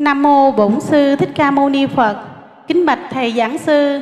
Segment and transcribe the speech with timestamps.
[0.00, 2.16] Nam mô Bổn sư Thích Ca Mâu Ni Phật.
[2.66, 4.00] Kính bạch thầy giảng sư,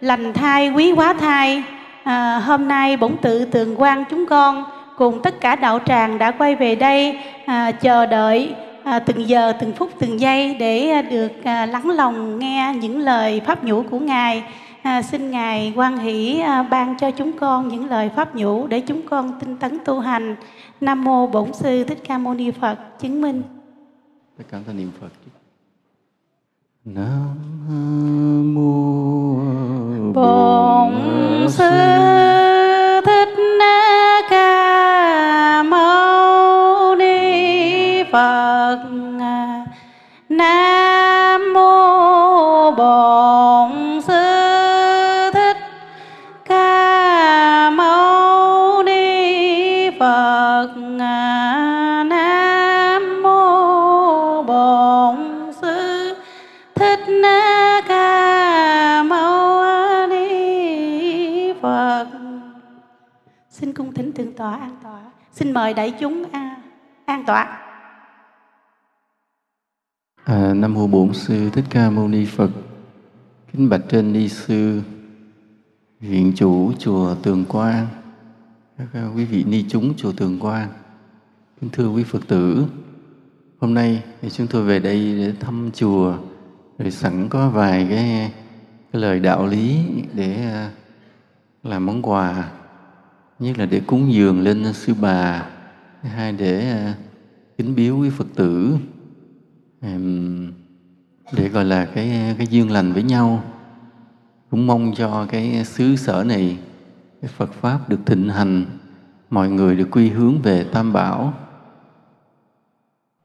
[0.00, 1.62] lành thai quý quá thai.
[2.04, 4.64] À, hôm nay bổn tự tường quan chúng con
[4.96, 9.52] cùng tất cả đạo tràng đã quay về đây à, chờ đợi à, từng giờ
[9.60, 13.98] từng phút từng giây để được à, lắng lòng nghe những lời pháp nhũ của
[13.98, 14.42] ngài.
[14.82, 18.80] À, xin ngài quan hỷ à, ban cho chúng con những lời pháp nhũ để
[18.80, 20.36] chúng con tinh tấn tu hành.
[20.80, 23.42] Nam mô Bổn sư Thích Ca Mâu Ni Phật chứng minh.
[24.38, 25.08] Tất cả thành niệm Phật.
[26.94, 28.72] Nam mô
[30.12, 32.27] Bổn sư
[65.48, 66.60] Xin mời đại chúng an,
[67.04, 67.58] an tọa.
[70.24, 72.50] À, Nam mô Bổn sư Thích Ca Mâu Ni Phật.
[73.52, 74.82] Kính bạch trên ni sư,
[76.00, 77.86] viện chủ chùa Tường Quang,
[78.78, 80.68] các à, quý vị ni chúng chùa Tường Quang.
[81.60, 82.66] Kính thưa quý Phật tử,
[83.58, 86.14] hôm nay thì chúng tôi về đây để thăm chùa,
[86.78, 88.32] rồi sẵn có vài cái,
[88.92, 89.78] cái lời đạo lý
[90.14, 90.70] để à,
[91.62, 92.50] làm món quà,
[93.38, 95.46] nhất là để cúng dường lên sư bà,
[96.02, 96.94] thứ hai để à,
[97.58, 98.76] kính biếu quý Phật tử.
[101.32, 103.44] Để gọi là cái à, cái duyên lành với nhau.
[104.50, 106.58] Cũng mong cho cái xứ sở này
[107.22, 108.64] cái Phật pháp được thịnh hành
[109.30, 111.34] mọi người được quy hướng về Tam Bảo.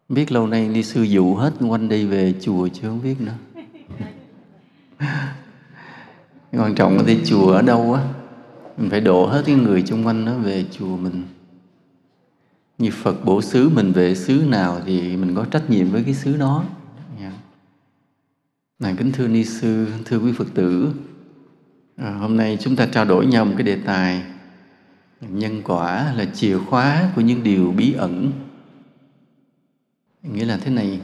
[0.09, 3.35] Biết lâu nay đi sư dụ hết quanh đây về chùa chứ không biết nữa.
[6.51, 8.03] Quan trọng là đi chùa ở đâu á
[8.77, 11.23] mình phải độ hết cái người xung quanh đó về chùa mình
[12.77, 16.13] như Phật bổ xứ mình về xứ nào thì mình có trách nhiệm với cái
[16.13, 16.65] xứ đó.
[17.21, 17.31] Dạ.
[18.79, 20.93] Này kính thưa ni sư, thưa quý Phật tử,
[21.95, 24.23] à, hôm nay chúng ta trao đổi nhau một cái đề tài
[25.21, 28.31] nhân quả là chìa khóa của những điều bí ẩn.
[30.23, 30.99] Nghĩa là thế này,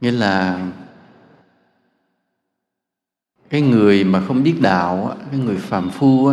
[0.00, 0.66] nghĩa là
[3.50, 6.32] cái người mà không biết đạo, cái người phàm phu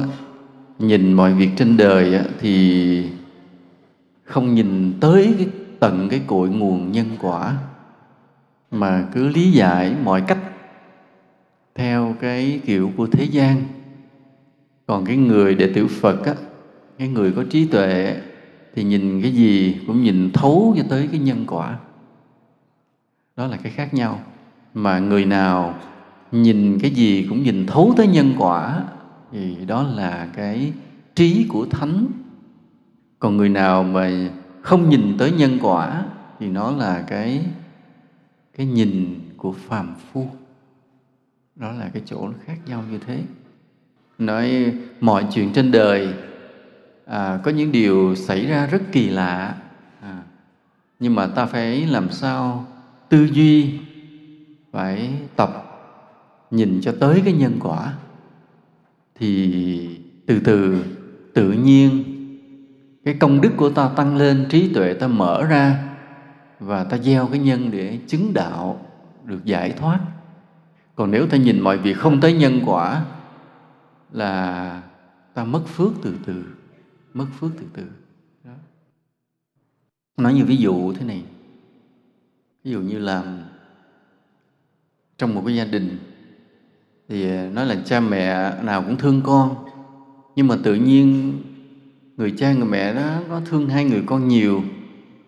[0.88, 3.10] nhìn mọi việc trên đời thì
[4.24, 5.48] không nhìn tới cái
[5.80, 7.58] tận cái cội nguồn nhân quả,
[8.72, 10.38] mà cứ lý giải mọi cách
[11.76, 13.64] theo cái kiểu của thế gian.
[14.88, 16.34] Còn cái người đệ tử phật á,
[16.98, 18.18] cái người có trí tuệ
[18.76, 21.80] thì nhìn cái gì cũng nhìn thấu cho tới cái nhân quả.
[23.38, 24.20] Đó là cái khác nhau.
[24.74, 25.76] Mà người nào
[26.32, 28.84] nhìn cái gì cũng nhìn thấu tới nhân quả
[29.34, 30.74] thì đó là cái
[31.16, 32.08] trí của thánh.
[33.20, 34.12] Còn người nào mà
[34.62, 36.06] không nhìn tới nhân quả
[36.40, 37.46] thì nó là cái
[38.58, 40.28] cái nhìn của phàm phu.
[41.56, 43.24] Đó là cái chỗ nó khác nhau như thế.
[44.18, 46.14] Nói mọi chuyện trên đời
[47.06, 49.56] à, có những điều xảy ra rất kỳ lạ
[50.02, 50.24] à,
[51.00, 52.66] nhưng mà ta phải làm sao
[53.10, 53.80] tư duy
[54.72, 55.64] phải tập
[56.52, 57.94] nhìn cho tới cái nhân quả
[59.16, 60.86] thì từ từ,
[61.34, 62.04] tự nhiên,
[63.06, 65.96] cái công đức của ta tăng lên, trí tuệ ta mở ra
[66.60, 68.86] và ta gieo cái nhân để chứng đạo,
[69.24, 70.00] được giải thoát.
[70.96, 73.06] Còn nếu ta nhìn mọi việc không tới nhân quả
[74.12, 74.82] là
[75.34, 76.44] ta mất phước từ từ,
[77.14, 77.84] mất phước từ từ.
[78.44, 78.54] Đó.
[80.18, 81.24] nói như ví dụ thế này.
[82.64, 83.44] Ví dụ như là
[85.18, 85.98] trong một cái gia đình
[87.14, 89.56] thì nói là cha mẹ nào cũng thương con.
[90.36, 91.34] Nhưng mà tự nhiên
[92.18, 94.64] người cha người mẹ đó có thương hai người con nhiều,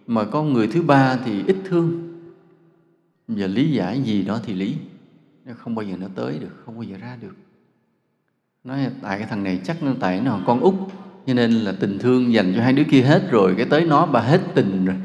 [0.08, 2.02] mà có người thứ ba thì ít thương.
[3.28, 4.76] Giờ lý giải gì đó thì lý.
[5.46, 7.36] Nó không bao giờ nó tới được, không bao giờ ra được.
[8.64, 10.74] Nói tại cái thằng này chắc nó tại nó con út,
[11.28, 14.06] cho nên là tình thương dành cho hai đứa kia hết rồi, cái tới nó
[14.06, 14.96] bà hết tình rồi,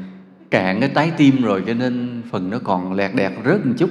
[0.51, 3.89] cạn cái trái tim rồi, cho nên phần nó còn lẹt đẹt rớt một chút.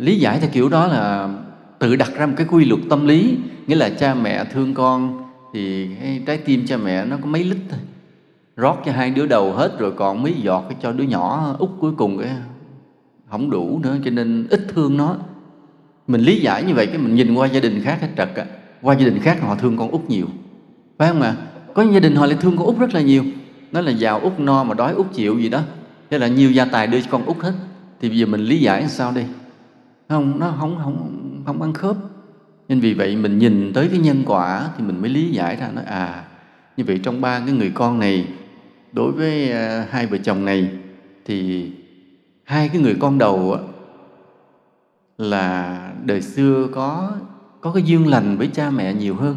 [0.00, 1.34] Lý giải theo kiểu đó là
[1.82, 3.36] tự đặt ra một cái quy luật tâm lý,
[3.66, 5.22] nghĩa là cha mẹ thương con
[5.54, 7.78] thì cái trái tim cha mẹ nó có mấy lít thôi.
[8.56, 11.92] Rót cho hai đứa đầu hết rồi còn mấy giọt cho đứa nhỏ út cuối
[11.92, 12.28] cùng cái
[13.30, 15.16] không đủ nữa, cho nên ít thương nó.
[16.06, 18.44] Mình lý giải như vậy cái mình nhìn qua gia đình khác hết trật á.
[18.82, 20.26] Qua gia đình khác họ thương con út nhiều.
[20.98, 21.36] Phải không ạ?
[21.74, 23.24] Có gia đình họ lại thương con út rất là nhiều.
[23.72, 25.60] Nó là giàu út no mà đói út chịu gì đó.
[26.10, 27.52] Thế là nhiều gia tài đưa cho con út hết.
[28.00, 29.26] Thì bây giờ mình lý giải sao đây?
[30.08, 31.96] Không, nó không không không ăn khớp.
[32.68, 35.70] Nên vì vậy mình nhìn tới cái nhân quả thì mình mới lý giải ra,
[35.74, 36.24] nói à
[36.76, 38.26] như vậy trong ba cái người con này,
[38.92, 40.70] đối với à, hai vợ chồng này
[41.24, 41.70] thì
[42.44, 43.56] hai cái người con đầu
[45.18, 47.12] là đời xưa có
[47.60, 49.36] có cái duyên lành với cha mẹ nhiều hơn.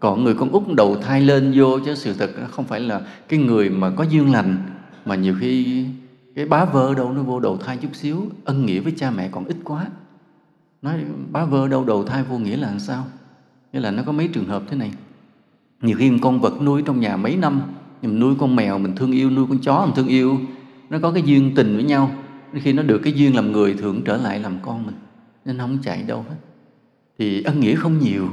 [0.00, 3.40] Còn người con út đầu thai lên vô chứ sự thật không phải là cái
[3.40, 4.56] người mà có duyên lành,
[5.04, 5.84] mà nhiều khi
[6.34, 9.28] cái bá vơ đâu nó vô đầu thai chút xíu, ân nghĩa với cha mẹ
[9.32, 9.86] còn ít quá
[10.82, 13.06] nói bá vơ đâu đầu thai vô nghĩa là làm sao?
[13.72, 14.92] Nghĩa là nó có mấy trường hợp thế này.
[15.82, 17.62] Nhiều khi một con vật nuôi trong nhà mấy năm
[18.02, 20.38] mình nuôi con mèo mình thương yêu nuôi con chó mình thương yêu
[20.90, 22.10] nó có cái duyên tình với nhau.
[22.54, 24.94] Khi nó được cái duyên làm người thường trở lại làm con mình
[25.44, 26.36] nên không chạy đâu hết.
[27.18, 28.28] Thì ân nghĩa không nhiều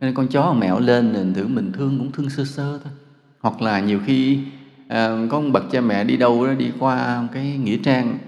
[0.00, 2.92] nên con chó con mèo lên nên thử mình thương cũng thương sơ sơ thôi.
[3.40, 4.38] Hoặc là nhiều khi
[4.88, 8.18] à, có một bậc cha mẹ đi đâu đó đi qua cái nghĩa trang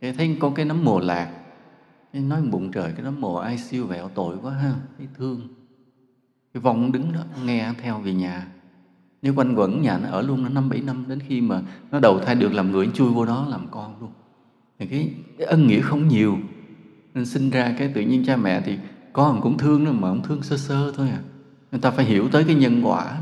[0.00, 1.28] thấy có cái nấm mồ lạc
[2.20, 5.40] nói bụng trời cái đó mồ ai siêu vẹo tội quá ha thấy thương.
[6.54, 8.46] Cái vong đứng đó nghe theo về nhà.
[9.22, 12.00] Nếu quanh quẩn nhà nó ở luôn nó năm bảy năm đến khi mà nó
[12.00, 14.10] đầu thai được làm người chui vô đó làm con luôn.
[14.78, 16.38] Thì cái, cái ân nghĩa không nhiều.
[17.14, 18.78] Nên sinh ra cái tự nhiên cha mẹ thì
[19.12, 21.20] con cũng thương nó mà không thương sơ sơ thôi à.
[21.72, 23.18] Người ta phải hiểu tới cái nhân quả.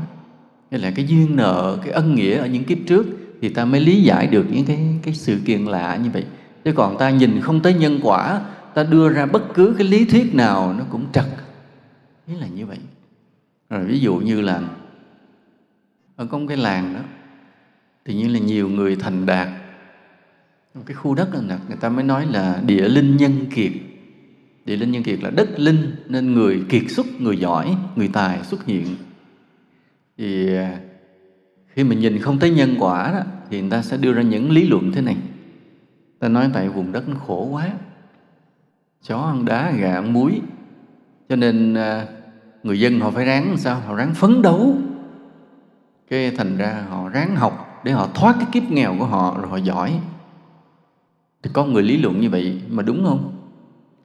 [0.71, 3.05] Hay là cái duyên nợ cái ân nghĩa ở những kiếp trước
[3.41, 6.25] thì ta mới lý giải được những cái cái sự kiện lạ như vậy.
[6.63, 8.41] Chứ còn ta nhìn không tới nhân quả
[8.73, 11.25] ta đưa ra bất cứ cái lý thuyết nào nó cũng trật.
[12.27, 12.77] Ý là như vậy.
[13.69, 14.61] Rồi ví dụ như là
[16.15, 16.99] ở trong cái làng đó
[18.03, 19.47] tự nhiên là nhiều người thành đạt.
[20.73, 23.71] Một cái khu đất là người ta mới nói là địa linh nhân kiệt.
[24.65, 28.43] Địa linh nhân kiệt là đất linh nên người kiệt xuất người giỏi người tài
[28.43, 28.95] xuất hiện.
[30.17, 30.79] Thì à,
[31.67, 34.51] khi mình nhìn không thấy nhân quả đó, thì người ta sẽ đưa ra những
[34.51, 35.17] lý luận thế này.
[36.19, 37.69] Ta nói tại vùng đất nó khổ quá
[39.03, 40.41] chó ăn đá, gà ăn muối.
[41.29, 42.05] Cho nên à,
[42.63, 43.79] người dân họ phải ráng sao?
[43.87, 44.77] Họ ráng phấn đấu.
[46.09, 49.49] Cái thành ra họ ráng học để họ thoát cái kiếp nghèo của họ rồi
[49.49, 49.99] họ giỏi.
[51.43, 53.33] Thì có người lý luận như vậy mà đúng không?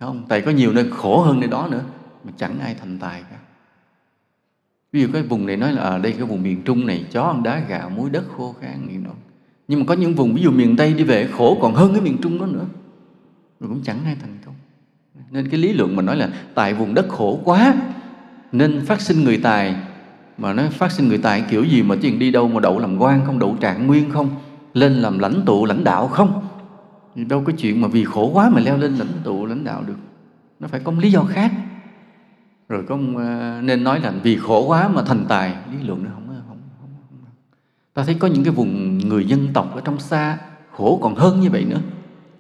[0.01, 0.25] Không?
[0.29, 1.83] Tại có nhiều nơi khổ hơn nơi đó nữa,
[2.25, 3.37] mà chẳng ai thành tài cả.
[4.93, 7.23] Ví dụ cái vùng này nói là ở đây cái vùng miền trung này, chó
[7.23, 9.11] ăn đá gạo muối, đất khô khan gì đó.
[9.69, 12.01] Nhưng mà có những vùng, ví dụ miền tây đi về khổ còn hơn cái
[12.01, 12.65] miền trung đó nữa.
[13.61, 14.36] Rồi cũng chẳng ai thành
[15.31, 17.75] nên cái lý luận mình nói là tại vùng đất khổ quá
[18.53, 19.77] nên phát sinh người tài.
[20.39, 22.99] Mà nó phát sinh người tài kiểu gì mà chuyện đi đâu mà đậu làm
[22.99, 24.29] quan không đậu trạng nguyên không
[24.75, 26.43] lên làm lãnh tụ lãnh đạo không?
[27.15, 29.85] Thì đâu có chuyện mà vì khổ quá mà leo lên lãnh tụ lãnh đạo
[29.87, 29.97] được.
[30.61, 31.53] Nó phải có một lý do khác.
[32.69, 35.55] Rồi có à, nên nói là vì khổ quá mà thành tài.
[35.73, 36.91] Lý luận nó không không, không,
[37.25, 37.31] không.
[37.95, 40.39] ta thấy có những cái vùng người dân tộc ở trong xa
[40.73, 41.81] khổ còn hơn như vậy nữa.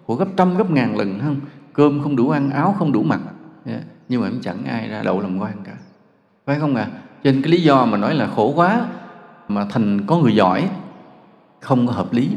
[0.06, 1.40] Khổ gấp trăm gấp ngàn lần không?
[1.76, 3.20] Cơm không đủ ăn áo không đủ mặc.
[3.64, 3.80] Dạ.
[4.08, 5.72] Nhưng mà cũng chẳng ai ra đậu làm quan cả.
[6.46, 6.88] Phải không ạ?
[6.92, 7.00] À?
[7.26, 8.86] trên cái lý do mà nói là khổ quá
[9.48, 10.68] mà thành có người giỏi
[11.60, 12.28] không có hợp lý.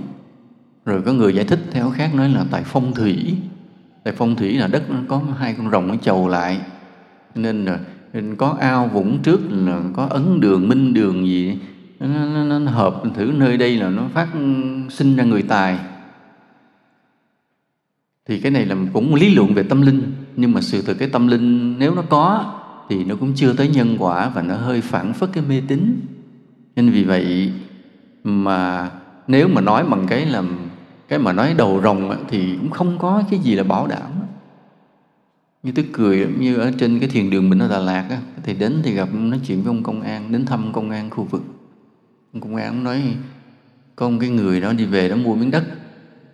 [0.86, 3.38] Rồi có người giải thích theo khác nói là tại phong thủy.
[4.03, 6.62] Tại phong thủy là đất nó có hai con rồng nó chầu lại.
[7.36, 7.80] Nên là
[8.13, 11.59] nên có ao vũng trước là có ấn đường minh đường gì.
[12.00, 14.27] Nó, nó, nó hợp thử nơi đây là nó phát
[14.89, 15.80] sinh ra người tài
[18.30, 20.01] thì cái này là cũng lý luận về tâm linh.
[20.36, 22.53] Nhưng mà sự thật cái tâm linh nếu nó có
[22.89, 26.00] thì nó cũng chưa tới nhân quả và nó hơi phản phất cái mê tín.
[26.75, 27.51] Nên vì vậy
[28.24, 28.89] mà
[29.27, 30.58] nếu mà nói bằng cái làm
[31.08, 34.12] cái mà nói đầu rồng thì cũng không có cái gì là bảo đảm
[35.63, 38.53] như tôi cười như ở trên cái thiền đường mình ở Đà Lạt á, thì
[38.53, 41.44] đến thì gặp nói chuyện với ông công an đến thăm công an khu vực.
[42.34, 43.01] Ông công an nói
[43.96, 45.63] có một cái người đó đi về đó mua miếng đất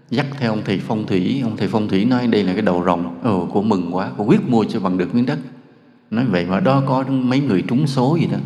[0.10, 1.42] dắt theo ông thầy phong thủy.
[1.44, 3.20] Ông thầy phong thủy nói đây là cái đầu rồng.
[3.24, 4.12] Ồ, cô mừng quá.
[4.18, 5.40] Cô quyết mua cho bằng được miếng đất.
[6.12, 8.38] Nói vậy mà đó có mấy người trúng số gì đó.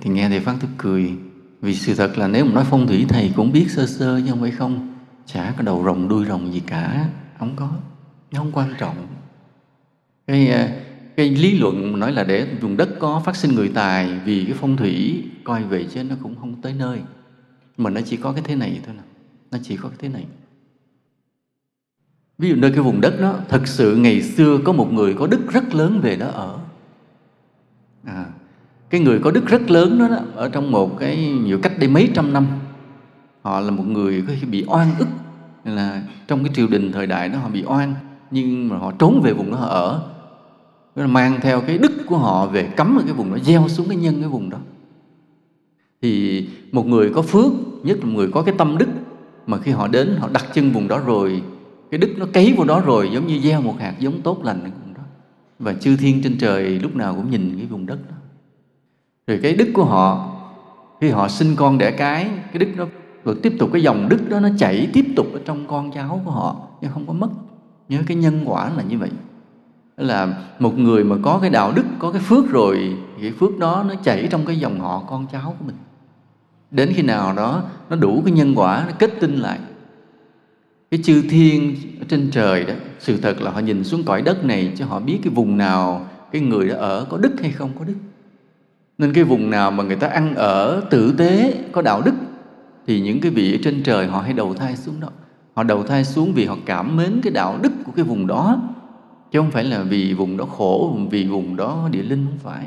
[0.00, 1.12] Thì nghe thầy phát thức cười.
[1.60, 4.26] Vì sự thật là nếu mà nói phong thủy, thầy cũng biết sơ sơ chứ
[4.30, 4.94] không phải không.
[5.26, 7.08] Chả có đầu rồng, đuôi rồng gì cả.
[7.38, 7.70] Không có.
[8.32, 8.96] Nó không quan trọng.
[10.26, 10.68] Cái à,
[11.16, 14.54] cái lý luận nói là để vùng đất có phát sinh người tài vì cái
[14.60, 16.98] phong thủy, coi về chứ nó cũng không tới nơi.
[17.76, 19.02] Mà nó chỉ có cái thế này thôi nè.
[19.50, 20.24] Nó chỉ có cái thế này
[22.38, 25.26] ví dụ nơi cái vùng đất đó thực sự ngày xưa có một người có
[25.26, 26.58] đức rất lớn về đó ở.
[28.04, 28.24] À,
[28.90, 31.88] cái người có đức rất lớn đó, đó ở trong một cái nhiều cách đây
[31.88, 32.46] mấy trăm năm
[33.42, 35.08] họ là một người có khi bị oan ức
[35.64, 37.94] là trong cái triều đình thời đại đó họ bị oan
[38.30, 40.02] nhưng mà họ trốn về vùng đó họ ở.
[41.06, 43.96] Mang theo cái đức của họ về cấm ở cái vùng đó gieo xuống cái
[43.96, 44.58] nhân cái vùng đó.
[46.02, 48.88] Thì một người có phước nhất là một người có cái tâm đức
[49.46, 51.42] mà khi họ đến họ đặt chân vùng đó rồi
[51.90, 54.64] cái đức nó cấy vào đó rồi, giống như gieo một hạt giống tốt lành
[54.64, 55.02] ở vùng đó.
[55.58, 58.16] Và chư thiên trên trời lúc nào cũng nhìn cái vùng đất đó.
[59.26, 60.30] Rồi cái đức của họ,
[61.00, 62.86] khi họ sinh con đẻ cái cái đức nó
[63.24, 66.20] vẫn tiếp tục cái dòng đức đó nó chảy tiếp tục ở trong con cháu
[66.24, 67.28] của họ, nhưng không có mất.
[67.88, 69.10] Nhớ cái nhân quả là như vậy.
[69.96, 73.84] Là một người mà có cái đạo đức, có cái phước rồi cái phước đó
[73.88, 75.76] nó chảy trong cái dòng họ, con cháu của mình.
[76.70, 79.58] Đến khi nào đó nó đủ cái nhân quả, nó kết tinh lại
[80.94, 84.44] cái chư thiên ở trên trời đó, sự thật là họ nhìn xuống cõi đất
[84.44, 87.70] này cho họ biết cái vùng nào cái người đó ở có đức hay không
[87.78, 87.94] có đức.
[88.98, 92.14] Nên cái vùng nào mà người ta ăn ở tử tế có đạo đức,
[92.86, 95.08] thì những cái vị ở trên trời họ hay đầu thai xuống đó.
[95.54, 98.62] Họ đầu thai xuống vì họ cảm mến cái đạo đức của cái vùng đó,
[99.32, 102.66] chứ không phải là vì vùng đó khổ, vì vùng đó địa linh không phải,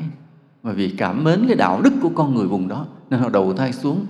[0.62, 2.86] mà vì cảm mến cái đạo đức của con người vùng đó.
[3.10, 4.06] Nên họ đầu thai xuống.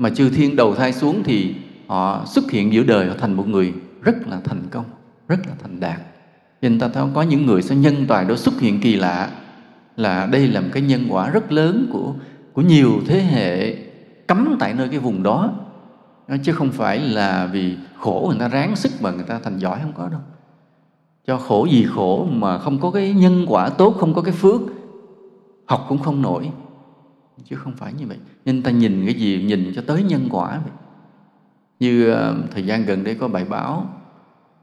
[0.00, 1.54] Mà chư thiên đầu thai xuống thì
[1.86, 4.84] họ xuất hiện giữa đời, họ thành một người rất là thành công,
[5.28, 6.00] rất là thành đạt.
[6.62, 9.30] Nên ta thấy có những người sẽ nhân tài đó xuất hiện kỳ lạ,
[9.96, 12.14] là đây là một cái nhân quả rất lớn của
[12.52, 13.76] của nhiều thế hệ
[14.26, 15.52] cấm tại nơi cái vùng đó,
[16.42, 19.78] chứ không phải là vì khổ người ta ráng sức mà người ta thành giỏi,
[19.82, 20.20] không có đâu.
[21.26, 24.60] Cho khổ gì khổ mà không có cái nhân quả tốt, không có cái phước,
[25.66, 26.50] học cũng không nổi
[27.48, 28.18] chứ không phải như vậy.
[28.44, 30.72] Nên ta nhìn cái gì nhìn cho tới nhân quả vậy.
[31.80, 34.00] Như uh, thời gian gần đây có bài báo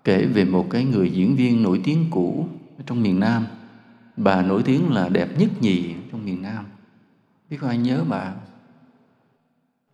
[0.03, 3.45] kể về một cái người diễn viên nổi tiếng cũ ở trong miền Nam.
[4.17, 6.65] Bà nổi tiếng là đẹp nhất nhì trong miền Nam.
[7.49, 8.33] Biết có ai nhớ bà?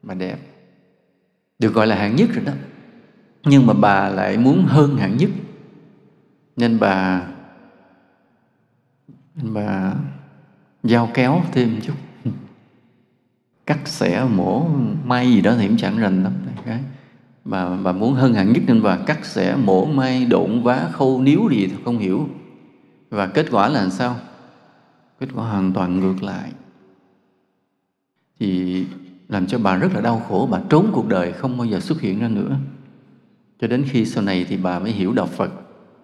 [0.01, 0.39] Bà đẹp.
[1.59, 2.53] Được gọi là hạng nhất rồi đó.
[3.43, 5.29] Nhưng mà bà lại muốn hơn hạng nhất.
[6.55, 7.27] Nên bà
[9.35, 9.93] nên bà
[10.83, 11.93] giao kéo thêm chút
[13.65, 14.67] cắt xẻ mổ
[15.05, 16.33] may gì đó thì cũng chẳng rành lắm.
[16.65, 16.79] Cái
[17.45, 21.21] bà bà muốn hơn hạng nhất nên bà cắt xẻ mổ may, độn, vá, khâu,
[21.21, 22.29] níu gì thì không hiểu.
[23.09, 24.15] Và kết quả là làm sao?
[25.19, 26.51] Kết quả hoàn toàn ngược lại.
[28.39, 28.85] Thì
[29.27, 32.01] làm cho bà rất là đau khổ, bà trốn cuộc đời không bao giờ xuất
[32.01, 32.57] hiện ra nữa.
[33.61, 35.51] Cho đến khi sau này thì bà mới hiểu đạo Phật.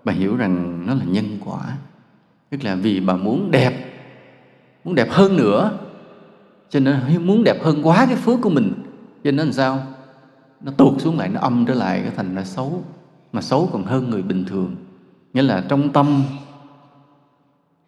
[0.04, 1.78] Bà hiểu rằng nó là nhân quả.
[2.50, 3.86] Tức là vì bà muốn đẹp
[4.84, 5.78] muốn đẹp hơn nữa
[6.70, 8.74] cho nên muốn đẹp hơn quá cái phước của mình.
[9.24, 9.84] Cho nên làm sao?
[10.62, 12.84] Nó tuột xuống lại nó âm trở lại cái thành là xấu.
[13.34, 14.76] Mà xấu còn hơn người bình thường.
[15.34, 16.24] Nghĩa là trong tâm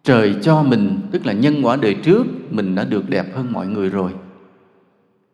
[0.04, 3.66] trời cho mình tức là nhân quả đời trước mình đã được đẹp hơn mọi
[3.66, 4.12] người rồi.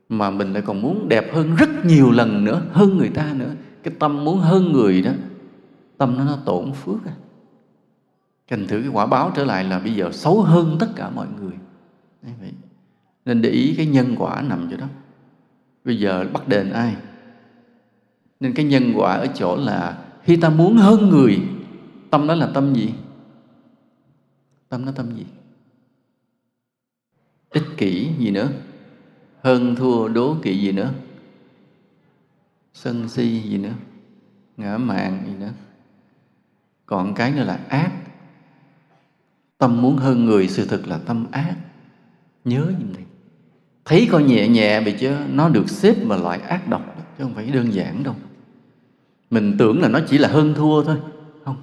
[0.09, 3.51] Mà mình lại còn muốn đẹp hơn rất nhiều lần nữa hơn người ta nữa.
[3.83, 5.11] Cái tâm muốn hơn người đó
[5.99, 7.13] tâm nó, nó tổn phước à.
[8.51, 11.27] thành thử cái quả báo trở lại là bây giờ xấu hơn tất cả mọi
[11.41, 11.53] người.
[12.23, 12.53] Đấy vậy
[13.29, 14.87] nên để ý cái nhân quả nằm chỗ đó.
[15.85, 16.97] Bây giờ bắt đền ai?
[18.41, 21.41] Nên cái nhân quả ở chỗ là khi ta muốn hơn người,
[22.11, 22.95] tâm đó là tâm gì?
[24.69, 25.27] Tâm nó tâm gì?
[27.51, 28.49] Ích kỷ gì nữa?
[29.43, 30.93] Hơn thua đố kỵ gì nữa?
[32.73, 33.75] Sân si gì nữa?
[34.57, 35.53] Ngã mạn gì nữa?
[36.87, 37.93] Còn cái nữa là ác.
[39.59, 41.57] Tâm muốn hơn người, sự thực là tâm ác.
[42.45, 43.05] Nhớ như này
[43.89, 47.35] thấy coi nhẹ nhẹ bị chứ, nó được xếp vào loại ác độc chứ không
[47.35, 48.15] phải đơn giản đâu.
[49.31, 50.97] Mình tưởng là nó chỉ là hơn thua thôi.
[51.45, 51.57] Không,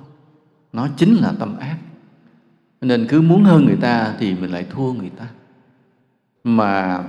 [0.73, 1.77] nó chính là tâm ác.
[2.81, 5.25] Nên cứ muốn hơn người ta thì mình lại thua người ta.
[6.43, 7.03] Mà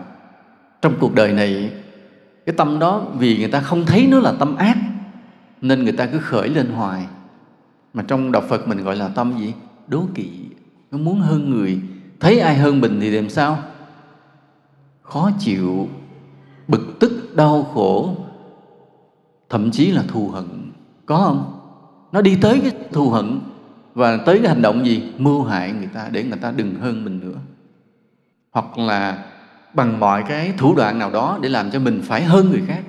[0.82, 1.70] trong cuộc đời này,
[2.46, 4.78] cái tâm đó vì người ta không thấy nó là tâm ác,
[5.60, 7.06] nên người ta cứ khởi lên hoài.
[7.94, 9.52] Mà trong đạo Phật mình gọi là tâm gì?
[9.88, 10.30] Đố kỵ.
[10.90, 11.80] Nó muốn hơn người.
[12.20, 13.58] Thấy ai hơn mình thì làm sao?
[15.06, 15.88] Khó chịu,
[16.68, 18.16] bực tức, đau khổ,
[19.48, 20.72] thậm chí là thù hận.
[21.06, 21.60] Có không?
[22.12, 23.40] Nó đi tới cái thù hận
[23.94, 25.12] và tới cái hành động gì?
[25.18, 27.38] Mưu hại người ta để người ta đừng hơn mình nữa.
[28.52, 29.24] Hoặc là
[29.74, 32.84] bằng mọi cái thủ đoạn nào đó để làm cho mình phải hơn người khác.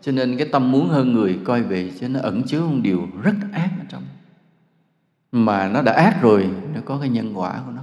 [0.00, 3.08] Cho nên cái tâm muốn hơn người coi về cho nó ẩn chứa một điều
[3.22, 4.02] rất ác ở trong.
[5.32, 7.82] Mà nó đã ác rồi, nó có cái nhân quả của nó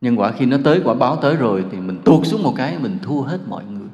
[0.00, 2.78] nhân quả khi nó tới quả báo tới rồi thì mình tuột xuống một cái,
[2.78, 3.88] mình thua hết mọi người.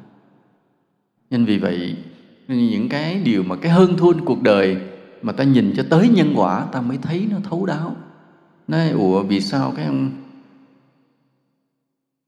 [1.29, 1.95] Nên vì vậy,
[2.47, 4.77] những cái điều mà cái hơn thua cuộc đời
[5.21, 7.95] mà ta nhìn cho tới nhân quả, ta mới thấy nó thấu đáo.
[8.67, 10.11] Nói, ủa, vì sao cái ông,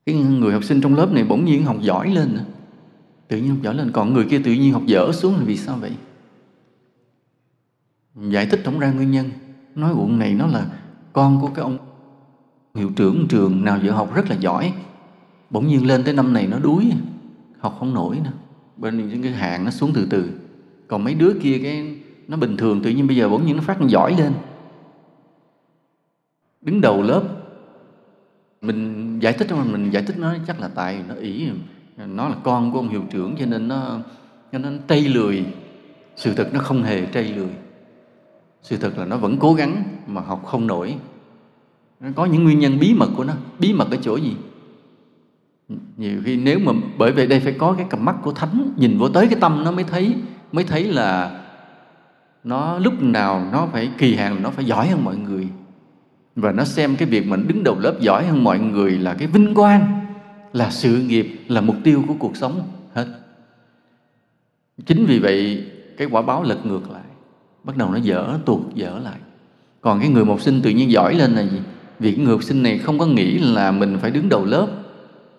[0.06, 2.38] cái người học sinh trong lớp này bỗng nhiên học giỏi lên
[3.28, 5.58] tự nhiên học giỏi lên, còn người kia tự nhiên học dở xuống là vì
[5.58, 5.92] sao vậy?
[8.16, 9.30] Giải thích không ra nguyên nhân.
[9.76, 10.66] Nói quận này nó là
[11.14, 11.78] con của cái ông
[12.80, 14.74] hiệu trưởng trường nào giờ học rất là giỏi.
[15.50, 16.92] Bỗng nhiên lên tới năm này nó đuối
[17.60, 18.32] học không nổi nữa.
[18.78, 20.30] Bên những cái hạng nó xuống từ từ.
[20.88, 23.62] Còn mấy đứa kia cái nó bình thường tự nhiên bây giờ bỗng nhiên nó
[23.62, 24.34] phát giỏi lên.
[26.62, 27.24] Đứng đầu lớp
[28.62, 31.48] mình giải thích mà mình giải thích nó chắc là tại nó ý,
[31.98, 34.00] nó là con của ông hiệu trưởng cho nên nó
[34.52, 35.46] cho nên tây lười.
[36.16, 37.52] Sự thật nó không hề tây lười.
[38.62, 40.96] Sự thật là nó vẫn cố gắng mà học không nổi
[42.16, 43.34] có những nguyên nhân bí mật của nó.
[43.60, 44.36] Bí mật ở chỗ gì?
[45.98, 48.98] Nhiều khi nếu mà bởi vì đây phải có cái cặp mắt của thánh, nhìn
[48.98, 50.16] vô tới cái tâm nó mới thấy
[50.52, 51.42] mới thấy là
[52.44, 55.48] nó lúc nào nó phải kỳ hạn nó phải giỏi hơn mọi người.
[56.36, 59.28] Và nó xem cái việc mình đứng đầu lớp giỏi hơn mọi người là cái
[59.28, 60.06] vinh quang,
[60.54, 62.62] là sự nghiệp, là mục tiêu của cuộc sống.
[62.94, 63.08] Hết.
[64.86, 65.64] Chính vì vậy,
[65.98, 67.04] cái quả báo lật ngược lại,
[67.64, 69.20] bắt đầu nó dở tuột dở lại.
[69.82, 71.60] Còn cái người một sinh tự nhiên giỏi lên là gì?
[72.00, 74.68] Vì người học sinh này không có nghĩ là mình phải đứng đầu lớp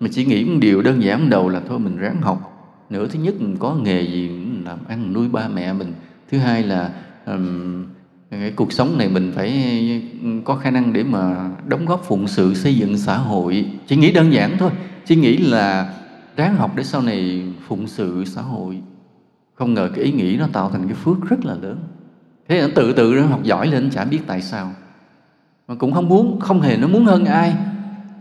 [0.00, 2.46] mà chỉ nghĩ một điều đơn giản đầu là thôi mình ráng học.
[2.90, 4.30] Nữa thứ nhất mình có nghề gì
[4.64, 5.92] làm ăn nuôi ba mẹ mình.
[6.30, 6.90] Thứ hai là
[7.26, 7.84] um,
[8.30, 10.02] cái cuộc sống này mình phải
[10.44, 13.64] có khả năng để mà đóng góp phụng sự xây dựng xã hội.
[13.86, 14.70] Chỉ nghĩ đơn giản thôi
[15.06, 15.94] chỉ nghĩ là
[16.36, 18.78] ráng học để sau này phụng sự xã hội.
[19.54, 21.78] Không ngờ cái ý nghĩ nó tạo thành cái phước rất là lớn.
[22.48, 24.72] Thế nó tự tự nó học giỏi lên chả biết tại sao
[25.70, 27.54] mà cũng không muốn, không hề nó muốn hơn ai.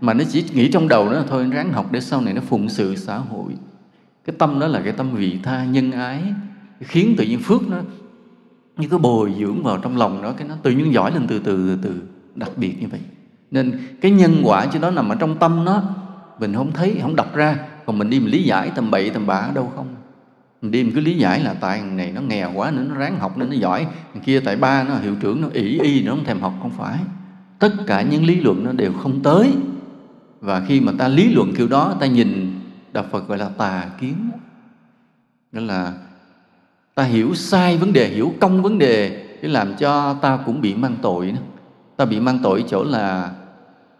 [0.01, 2.41] Mà nó chỉ nghĩ trong đầu nó là thôi, ráng học để sau này nó
[2.41, 3.53] phụng sự xã hội.
[4.25, 6.23] Cái tâm đó là cái tâm vị tha nhân ái
[6.79, 7.77] khiến tự nhiên phước nó
[8.77, 11.39] như cái bồi dưỡng vào trong lòng đó, cái nó tự nhiên giỏi lên từ
[11.39, 12.01] từ từ từ,
[12.35, 12.99] đặc biệt như vậy.
[13.51, 15.83] Nên cái nhân quả cho nó nằm ở trong tâm nó,
[16.39, 17.57] mình không thấy, không đọc ra.
[17.85, 19.95] Còn mình đi mình lý giải tầm bậy, tầm bạ ở đâu không?
[20.61, 22.95] Mình đi mình cứ lý giải là tại thằng này nó nghèo quá, nên nó
[22.95, 23.87] ráng học, nên nó giỏi.
[24.13, 26.71] Thằng kia tại ba nó, hiệu trưởng nó ỷ y, nó không thèm học, không
[26.71, 26.97] phải
[27.59, 29.51] tất cả những lý luận nó đều không tới.
[30.41, 32.59] Và khi mà ta lý luận kiểu đó, ta nhìn
[32.93, 34.15] đạo phật gọi là tà kiến.
[35.51, 35.93] Đó là
[36.95, 40.75] ta hiểu sai vấn đề, hiểu công vấn đề, để làm cho ta cũng bị
[40.75, 41.39] mang tội đó.
[41.97, 43.31] ta bị mang tội chỗ là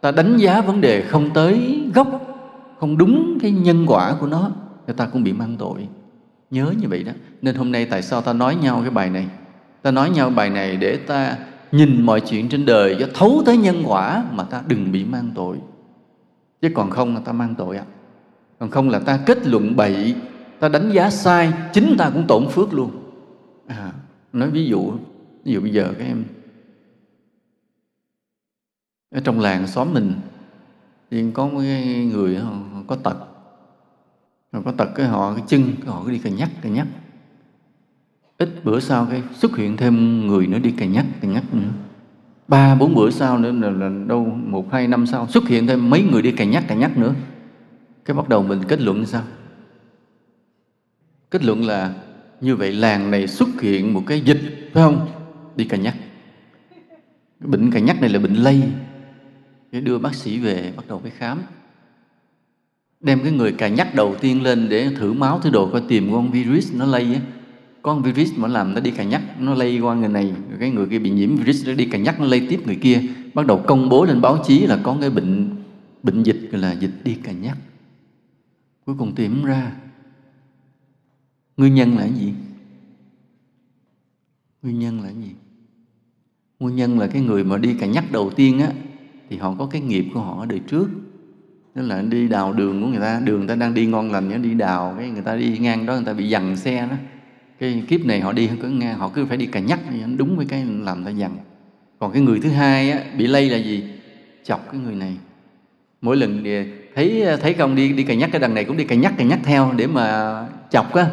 [0.02, 2.08] ta đánh giá vấn đề không tới gốc,
[2.80, 4.52] không đúng cái nhân quả của nó,
[4.88, 5.88] thì ta cũng bị mang tội.
[6.52, 7.12] Nhớ như vậy đó.
[7.42, 9.28] Nên hôm nay tại sao ta nói nhau cái bài này?
[9.82, 11.38] Ta nói nhau bài này để ta
[11.72, 15.32] nhìn mọi chuyện trên đời do thấu tới nhân quả mà ta đừng bị mang
[15.36, 15.58] tội.
[16.62, 17.86] Chứ còn không là ta mang tội ạ.
[17.88, 17.94] À.
[18.60, 20.16] còn không là ta kết luận bậy
[20.60, 22.92] ta đánh giá sai chính ta cũng tổn phước luôn.
[23.68, 23.94] À,
[24.34, 24.92] nói ví dụ
[25.44, 26.24] ví dụ bây giờ các em.
[29.12, 30.14] Ở trong làng xóm mình
[31.12, 31.62] thì có một
[32.12, 33.18] người họ, họ có tật.
[34.54, 36.88] Họ có tật cái họ cái chân họ cứ đi cà nhắc cà nhắc
[38.40, 41.70] ít bữa sau cái xuất hiện thêm người nữa đi cày nhắc cày nhắc nữa.
[42.48, 45.90] Ba bốn bữa sau nữa là, là đâu một hai năm sau xuất hiện thêm
[45.90, 47.14] mấy người đi cày nhắc cày nhắc nữa.
[48.06, 49.24] Cái bắt đầu mình kết luận sao?
[51.32, 51.94] Kết luận là
[52.42, 55.08] như vậy làng này xuất hiện một cái dịch phải không?
[55.56, 55.96] Đi cày nhắc.
[57.40, 58.64] Cái bệnh cày nhắc này là bệnh lây.
[59.72, 61.42] Để đưa bác sĩ về bắt đầu phải khám.
[63.00, 66.12] Đem cái người cà nhắc đầu tiên lên để thử máu thứ đồ coi tìm
[66.12, 67.22] con virus nó lây á
[67.82, 70.88] con virus mà làm nó đi cà nhắc, nó lây qua người này, cái người
[70.88, 73.02] kia bị nhiễm virus nó đi cà nhắc, nó lây tiếp người kia.
[73.34, 75.50] Bắt đầu công bố lên báo chí là có cái bệnh
[76.04, 77.58] bệnh dịch gọi là dịch đi cà nhắc.
[78.86, 79.72] Cuối cùng tìm ra.
[81.58, 82.34] Nguyên nhân là cái gì?
[84.62, 85.32] Nguyên nhân là cái gì?
[86.60, 88.72] Nguyên nhân là cái người mà đi cà nhắc đầu tiên á,
[89.30, 90.88] thì họ có cái nghiệp của họ ở đời trước.
[91.74, 94.30] Tức là đi đào đường của người ta, đường người ta đang đi ngon lành,
[94.30, 96.96] nó đi đào, cái người ta đi ngang đó, người ta bị dằn xe đó
[97.60, 99.80] cái kiếp này họ đi cứ nghe họ cứ phải đi cà nhắc
[100.18, 101.38] đúng với cái làm ta dằn
[102.00, 103.84] còn cái người thứ hai á, bị lây là gì?
[104.44, 105.18] Chọc cái người này.
[106.02, 106.44] Mỗi lần
[106.96, 109.24] thấy thấy công đi đi cà nhắc cái đằng này cũng đi cà nhắc cà
[109.24, 110.36] nhắc theo để mà
[110.70, 111.06] chọc á.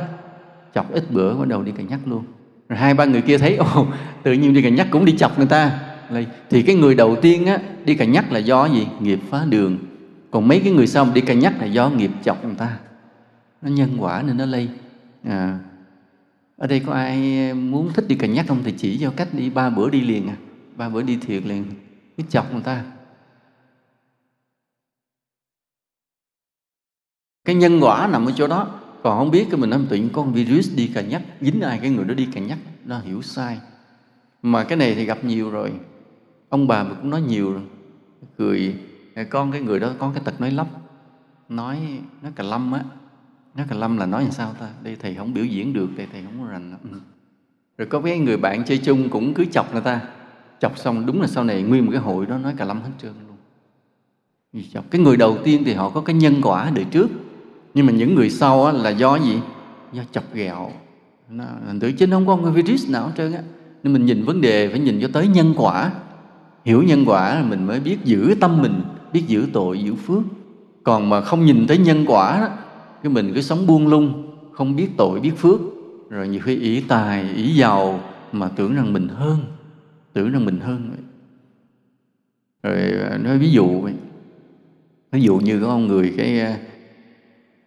[0.75, 2.25] Chọc ít bữa bắt đầu đi cà nhắc luôn.
[2.69, 3.87] Rồi hai ba người kia thấy ồ
[4.23, 5.81] tự nhiên đi cà nhắc cũng đi chọc người ta.
[6.51, 8.87] Thì cái người đầu tiên á đi cà nhắc là do gì?
[9.01, 9.79] Nghiệp phá đường.
[10.31, 12.77] Còn mấy cái người sau đi cà nhắc là do nghiệp chọc người ta.
[13.63, 14.69] Nó nhân quả nên nó lây.
[15.29, 15.59] À,
[16.57, 18.63] ở đây có ai muốn thích đi cà nhắc không?
[18.65, 20.37] Thì chỉ cho cách đi ba bữa đi liền à.
[20.77, 21.65] Ba bữa đi thiệt liền.
[22.17, 22.85] Cứ chọc người ta.
[27.45, 28.81] Cái nhân quả nằm ở chỗ đó.
[29.03, 31.79] Còn không biết cái mình nói tự nhiên con virus đi cà nhắc dính ai
[31.79, 33.61] cái người đó đi cà nhắc nó hiểu sai.
[34.43, 35.73] Mà cái này thì gặp nhiều rồi.
[36.49, 37.63] Ông bà mình cũng nói nhiều rồi.
[38.39, 38.77] Cười
[39.31, 40.67] con cái người đó có cái tật nói lắp
[41.49, 42.85] nói nói cà lâm á
[43.57, 44.69] nói cà lâm là nói làm sao ta?
[44.83, 46.75] Đây thầy không biểu diễn được đây thầy không có rành.
[46.93, 46.99] Ừ.
[47.79, 50.01] rồi có cái người bạn chơi chung cũng cứ chọc người ta.
[50.61, 52.91] Chọc xong đúng là sau này nguyên một cái hội đó nói cà lâm hết
[53.03, 53.37] trơn luôn.
[54.53, 54.91] Vì chọc?
[54.91, 57.09] Cái người đầu tiên thì họ có cái nhân quả đời trước.
[57.75, 59.41] Nhưng mà những người sau á, là do gì?
[59.93, 60.71] Do chọc ghẹo.
[61.31, 63.41] Nó thành thử chứ không có cái virus nào hết trơn á.
[63.83, 65.93] Nên mình nhìn vấn đề phải nhìn cho tới nhân quả.
[66.65, 70.23] Hiểu nhân quả là mình mới biết giữ tâm mình biết giữ tội giữ phước.
[70.83, 72.49] Còn mà không nhìn tới nhân quả đó
[73.07, 75.61] cái mình cứ sống buông lung không biết tội biết phước.
[76.11, 78.01] Rồi nhiều khi ý tài ý giàu
[78.33, 79.39] mà tưởng rằng mình hơn
[80.13, 80.99] tưởng rằng mình hơn vậy.
[82.63, 83.95] rồi à, nói ví dụ vậy.
[85.13, 86.59] Ví dụ như có ông người cái à,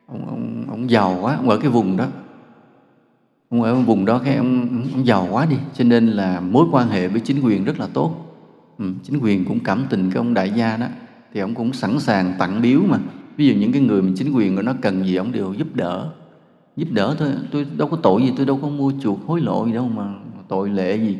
[0.07, 2.07] ông ông ông giàu quá ông ở cái vùng đó.
[3.49, 6.87] Ông ở vùng đó cái ông, ông giàu quá đi cho nên là mối quan
[6.87, 8.15] hệ với chính quyền rất là tốt.
[8.77, 10.87] Ừ, chính quyền cũng cảm tình cái ông đại gia đó
[11.33, 12.99] thì ông cũng sẵn sàng tặng biếu mà
[13.39, 15.67] ví dụ những cái người mà chính quyền của nó cần gì, ông đều giúp
[15.75, 16.11] đỡ.
[16.75, 17.29] Giúp đỡ thôi.
[17.51, 20.13] Tôi đâu có tội gì, tôi đâu có mua chuộc hối lộ gì đâu mà
[20.47, 21.17] tội lệ gì.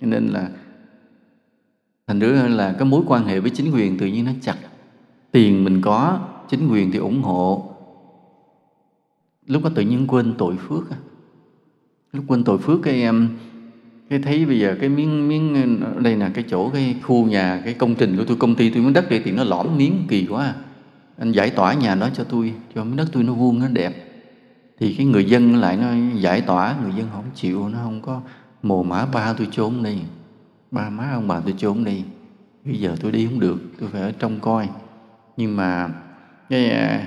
[0.00, 0.48] Cho nên là
[2.06, 4.56] thành ra là cái mối quan hệ với chính quyền tự nhiên nó chặt.
[5.32, 7.74] Tiền mình có, chính quyền thì ủng hộ.
[9.46, 10.84] Lúc đó tự nhiên quên tội phước
[12.12, 13.28] lúc quên tội phước cái, em,
[14.10, 17.74] cái thấy bây giờ cái miếng miếng đây là cái chỗ, cái khu nhà, cái
[17.74, 20.26] công trình của tôi, công ty tôi muốn đất đây thì nó lõm miếng kỳ
[20.26, 20.54] quá à
[21.16, 24.10] anh giải tỏa nhà đó cho tôi cho miếng đất tôi nó vuông nó đẹp.
[24.78, 26.76] Thì cái người dân lại nó giải tỏa.
[26.82, 28.20] Người dân không chịu nó không có
[28.62, 29.98] mồ mã ba tôi trốn đi.
[30.70, 32.04] Ba má ông bà tôi trốn đi.
[32.64, 34.68] Bây giờ tôi đi không được tôi phải ở trong coi.
[35.36, 35.88] Nhưng mà
[36.48, 37.06] cái à,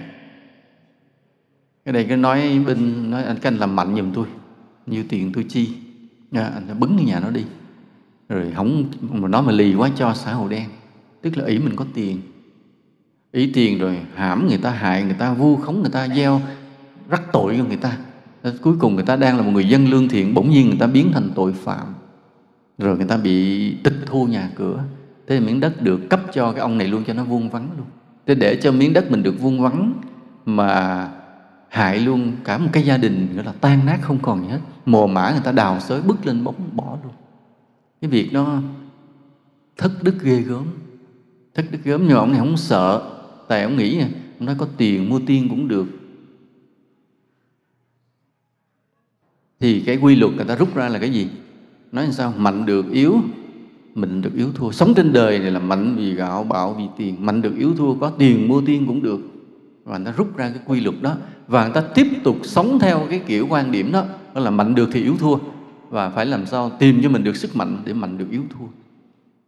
[1.85, 4.27] cái đây cái nói bên nói anh canh làm mạnh giùm tôi.
[4.85, 5.69] Nhiều tiền tôi chi?
[6.31, 7.43] À, anh bứng cái nhà nó đi.
[8.29, 10.69] Rồi không mà nói mà lì quá cho xã hội đen.
[11.21, 12.21] Tức là ý mình có tiền
[13.31, 16.41] ý tiền rồi hãm người ta hại, người ta vu khống, người ta gieo,
[17.09, 17.97] rắc tội cho người ta.
[18.61, 20.87] Cuối cùng người ta đang là một người dân lương thiện, bỗng nhiên người ta
[20.87, 21.93] biến thành tội phạm.
[22.77, 24.83] Rồi người ta bị tịch thu nhà cửa.
[25.27, 27.67] Thế thì miếng đất được cấp cho cái ông này luôn cho nó vuông vắn
[27.77, 27.87] luôn.
[28.25, 29.93] Thế để cho miếng đất mình được vuông vắn
[30.45, 31.09] mà
[31.69, 34.59] hại luôn cả một cái gia đình, gọi là tan nát không còn gì hết.
[34.85, 37.13] Mồ mã người ta đào xới bứt lên bóng bỏ luôn.
[38.01, 38.61] Cái việc nó
[39.77, 40.65] thất đức ghê gớm.
[41.55, 43.01] Thất đức gớm nhưng mà ông này không sợ
[43.47, 45.85] tại ông nghĩ ông nói có tiền mua tiên cũng được.
[49.59, 51.27] Thì cái quy luật người ta rút ra là cái gì?
[51.91, 52.33] Nói làm sao?
[52.37, 53.15] Mạnh được yếu,
[53.95, 54.71] mình được yếu thua.
[54.71, 57.25] Sống trên đời này là mạnh vì gạo, bạo, vì tiền.
[57.25, 59.19] Mạnh được yếu thua, có tiền mua tiên cũng được.
[59.83, 61.15] Và người ta rút ra cái quy luật đó.
[61.47, 64.05] Và người ta tiếp tục sống theo cái kiểu quan điểm đó.
[64.33, 65.37] Đó là mạnh được thì yếu thua.
[65.89, 66.69] Và phải làm sao?
[66.79, 68.65] Tìm cho mình được sức mạnh để mạnh được yếu thua.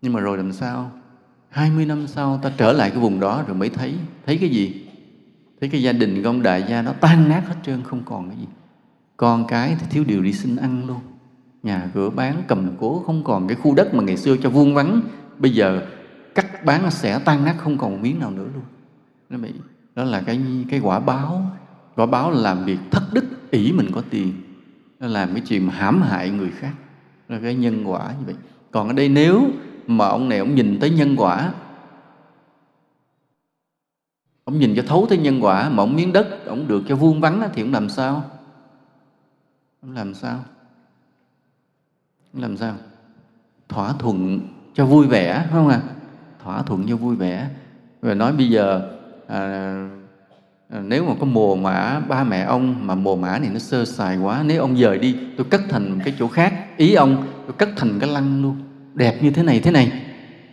[0.02, 0.92] Nhưng mà rồi làm sao?
[1.50, 3.94] 20 năm sau, ta trở lại cái vùng đó rồi mới thấy.
[4.26, 4.88] Thấy cái gì?
[5.60, 8.30] Thấy cái gia đình của ông đại gia nó tan nát hết trơn, không còn
[8.30, 8.48] cái gì.
[9.18, 11.00] Con cái thì thiếu điều đi xin ăn luôn.
[11.64, 14.74] Nhà cửa bán, cầm cố, không còn cái khu đất mà ngày xưa cho vuông
[14.74, 15.02] vắn
[15.38, 15.86] bây giờ
[16.36, 18.64] cắt bán nó sẽ tan nát, không còn một miếng nào nữa luôn.
[19.30, 19.54] Nó bị,
[19.96, 21.52] đó là cái cái quả báo.
[21.96, 24.34] Quả báo là làm việc thất đức, ỷ mình có tiền.
[25.00, 26.74] Nó làm cái chuyện mà hãm hại người khác.
[27.30, 28.36] Là cái nhân quả như vậy.
[28.72, 29.50] Còn ở đây nếu
[29.90, 31.54] mà ông này ông nhìn tới nhân quả.
[34.44, 37.22] Ông nhìn cho thấu tới nhân quả mà ông miếng đất ông được cho vuông
[37.22, 38.24] vắn thì ông làm sao?
[39.82, 40.40] Ông làm sao?
[42.34, 42.76] Ông làm sao?
[43.70, 44.40] Thỏa thuận
[44.74, 45.82] cho vui vẻ phải không ạ?
[45.88, 45.94] À?
[46.44, 47.50] thỏa thuận cho vui vẻ.
[48.02, 48.90] Rồi nói bây giờ
[49.28, 49.40] à,
[50.70, 53.86] à nếu mà có mồ mã ba mẹ ông mà mồ mã này nó sơ
[53.86, 56.78] sài quá nếu ông dời đi tôi cất thành cái chỗ khác.
[56.78, 58.69] Ý ông tôi cất thành cái lăng luôn
[59.00, 59.92] đẹp như thế này thế này.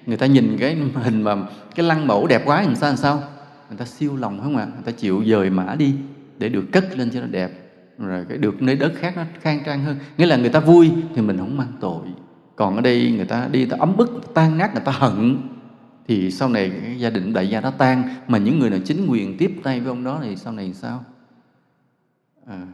[0.07, 1.37] Người ta nhìn cái hình mà
[1.75, 3.23] cái lăng mẫu đẹp quá làm sao làm sao?
[3.69, 4.67] Người ta siêu lòng không ạ?
[4.75, 5.95] Người ta chịu dời mã đi
[6.39, 7.51] để được cất lên cho nó đẹp.
[7.99, 9.97] Rồi cái được nơi đất khác nó khang trang hơn.
[10.19, 12.07] Nghĩa là người ta vui thì mình không mang tội.
[12.57, 15.39] Còn ở đây người ta đi ta ấm bức tan nát người ta hận.
[16.09, 18.03] Thì sau này cái gia đình đại gia nó tan.
[18.29, 21.05] Mà những người nào chính quyền tiếp tay với ông đó thì sau này sao?
[22.47, 22.67] À,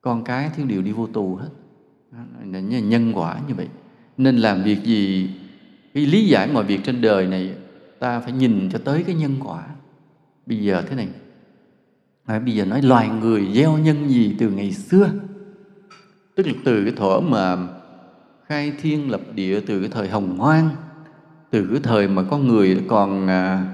[0.00, 1.48] con cái thiếu điều đi vô tù hết.
[2.42, 3.68] Nhân quả như vậy
[4.16, 5.30] nên làm việc gì?
[5.94, 7.50] Cái lý giải mọi việc trên đời này
[7.98, 9.62] ta phải nhìn cho tới cái nhân quả.
[10.46, 11.08] Bây giờ thế này.
[12.24, 15.10] À, bây giờ nói loài người gieo nhân gì từ ngày xưa?
[16.34, 17.56] Tức là từ cái thuở mà
[18.46, 20.70] khai thiên lập địa từ cái thời hồng hoang
[21.50, 23.66] từ cái thời mà con người còn à,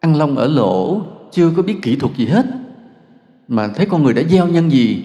[0.00, 2.46] ăn lông ở lỗ chưa có biết kỹ thuật gì hết.
[3.48, 5.04] Mà thấy con người đã gieo nhân gì?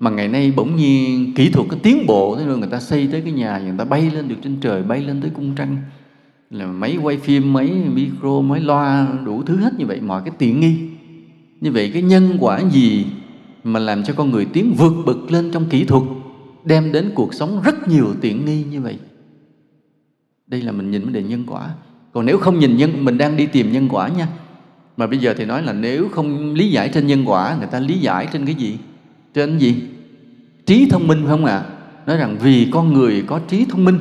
[0.00, 3.08] Mà ngày nay bỗng nhiên kỹ thuật cái tiến bộ, thế rồi người ta xây
[3.12, 5.76] tới cái nhà người ta bay lên được trên trời, bay lên tới cung trăng.
[6.50, 10.34] Là máy quay phim, máy micro, máy loa, đủ thứ hết như vậy, mọi cái
[10.38, 10.76] tiện nghi.
[11.60, 13.06] Như vậy cái nhân quả gì
[13.64, 16.02] mà làm cho con người tiến vượt bậc lên trong kỹ thuật,
[16.64, 18.98] đem đến cuộc sống rất nhiều tiện nghi như vậy?
[20.46, 21.70] Đây là mình nhìn vấn đề nhân quả.
[22.12, 24.28] Còn nếu không nhìn nhân, mình đang đi tìm nhân quả nha.
[24.96, 27.80] Mà bây giờ thì nói là nếu không lý giải trên nhân quả, người ta
[27.80, 28.78] lý giải trên cái gì?
[29.34, 29.82] Trên gì?
[30.66, 31.56] Trí thông minh không ạ?
[31.56, 31.76] À?
[32.06, 33.98] nói rằng vì con người có trí thông minh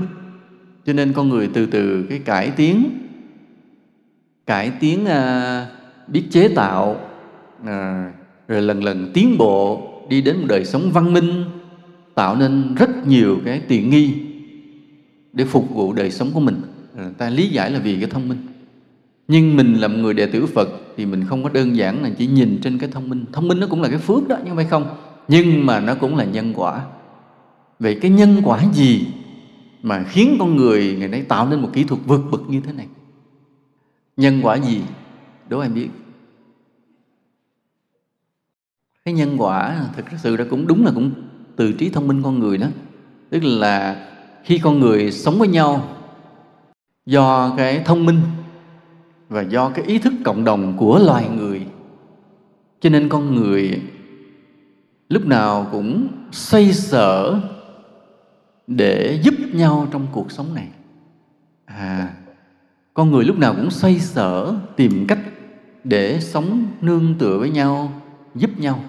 [0.86, 2.89] cho nên con người từ từ cái cải tiến
[4.46, 5.68] cải tiến à,
[6.08, 7.02] biết chế tạo
[7.65, 8.12] à,
[8.48, 11.44] rồi lần lần tiến bộ đi đến một đời sống văn minh
[12.15, 14.13] tạo nên rất nhiều cái tiện nghi
[15.34, 16.62] để phục vụ đời sống của mình.
[16.98, 18.38] À, ta lý giải là vì cái thông minh.
[19.28, 22.10] Nhưng mình là một người đệ tử Phật thì mình không có đơn giản là
[22.18, 23.26] chỉ nhìn trên cái thông minh.
[23.32, 24.88] Thông minh nó cũng là cái phước đó nhưng phải không?
[25.30, 26.86] Nhưng mà nó cũng là nhân quả.
[27.80, 29.08] Về cái nhân quả gì
[29.84, 32.74] mà khiến con người ngày nay tạo nên một kỹ thuật vượt bậc như thế
[32.74, 32.88] này?
[34.18, 34.82] Nhân quả gì?
[35.50, 35.89] Đố em biết.
[39.06, 41.12] Cái nhân quả, thực sự ra cũng đúng là cũng
[41.56, 42.68] từ trí thông minh con người đó.
[43.30, 44.06] Tức là
[44.44, 45.88] khi con người sống với nhau
[47.06, 48.20] do cái thông minh
[49.30, 51.65] và do cái ý thức cộng đồng của loài người,
[52.82, 53.82] cho nên con người
[55.10, 57.41] lúc nào cũng xoay sở
[58.67, 60.67] để giúp nhau trong cuộc sống này.
[61.65, 62.13] À
[62.93, 65.19] con người lúc nào cũng xoay sở tìm cách
[65.84, 68.02] để sống nương tựa với nhau,
[68.36, 68.84] giúp nhau.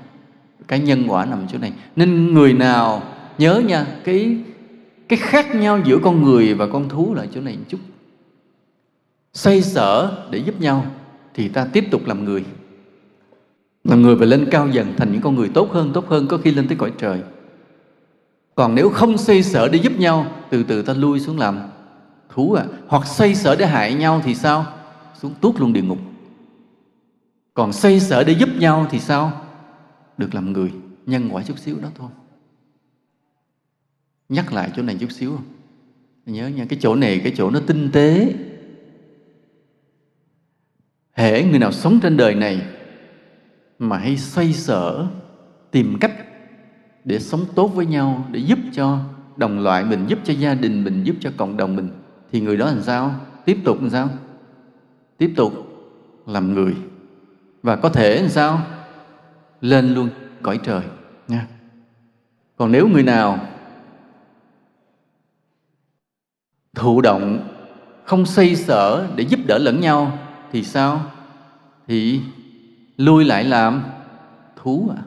[0.68, 1.72] Cái nhân quả nằm chỗ này.
[1.96, 3.02] Nên người nào,
[3.38, 4.38] nhớ nha, cái
[5.08, 7.78] cái khác nhau giữa con người và con thú là chỗ này một chút.
[9.32, 10.86] Xoay sở để giúp nhau
[11.34, 12.44] thì ta tiếp tục làm người
[13.84, 16.38] là người phải lên cao dần thành những con người tốt hơn tốt hơn có
[16.38, 17.22] khi lên tới cõi trời.
[18.54, 21.58] Còn nếu không xây sở để giúp nhau, từ từ ta lui xuống làm
[22.28, 22.64] thú à.
[22.86, 24.66] Hoặc xây sở để hại nhau thì sao?
[25.20, 25.98] Xuống tuốt luôn địa ngục.
[27.54, 29.46] Còn xây sở để giúp nhau thì sao?
[30.18, 30.72] Được làm người,
[31.06, 32.08] nhân quả chút xíu đó thôi.
[34.28, 35.30] Nhắc lại chỗ này chút xíu.
[35.30, 38.34] Không nhớ nha, cái chỗ này, cái chỗ nó tinh tế.
[41.12, 42.62] Hễ người nào sống trên đời này
[43.80, 45.06] mà hay xoay sở,
[45.70, 46.12] tìm cách
[47.04, 48.98] để sống tốt với nhau, để giúp cho
[49.36, 51.88] đồng loại mình, giúp cho gia đình mình, giúp cho cộng đồng mình,
[52.32, 53.14] thì người đó làm sao?
[53.44, 54.08] Tiếp tục làm sao?
[55.18, 55.52] Tiếp tục
[56.26, 56.76] làm người.
[57.62, 58.62] Và có thể làm sao?
[59.60, 60.08] Lên luôn
[60.42, 60.82] cõi trời,
[61.28, 61.46] nha.
[62.56, 63.38] Còn nếu người nào
[66.74, 67.48] thụ động,
[68.04, 70.18] không xây sở để giúp đỡ lẫn nhau,
[70.52, 71.02] thì sao?
[71.86, 72.20] Thì
[73.00, 73.82] lui lại làm
[74.56, 75.02] thú à?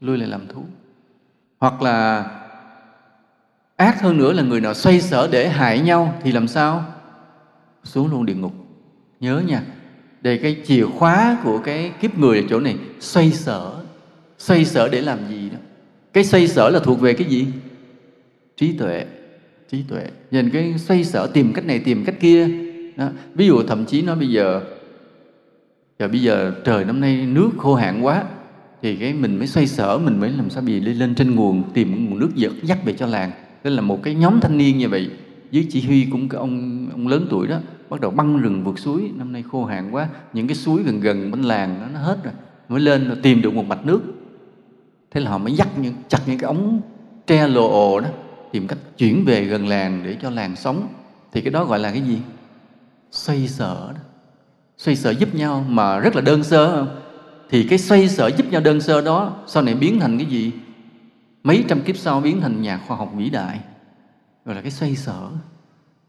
[0.00, 0.64] Lui lại làm thú.
[1.58, 2.26] Hoặc là
[3.76, 6.84] ác hơn nữa là người nào xoay sở để hại nhau thì làm sao?
[7.84, 8.52] Xuống luôn địa ngục.
[9.20, 9.62] Nhớ nha,
[10.20, 13.82] đây cái chìa khóa của cái kiếp người ở chỗ này, xoay sở.
[14.38, 15.58] Xoay sở để làm gì đó?
[16.12, 17.46] Cái xoay sở là thuộc về cái gì?
[18.56, 19.06] Trí tuệ
[19.70, 20.06] trí tuệ.
[20.30, 22.48] Nhìn cái xoay sở, tìm cách này, tìm cách kia.
[22.96, 23.08] Đó.
[23.34, 24.60] ví dụ thậm chí nó bây giờ
[26.00, 28.24] và bây giờ trời năm nay nước khô hạn quá
[28.82, 31.62] thì cái mình mới xoay sở mình mới làm sao bị lên, lên trên nguồn
[31.74, 33.30] tìm nguồn nước dật dắt về cho làng.
[33.62, 35.10] Tức là một cái nhóm thanh niên như vậy
[35.50, 37.58] dưới chỉ huy cũng cái ông ông lớn tuổi đó
[37.90, 39.10] bắt đầu băng rừng vượt suối.
[39.16, 42.24] Năm nay khô hạn quá những cái suối gần gần bên làng nó, nó hết
[42.24, 42.32] rồi
[42.68, 44.02] mới lên rồi tìm được một mạch nước.
[45.10, 46.80] Thế là họ mới dắt những chặt những cái ống
[47.26, 48.08] tre lồ ồ đó
[48.52, 50.88] tìm cách chuyển về gần làng để cho làng sống.
[51.32, 52.18] Thì cái đó gọi là cái gì?
[53.10, 54.00] Xoay sở đó
[54.80, 57.00] xoay sở giúp nhau mà rất là đơn sơ không?
[57.50, 60.52] Thì cái xoay sở giúp nhau đơn sơ đó, sau này biến thành cái gì?
[61.42, 63.60] Mấy trăm kiếp sau biến thành nhà khoa học vĩ đại.
[64.44, 65.28] Gọi là cái xoay sở.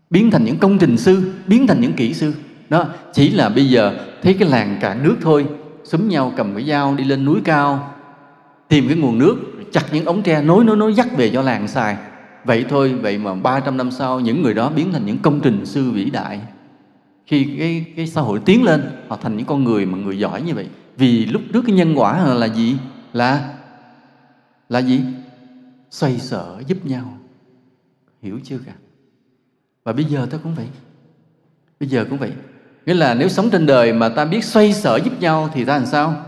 [0.10, 2.34] Biến thành những công trình sư, biến thành những kỹ sư.
[2.70, 5.46] Đó, chỉ là bây giờ thấy cái làng cạn nước thôi
[5.84, 7.94] súng nhau cầm cái dao đi lên núi cao,
[8.68, 9.36] tìm cái nguồn nước
[9.72, 11.98] chặt những ống tre nối nối nối dắt về cho làng xài.
[12.46, 15.66] Vậy thôi, vậy mà 300 năm sau, những người đó biến thành những công trình
[15.66, 16.40] sư vĩ đại
[17.32, 20.42] khi cái, cái xã hội tiến lên họ thành những con người mà người giỏi
[20.42, 20.68] như vậy.
[20.98, 22.78] Vì lúc trước cái nhân quả là gì?
[23.14, 23.54] Là
[24.70, 25.02] là gì?
[25.90, 27.18] Xoay sở giúp nhau.
[28.22, 28.72] Hiểu chưa cả?
[29.84, 30.68] Và bây giờ ta cũng vậy.
[31.80, 32.32] Bây giờ cũng vậy.
[32.86, 35.78] Nghĩa là nếu sống trên đời mà ta biết xoay sở giúp nhau thì ta
[35.78, 36.26] làm sao?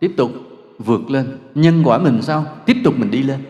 [0.00, 0.30] Tiếp tục
[0.78, 1.38] vượt lên.
[1.54, 2.46] Nhân quả mình sao?
[2.66, 3.40] Tiếp tục mình đi lên.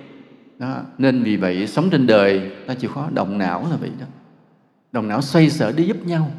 [0.59, 0.77] Đó.
[0.99, 4.07] nên vì vậy sống trên đời ta chịu khó động não là vậy đó.
[4.93, 6.31] Đồng não xoay sở để giúp nhau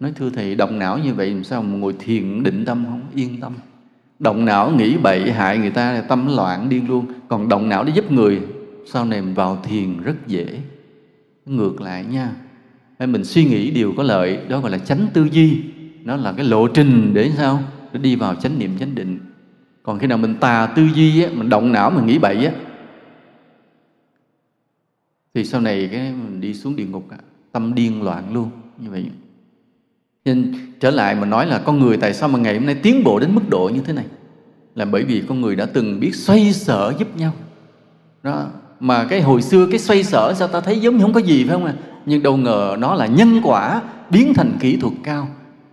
[0.00, 3.02] nói thưa thầy động não như vậy làm sao mà ngồi thiền định tâm không?
[3.14, 3.52] Yên tâm.
[4.18, 7.06] Động não nghĩ bậy hại người ta tâm loạn điên luôn.
[7.28, 8.40] Còn động não để giúp người
[8.86, 10.60] sau này mình vào thiền rất dễ.
[11.46, 12.30] Ngược lại nha
[12.98, 15.62] hay mình suy nghĩ điều có lợi đó gọi là chánh tư duy.
[16.04, 17.62] Nó là cái lộ trình để sao?
[17.92, 19.18] Để đi vào chánh niệm chánh định.
[19.82, 22.52] Còn khi nào mình tà tư duy á, mình động não mình nghĩ bậy á
[25.36, 27.08] thì sau này cái mình đi xuống địa ngục
[27.52, 28.50] tâm điên loạn luôn.
[28.78, 29.04] Như vậy
[30.26, 33.04] nên trở lại mà nói là con người tại sao mà ngày hôm nay tiến
[33.04, 34.04] bộ đến mức độ như thế này?
[34.74, 37.32] Là bởi vì con người đã từng biết xoay sở giúp nhau.
[38.22, 38.46] Đó
[38.80, 41.44] mà cái hồi xưa cái xoay sở sao ta thấy giống như không có gì
[41.44, 41.74] phải không ạ?
[42.06, 45.28] Nhưng đâu ngờ nó là nhân quả biến thành kỹ thuật cao.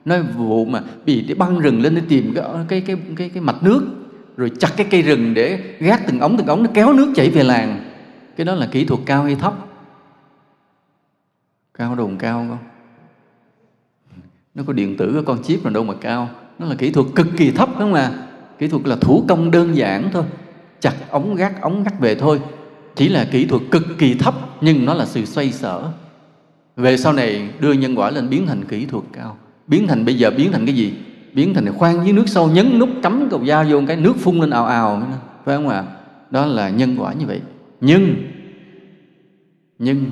[0.06, 3.42] Nói vụ mà bị để băng rừng lên để tìm cái cái cái cái, cái
[3.42, 3.84] mạch nước
[4.38, 7.30] rồi chặt cái cây rừng để gác từng ống từng ống nó kéo nước chảy
[7.30, 7.80] về làng.
[8.38, 9.54] Cái đó là kỹ thuật cao hay thấp?
[11.74, 12.73] Cao đồn cao không?
[14.56, 16.30] Nó có điện tử, có con chip nào đâu mà cao.
[16.60, 18.12] Nó là kỹ thuật cực kỳ thấp không à
[18.64, 20.24] kỹ thuật là thủ công đơn giản thôi.
[20.80, 22.42] Chặt ống, gác ống, gác về thôi.
[22.96, 25.92] Chỉ là kỹ thuật cực kỳ thấp, nhưng nó là sự xoay sở.
[26.76, 29.38] Về sau này, đưa nhân quả lên biến thành kỹ thuật cao.
[29.68, 30.94] Biến thành bây giờ biến thành cái gì?
[31.34, 34.40] Biến thành khoan dưới nước sâu, nhấn nút cắm cầu dao vô cái nước phun
[34.40, 35.08] lên ào ào.
[35.46, 35.78] Phải không ạ?
[35.78, 35.86] À?
[36.30, 37.42] đó là nhân quả như vậy.
[37.82, 38.16] Nhưng
[39.80, 40.06] nhưng,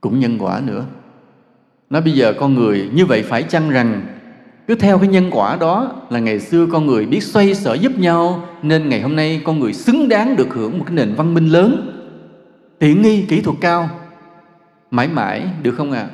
[0.00, 0.84] cũng nhân quả nữa
[1.90, 4.06] nói bây giờ con người như vậy phải chăng rằng
[4.66, 7.98] cứ theo cái nhân quả đó là ngày xưa con người biết xoay sở giúp
[7.98, 11.34] nhau, nên ngày hôm nay con người xứng đáng được hưởng một cái nền văn
[11.34, 11.92] minh lớn.
[12.78, 13.90] Tiện nghi, kỹ thuật cao.
[14.90, 16.00] Mãi mãi, được không ạ?
[16.00, 16.10] À?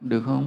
[0.00, 0.46] được không?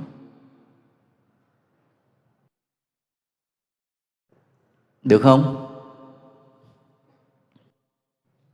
[5.03, 5.65] Được không?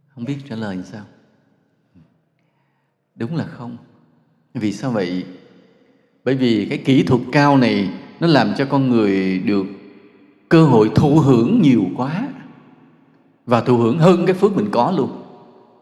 [0.08, 1.06] Không biết trả lời sao.
[3.16, 3.78] Đúng là không.
[4.54, 5.26] Vì sao vậy?
[6.26, 9.66] Bởi vì cái kỹ thuật cao này nó làm cho con người được
[10.50, 12.28] cơ hội thụ hưởng nhiều quá.
[13.46, 15.10] Và thụ hưởng hơn cái phước mình có luôn.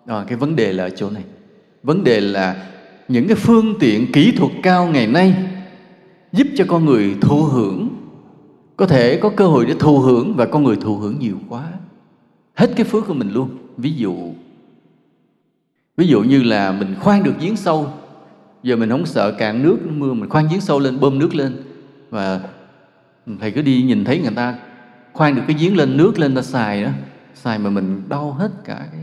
[0.06, 1.23] À, cái vấn đề là ở chỗ này.
[1.84, 2.67] Vấn đề là
[3.08, 5.36] những cái phương tiện kỹ thuật cao ngày nay
[6.32, 7.89] giúp cho con người thụ hưởng
[8.77, 11.67] có thể có cơ hội để thụ hưởng và con người thụ hưởng nhiều quá.
[12.53, 13.49] Hết cái phước của mình luôn.
[13.77, 14.15] Ví dụ
[15.97, 17.93] ví dụ như là mình khoan được giếng sâu
[18.63, 21.63] giờ mình không sợ cạn nước mưa mình khoan giếng sâu lên bơm nước lên.
[22.10, 22.39] Và
[23.39, 24.56] thầy cứ đi nhìn thấy người ta
[25.13, 26.89] khoan được cái giếng lên nước lên ta xài đó
[27.34, 29.02] xài mà mình đau hết cả cái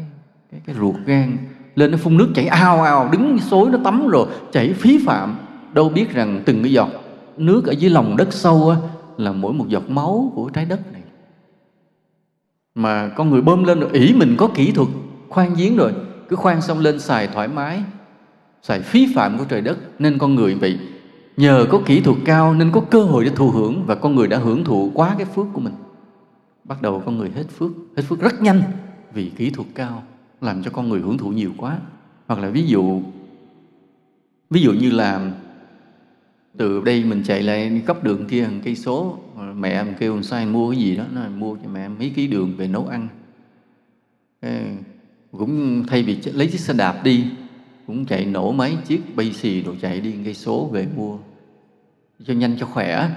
[0.53, 1.39] cái, cái ruột gan.
[1.75, 5.37] Lên nó phun nước chảy ao ao đứng xối nó tắm rồi chảy phí phạm.
[5.73, 6.89] Đâu biết rằng từng cái giọt
[7.37, 8.77] nước ở dưới lòng đất sâu á,
[9.17, 11.03] là mỗi một giọt máu của trái đất này.
[12.75, 14.89] Mà con người bơm lên rồi ỷ mình có kỹ thuật
[15.29, 15.93] khoan giếng rồi.
[16.29, 17.83] Cứ khoan xong lên xài thoải mái
[18.63, 20.79] sai phí phạm của trời đất nên con người vậy
[21.37, 24.29] nhờ có kỹ thuật cao nên có cơ hội để thụ hưởng và con người
[24.29, 25.75] đã hưởng thụ quá cái phước của mình.
[26.65, 28.63] Bắt đầu con người hết phước hết phước rất nhanh
[29.15, 30.03] vì kỹ thuật cao
[30.41, 31.79] làm cho con người hưởng thụ nhiều quá.
[32.27, 33.03] Hoặc là ví dụ
[34.51, 35.33] ví dụ như là
[36.57, 39.19] từ đây mình chạy lại cấp đường kia hàng cây số,
[39.55, 42.57] mẹ mình kêu sai mua cái gì đó nó mua cho mẹ mấy ký đường
[42.57, 43.09] về nấu ăn.
[45.33, 47.25] Cũng thay vì lấy chiếc xe đạp đi
[47.91, 51.19] cũng chạy nổ mấy chiếc bay xì đồ chạy đi cây số về mua
[52.27, 53.11] cho nhanh cho khỏe.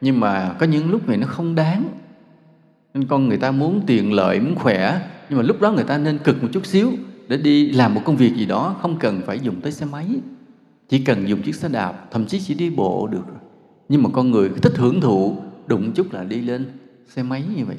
[0.00, 1.84] Nhưng mà có những lúc này nó không đáng.
[2.94, 5.00] Nên con người ta muốn tiền lợi, muốn khỏe.
[5.28, 6.92] Nhưng mà lúc đó người ta nên cực một chút xíu
[7.28, 8.76] để đi làm một công việc gì đó.
[8.82, 10.06] Không cần phải dùng tới xe máy.
[10.88, 13.24] Chỉ cần dùng chiếc xe đạp, thậm chí chỉ đi bộ được.
[13.88, 15.36] Nhưng mà con người thích hưởng thụ,
[15.66, 16.66] đụng chút là đi lên
[17.08, 17.76] xe máy như vậy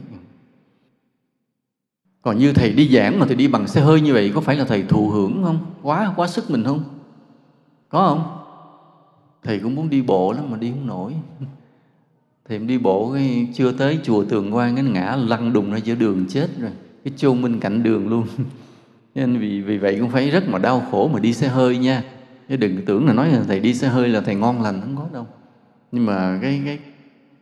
[2.24, 4.56] còn như thầy đi giảng mà thầy đi bằng xe hơi như vậy, có phải
[4.56, 5.60] là thầy thụ hưởng không?
[5.82, 6.84] Quá quá sức mình không?
[7.90, 8.38] Có không?
[9.44, 11.14] Thầy cũng muốn đi bộ lắm mà đi không nổi.
[12.50, 15.96] Thầy đi bộ cái chưa tới chùa tường quan cái ngã lăn đùng ra giữa
[15.96, 16.72] đường chết rồi.
[17.04, 18.28] Cái chôn bên cạnh đường luôn.
[19.16, 22.04] Nên vì vì vậy cũng phải rất mà đau khổ mà đi xe hơi nha.
[22.50, 24.96] Chứ đừng tưởng là nói là thầy đi xe hơi là thầy ngon lành, không
[24.96, 25.28] có đâu.
[25.92, 26.80] Nhưng mà cái cái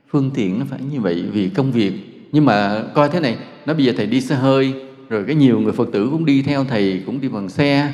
[0.08, 1.94] phương tiện nó phải như vậy vì công việc.
[2.32, 4.74] Nhưng mà coi thế này nó bây giờ thầy đi xe hơi,
[5.10, 7.94] rồi cái nhiều người phật tử cũng đi theo thầy, cũng đi bằng xe,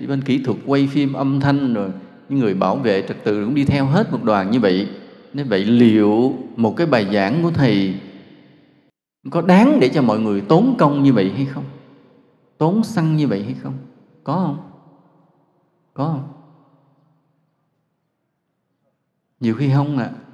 [0.00, 1.90] đi bên kỹ thuật quay phim âm thanh, rồi
[2.28, 4.88] những người bảo vệ trật tự cũng đi theo hết một đoàn như vậy.
[5.34, 7.94] Nên vậy liệu một cái bài giảng của thầy
[9.30, 11.64] có đáng để cho mọi người tốn công như vậy hay không?
[12.58, 13.74] Tốn xăng như vậy hay không?
[14.24, 14.70] Có không?
[15.94, 16.32] Có không?
[19.40, 20.10] Nhiều khi không ạ.
[20.14, 20.27] à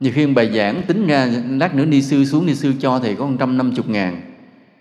[0.00, 3.14] nhiều khi bài giảng tính ra lát nữa ni sư xuống ni sư cho thầy
[3.14, 4.20] có một trăm năm chục ngàn.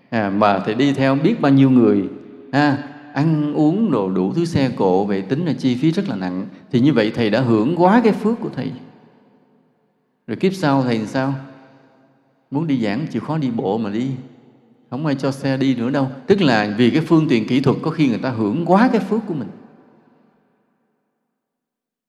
[0.09, 2.03] À, mà thầy đi theo biết bao nhiêu người.
[2.53, 6.09] Ha à, ăn uống đồ đủ thứ xe cộ về tính là chi phí rất
[6.09, 6.45] là nặng.
[6.71, 8.71] Thì như vậy thầy đã hưởng quá cái phước của thầy.
[10.27, 11.33] Rồi kiếp sau thầy làm sao?
[12.51, 14.07] Muốn đi giảng chịu khó đi bộ mà đi.
[14.89, 16.07] Không ai cho xe đi nữa đâu.
[16.27, 19.01] Tức là vì cái phương tiện kỹ thuật có khi người ta hưởng quá cái
[19.01, 19.47] phước của mình.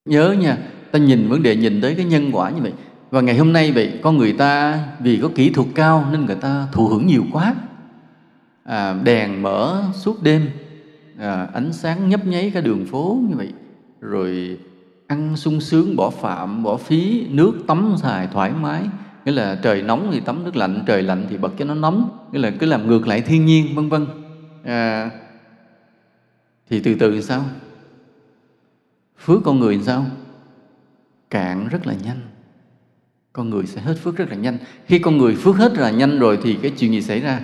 [0.04, 0.58] Nhớ nha
[0.90, 2.72] ta nhìn vấn đề nhìn tới cái nhân quả như vậy
[3.10, 6.36] và ngày hôm nay vậy con người ta vì có kỹ thuật cao nên người
[6.36, 7.54] ta thụ hưởng nhiều quá.
[8.64, 10.50] À, đèn mở suốt đêm
[11.18, 13.52] à, ánh sáng nhấp nháy cả đường phố như vậy.
[14.00, 14.58] Rồi
[15.06, 18.82] ăn sung sướng bỏ phạm bỏ phí nước tắm xài thoải mái.
[19.24, 22.18] Nghĩa là trời nóng thì tắm nước lạnh trời lạnh thì bật cho nó nóng.
[22.32, 24.06] Nghĩa là cứ làm ngược lại thiên nhiên vân vân.
[24.64, 25.10] À,
[26.70, 27.44] thì từ từ sao?
[29.18, 30.06] Phước con người sao?
[31.30, 32.20] Cạn rất là nhanh
[33.32, 34.58] con người sẽ hết phước rất là nhanh.
[34.86, 37.40] Khi con người phước hết là nhanh rồi thì cái chuyện gì xảy ra?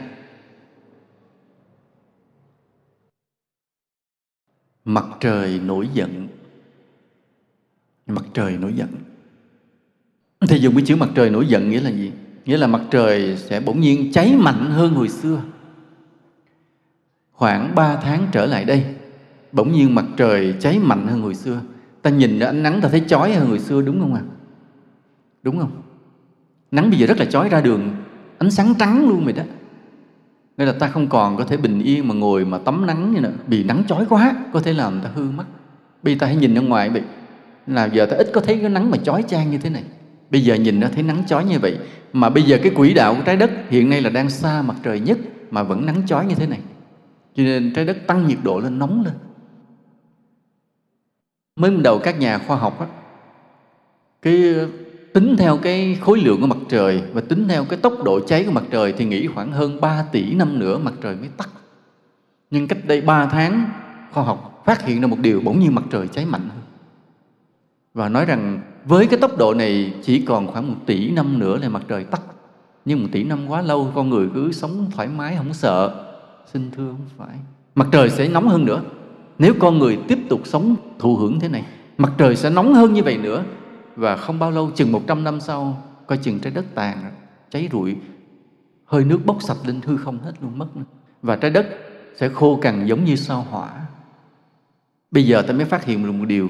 [4.84, 6.28] Mặt trời nổi giận.
[8.07, 8.89] Mặt trời nổi giận.
[10.49, 12.12] Thì dùng cái chữ mặt trời nổi giận nghĩa là gì?
[12.45, 15.43] Nghĩa là mặt trời sẽ bỗng nhiên cháy mạnh hơn hồi xưa.
[17.32, 18.84] Khoảng 3 tháng trở lại đây,
[19.53, 21.61] bỗng nhiên mặt trời cháy mạnh hơn hồi xưa.
[22.03, 24.22] Ta nhìn ánh nắng ta thấy chói hơn hồi xưa, đúng không ạ?
[24.30, 24.37] à?
[25.47, 25.82] Đúng không?
[26.70, 27.90] Nắng bây giờ rất là chói ra đường
[28.38, 29.42] ánh sáng trắng luôn vậy đó.
[30.57, 33.20] Nên là ta không còn có thể bình yên mà ngồi mà tắm nắng như
[33.20, 33.32] nữa.
[33.47, 35.47] Vì nắng chói quá có thể làm ta hư mắt.
[36.03, 37.03] Bây giờ ta hãy nhìn ra ngoài vậy.
[37.66, 39.84] Là giờ ta ít có thấy cái nắng mà chói chang như thế này.
[40.30, 41.78] Bây giờ nhìn nó thấy nắng chói như vậy.
[42.12, 44.76] Mà bây giờ cái quỹ đạo của trái đất hiện nay là đang xa mặt
[44.82, 45.18] trời nhất
[45.51, 46.61] mà vẫn nắng chói như thế này.
[47.34, 49.14] Cho nên trái đất tăng nhiệt độ lên nóng lên.
[51.57, 52.86] Mới đầu các nhà khoa học á,
[54.22, 54.55] cái
[55.16, 58.44] tính theo cái khối lượng của mặt trời và tính theo cái tốc độ cháy
[58.44, 61.48] của mặt trời thì nghĩ khoảng hơn 3 tỷ năm nữa mặt trời mới tắt.
[62.50, 63.70] Nhưng cách đây 3 tháng,
[64.12, 66.62] khoa học phát hiện ra một điều bỗng nhiên mặt trời cháy mạnh hơn.
[67.94, 71.58] Và nói rằng với cái tốc độ này chỉ còn khoảng một tỷ năm nữa
[71.58, 72.22] là mặt trời tắt.
[72.84, 76.04] Nhưng một tỷ năm quá lâu, con người cứ sống thoải mái, không sợ.
[76.52, 77.36] Xin thưa không phải.
[77.74, 78.82] Mặt trời sẽ nóng hơn nữa.
[79.38, 81.64] Nếu con người tiếp tục sống thụ hưởng thế này,
[81.98, 83.44] mặt trời sẽ nóng hơn như vậy nữa
[83.97, 87.12] và không bao lâu, chừng 100 năm sau, coi chừng trái đất tàn,
[87.51, 87.97] cháy rụi,
[88.84, 90.84] hơi nước bốc sạch lên hư không hết luôn, mất nữa.
[91.22, 91.66] và trái đất
[92.16, 93.70] sẽ khô cằn giống như sao hỏa.
[95.11, 96.49] Bây giờ ta mới phát hiện được một điều.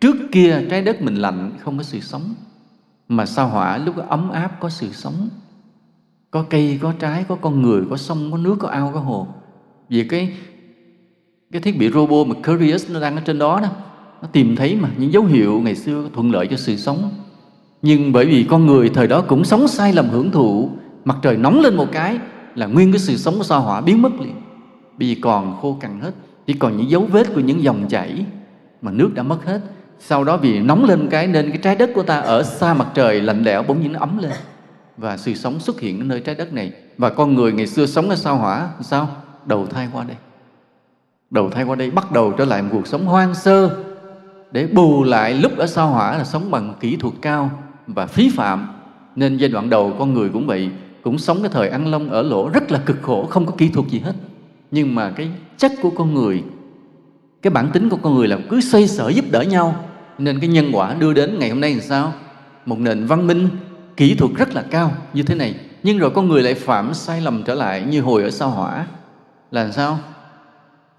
[0.00, 2.34] Trước kia trái đất mình lạnh không có sự sống,
[3.08, 5.28] mà sao hỏa lúc đó ấm áp có sự sống.
[6.30, 9.26] Có cây, có trái, có con người, có sông, có nước, có ao, có hồ.
[9.88, 10.36] Vì cái
[11.52, 13.68] cái thiết bị robot Mercurius nó đang ở trên đó đó
[14.22, 17.10] nó tìm thấy mà, những dấu hiệu ngày xưa thuận lợi cho sự sống.
[17.82, 20.70] Nhưng bởi vì con người thời đó cũng sống sai lầm hưởng thụ,
[21.04, 22.18] mặt trời nóng lên một cái
[22.54, 24.34] là nguyên cái sự sống của sao hỏa biến mất liền.
[24.98, 26.10] Bởi vì còn khô cằn hết,
[26.46, 28.26] chỉ còn những dấu vết của những dòng chảy
[28.82, 29.60] mà nước đã mất hết.
[29.98, 32.88] Sau đó vì nóng lên cái nên cái trái đất của ta ở xa mặt
[32.94, 34.32] trời lạnh lẽo bỗng nhiên nó ấm lên.
[34.96, 36.72] Và sự sống xuất hiện ở nơi trái đất này.
[36.98, 39.08] Và con người ngày xưa sống ở sao hỏa, sao?
[39.46, 40.16] Đầu thai qua đây.
[41.30, 43.84] Đầu thai qua đây bắt đầu trở lại một cuộc sống hoang sơ
[44.52, 47.50] để bù lại lúc ở sao hỏa là sống bằng kỹ thuật cao
[47.86, 48.68] và phí phạm,
[49.16, 50.70] nên giai đoạn đầu con người cũng vậy,
[51.02, 53.68] cũng sống cái thời ăn lông ở lỗ rất là cực khổ, không có kỹ
[53.68, 54.14] thuật gì hết.
[54.70, 56.42] Nhưng mà cái chất của con người,
[57.42, 59.84] cái bản tính của con người là cứ xoay sở giúp đỡ nhau.
[60.18, 62.12] Nên cái nhân quả đưa đến ngày hôm nay là sao?
[62.66, 63.48] Một nền văn minh,
[63.96, 65.54] kỹ thuật rất là cao như thế này.
[65.82, 68.86] Nhưng rồi con người lại phạm sai lầm trở lại như hồi ở sao hỏa.
[69.50, 69.98] Là sao?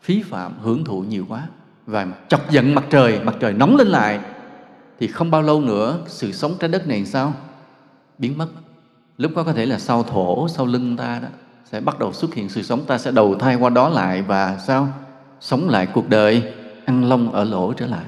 [0.01, 1.47] Phí phạm, hưởng thụ nhiều quá
[1.85, 4.19] và chọc giận mặt trời mặt trời nóng lên lại,
[4.99, 7.33] thì không bao lâu nữa sự sống trái đất này sao?
[8.17, 8.47] Biến mất.
[9.17, 11.27] Lúc đó có thể là sau thổ, sau lưng ta đó,
[11.71, 12.85] sẽ bắt đầu xuất hiện sự sống.
[12.87, 14.87] Ta sẽ đầu thai qua đó lại và sao?
[15.39, 16.43] Sống lại cuộc đời,
[16.85, 18.05] ăn lông ở lỗ trở lại.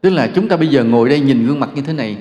[0.00, 2.18] Tức là chúng ta bây giờ ngồi đây nhìn gương mặt như thế này,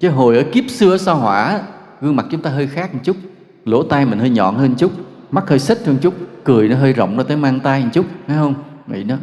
[0.00, 1.60] chứ hồi ở kiếp xưa sao hỏa,
[2.00, 3.16] gương mặt chúng ta hơi khác một chút.
[3.64, 4.92] Lỗ tai mình hơi nhọn hơn chút,
[5.30, 6.14] mắt hơi xích hơn chút,
[6.44, 8.54] cười nó hơi rộng nó tới mang tay một chút thấy không?
[8.86, 9.16] Vậy đó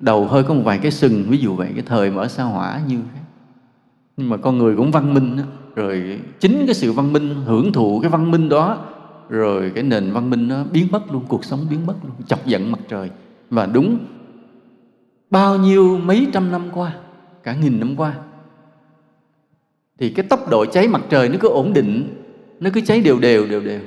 [0.00, 2.80] đầu hơi có một vài cái sừng, ví dụ vậy cái thời mở sao hỏa
[2.88, 3.20] như thế
[4.16, 5.42] nhưng mà con người cũng văn minh đó.
[5.74, 8.78] rồi chính cái sự văn minh, hưởng thụ cái văn minh đó,
[9.28, 12.46] rồi cái nền văn minh nó biến mất luôn, cuộc sống biến mất luôn, chọc
[12.46, 13.10] giận mặt trời
[13.50, 13.98] và đúng
[15.30, 16.92] bao nhiêu mấy trăm năm qua,
[17.42, 18.14] cả nghìn năm qua,
[19.98, 22.14] thì cái tốc độ cháy mặt trời nó cứ ổn định,
[22.60, 23.80] nó cứ cháy đều đều đều đều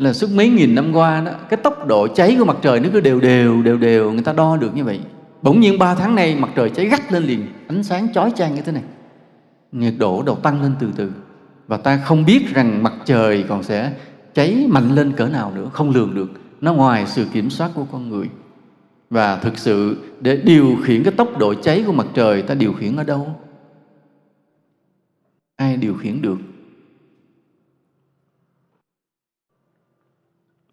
[0.00, 2.88] là suốt mấy nghìn năm qua đó, cái tốc độ cháy của mặt trời nó
[2.92, 5.00] cứ đều đều đều đều, người ta đo được như vậy.
[5.42, 8.54] Bỗng nhiên ba tháng nay mặt trời cháy gắt lên liền, ánh sáng chói chang
[8.54, 8.82] như thế này.
[9.72, 11.12] Nhiệt độ đầu tăng lên từ từ.
[11.66, 13.92] Và ta không biết rằng mặt trời còn sẽ
[14.34, 16.30] cháy mạnh lên cỡ nào nữa, không lường được.
[16.60, 18.28] Nó ngoài sự kiểm soát của con người.
[19.10, 22.72] Và thực sự, để điều khiển cái tốc độ cháy của mặt trời, ta điều
[22.72, 23.34] khiển ở đâu?
[25.56, 26.38] Ai điều khiển được?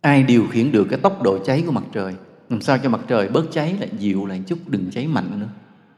[0.07, 2.15] Ai điều khiển được cái tốc độ cháy của mặt trời?
[2.49, 5.47] Làm sao cho mặt trời bớt cháy lại dịu lại chút, đừng cháy mạnh nữa.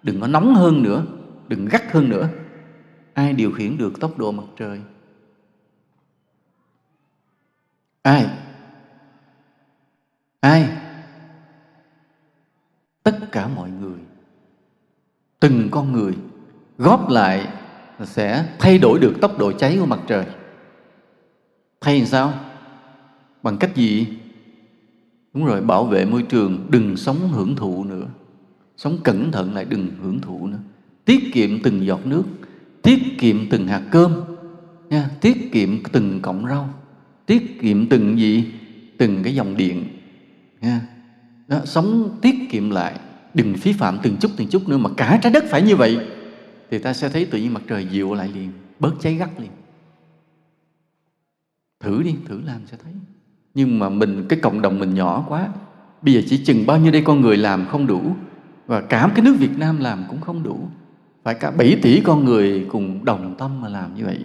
[0.03, 1.05] Đừng có nóng hơn nữa,
[1.47, 2.29] đừng gắt hơn nữa.
[3.13, 4.81] Ai điều khiển được tốc độ mặt trời?
[8.01, 8.27] Ai?
[10.39, 10.69] Ai?
[13.03, 13.99] Tất cả mọi người.
[15.39, 16.13] Từng con người
[16.77, 17.47] góp lại
[18.03, 20.25] sẽ thay đổi được tốc độ cháy của mặt trời.
[21.81, 22.48] Thay làm sao?
[23.43, 24.07] Bằng cách gì?
[25.33, 28.07] Đúng rồi bảo vệ môi trường đừng sống hưởng thụ nữa.
[28.77, 30.59] Sống cẩn thận lại đừng hưởng thụ nữa.
[31.05, 32.23] Tiết kiệm từng giọt nước
[32.81, 34.21] tiết kiệm từng hạt cơm
[34.89, 36.73] nha tiết kiệm từng cọng rau
[37.25, 38.51] tiết kiệm từng gì?
[38.97, 39.87] Từng cái dòng điện
[40.61, 40.81] nha.
[41.47, 42.99] Đó, sống tiết kiệm lại
[43.33, 45.97] đừng phí phạm từng chút từng chút nữa mà cả trái đất phải như vậy
[46.71, 49.51] thì ta sẽ thấy tự nhiên mặt trời dịu lại liền bớt cháy gắt liền.
[51.79, 52.93] Thử đi thử làm sẽ thấy
[53.59, 55.47] nhưng mà mình, cái cộng đồng mình nhỏ quá,
[56.01, 58.01] bây giờ chỉ chừng bao nhiêu đây con người làm không đủ,
[58.67, 60.59] và cả cái nước Việt Nam làm cũng không đủ.
[61.23, 64.17] Phải cả 7 tỷ con người cùng đồng tâm mà làm như vậy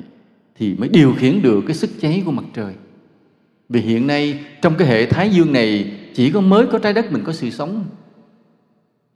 [0.56, 2.74] thì mới điều khiển được cái sức cháy của mặt trời.
[3.68, 7.12] Vì hiện nay, trong cái hệ thái dương này, chỉ có mới có trái đất
[7.12, 7.84] mình có sự sống.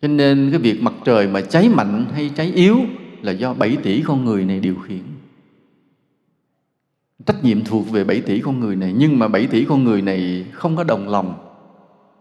[0.02, 2.78] Cho nên cái việc mặt trời mà cháy mạnh hay cháy yếu
[3.22, 5.02] là do 7 tỷ con người này điều khiển
[7.26, 10.02] trách nhiệm thuộc về 7 tỷ con người này, nhưng mà 7 tỷ con người
[10.02, 11.34] này không có đồng lòng.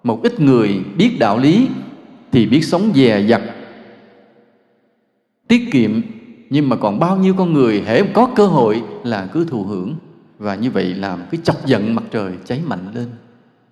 [0.03, 1.67] Một ít người biết đạo lý
[2.31, 3.41] thì biết sống dè dặt,
[5.47, 6.01] tiết kiệm,
[6.49, 9.95] nhưng mà còn bao nhiêu con người hễ có cơ hội là cứ thụ hưởng.
[10.39, 13.07] Và như vậy làm cái chọc giận mặt trời cháy mạnh lên.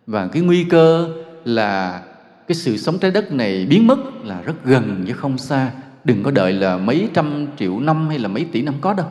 [0.07, 1.09] Và cái nguy cơ
[1.45, 2.03] là
[2.47, 5.71] cái sự sống trái đất này biến mất là rất gần chứ không xa.
[6.03, 9.07] Đừng có đợi là mấy trăm triệu năm hay là mấy tỷ năm có đâu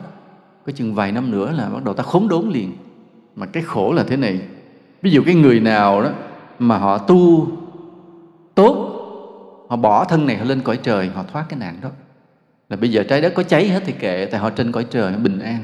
[0.65, 2.71] có chừng vài năm nữa là bắt đầu ta khốn đốn liền.
[3.35, 4.39] Mà cái khổ là thế này.
[5.01, 6.09] Ví dụ cái người nào đó
[6.59, 7.47] mà họ tu
[8.55, 8.91] tốt,
[9.69, 11.89] họ bỏ thân này, họ lên cõi trời, họ thoát cái nạn đó.
[12.69, 15.13] Là bây giờ trái đất có cháy hết thì kệ, tại họ trên cõi trời
[15.13, 15.59] bình an.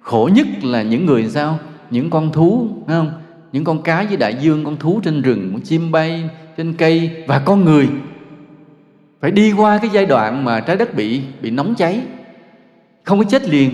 [0.00, 1.58] Khổ nhất là những người sao?
[1.90, 3.12] Những con thú, phải không?
[3.52, 7.24] Những con cá dưới đại dương, con thú trên rừng, con chim bay trên cây,
[7.26, 7.88] và con người.
[9.20, 12.00] Phải đi qua cái giai đoạn mà trái đất bị bị nóng cháy.
[13.04, 13.70] Không có chết liền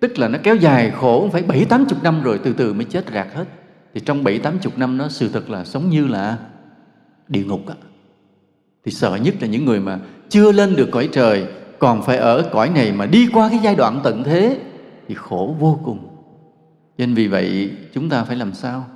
[0.00, 2.84] tức là nó kéo dài khổ phải bảy, tám chục năm rồi, từ từ mới
[2.84, 3.44] chết rạc hết.
[3.94, 6.38] Thì trong bảy, tám chục năm nó sự thật là sống như là
[7.28, 7.74] địa ngục á.
[8.84, 11.46] Thì sợ nhất là những người mà chưa lên được cõi trời,
[11.78, 14.60] còn phải ở cõi này mà đi qua cái giai đoạn tận thế,
[15.08, 16.06] thì khổ vô cùng.
[16.98, 18.86] Nên vì vậy, chúng ta phải làm sao?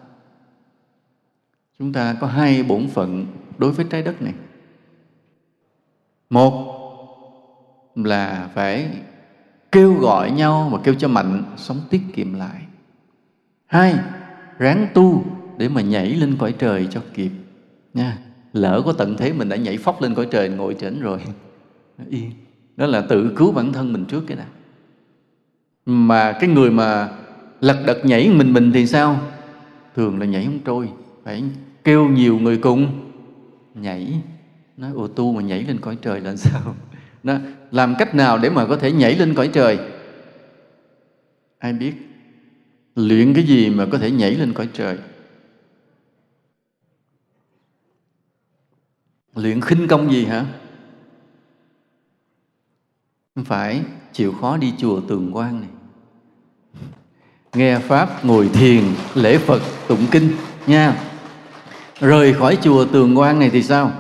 [1.79, 3.27] Chúng ta có hai bổn phận
[3.59, 4.35] đối với trái đất này.
[6.31, 6.81] Một
[7.95, 8.91] là phải
[9.75, 12.63] kêu gọi nhau và kêu cho mạnh sống tiết kiệm lại.
[13.67, 13.95] Hai,
[14.59, 15.25] ráng tu
[15.59, 17.31] để mà nhảy lên cõi trời cho kịp.
[17.95, 18.19] Nha,
[18.53, 21.21] lỡ có tận thế mình đã nhảy phóc lên cõi trời, ngồi trển rồi.
[22.09, 22.31] Yên
[22.77, 24.47] đó là tự cứu bản thân mình trước cái đã.
[25.87, 27.09] Mà cái người mà
[27.61, 29.21] lật đật nhảy mình mình thì sao?
[29.97, 30.89] Thường là nhảy không trôi,
[31.25, 31.45] phải
[31.85, 33.11] kêu nhiều người cùng
[33.75, 34.21] nhảy.
[34.77, 36.75] Nói, ô tu mà nhảy lên cõi trời là sao?
[37.25, 37.39] Đó,
[37.71, 39.79] làm cách nào để mà có thể nhảy lên cõi trời?
[41.59, 41.95] Ai biết
[42.95, 44.99] luyện cái gì mà có thể nhảy lên cõi trời?
[49.35, 50.47] Luyện khinh công gì hả?
[53.35, 55.71] Không phải chịu khó đi chùa tường quan này.
[57.55, 60.29] Nghe pháp ngồi thiền lễ phật tụng kinh
[60.67, 60.97] nha.
[62.01, 63.93] Rời khỏi chùa tường quan này thì sao?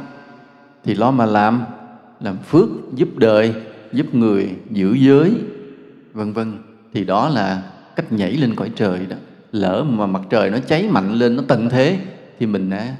[0.85, 1.65] Thì lo mà làm
[2.25, 3.55] làm phước, giúp đời,
[3.93, 5.33] giúp người giữ giới,
[6.13, 6.59] vân vân.
[6.95, 7.63] Thì đó là
[7.97, 9.17] cách nhảy lên cõi trời đó.
[9.53, 11.99] Lỡ mà mặt trời nó cháy mạnh lên, nó tận thế,
[12.39, 12.97] thì mình đã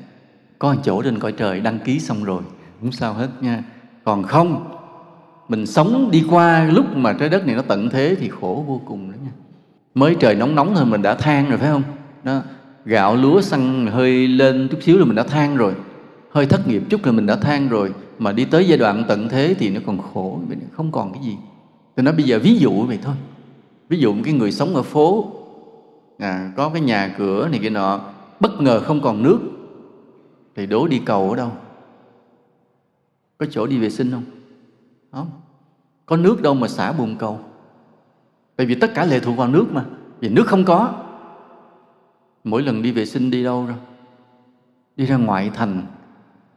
[0.59, 2.43] có một chỗ trên cõi trời đăng ký xong rồi.
[2.81, 3.63] Không sao hết nha.
[4.05, 4.77] Còn không,
[5.49, 8.81] mình sống đi qua lúc mà trái đất này nó tận thế thì khổ vô
[8.87, 9.31] cùng đó nha.
[9.95, 11.83] Mới trời nóng nóng thôi mình đã than rồi, phải không?
[12.25, 12.43] Đó,
[12.85, 15.75] gạo lúa xăng hơi lên chút xíu là mình đã than rồi.
[16.31, 19.29] Hơi thất nghiệp chút là mình đã than rồi mà đi tới giai đoạn tận
[19.29, 20.41] thế thì nó còn khổ
[20.73, 21.37] không còn cái gì.
[21.95, 23.15] Tôi nói bây giờ ví dụ vậy thôi.
[23.89, 25.33] Ví dụ cái người sống ở phố
[26.19, 28.01] à, có cái nhà cửa này kia nọ
[28.41, 29.39] bất ngờ không còn nước
[30.57, 31.53] thì đố đi cầu ở đâu?
[33.39, 34.25] Có chỗ đi vệ sinh không?
[35.13, 35.31] Không.
[36.07, 37.41] Có nước đâu mà xả bùn cầu.
[38.57, 39.85] Tại vì tất cả lệ thuộc vào nước mà
[40.21, 40.93] vì nước không có.
[42.45, 43.77] Mỗi lần đi vệ sinh đi đâu rồi?
[44.97, 45.83] Đi ra ngoại thành.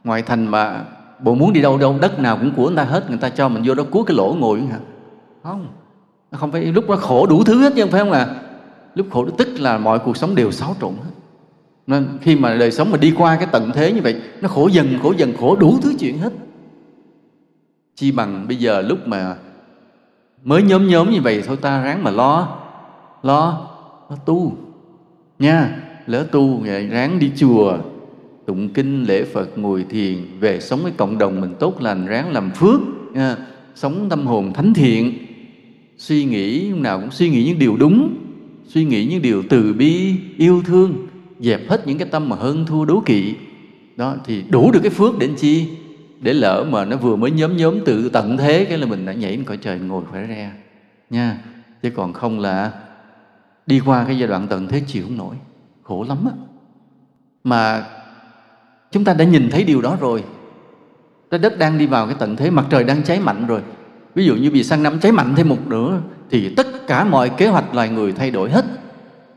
[0.04, 0.84] Ngoại thành mà
[1.20, 3.48] bộ muốn đi đâu đâu đất nào cũng của người ta hết, người ta cho
[3.48, 4.78] mình vô đó cuốn cái lỗ ngồi hả?
[5.42, 5.66] Không.
[6.32, 8.26] Không phải lúc đó khổ đủ thứ hết chứ không phải không à.
[8.94, 11.10] Lúc khổ tức là mọi cuộc sống đều xáo trộn hết.
[11.86, 14.68] Nên khi mà đời sống mà đi qua cái tận thế như vậy, nó khổ
[14.68, 16.32] dần khổ dần, khổ đủ thứ chuyện hết.
[17.94, 19.36] Chi bằng bây giờ lúc mà
[20.44, 22.58] mới nhóm nhóm như vậy thôi, ta ráng mà lo
[23.22, 23.68] lo
[24.10, 24.52] lo tu.
[25.38, 27.78] Nha, lỡ tu ráng đi chùa
[28.48, 32.32] tụng kinh, lễ phật, ngồi thiền, về sống với cộng đồng mình tốt lành, ráng
[32.32, 32.80] làm phước,
[33.12, 33.36] nha.
[33.74, 35.12] sống tâm hồn thánh thiện.
[35.98, 38.16] Suy nghĩ lúc nào cũng suy nghĩ những điều đúng,
[38.66, 41.06] suy nghĩ những điều từ bi, yêu thương,
[41.40, 43.34] dẹp hết những cái tâm mà hơn thua đố kỵ.
[43.96, 45.68] Đó, thì đủ được cái phước để chi?
[46.20, 49.12] Để lỡ mà nó vừa mới nhóm nhóm tự tận thế, cái là mình đã
[49.12, 50.52] nhảy lên cõi trời, ngồi khỏe ra,
[51.10, 51.38] nha.
[51.82, 52.72] Chứ còn không là
[53.66, 55.34] đi qua cái giai đoạn tận thế chịu không nổi.
[55.82, 56.32] Khổ lắm á.
[57.44, 57.84] Mà
[58.90, 60.24] chúng ta đã nhìn thấy điều đó rồi.
[61.30, 63.60] Trái đất đang đi vào cái tận thế, mặt trời đang cháy mạnh rồi.
[64.14, 67.28] Ví dụ như vì sang năm cháy mạnh thêm một nữa thì tất cả mọi
[67.28, 68.64] kế hoạch loài người thay đổi hết.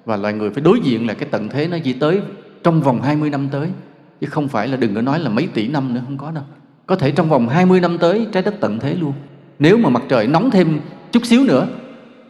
[0.06, 2.22] Và loài người phải đối diện là cái tận thế nó chỉ tới
[2.64, 3.70] trong vòng 20 năm tới.
[4.22, 6.44] Chứ không phải là đừng có nói là mấy tỷ năm nữa, không có đâu.
[6.86, 9.14] Có thể trong vòng 20 năm tới, trái đất tận thế luôn.
[9.60, 10.80] Nếu mà mặt trời nóng thêm
[11.12, 11.68] chút xíu nữa,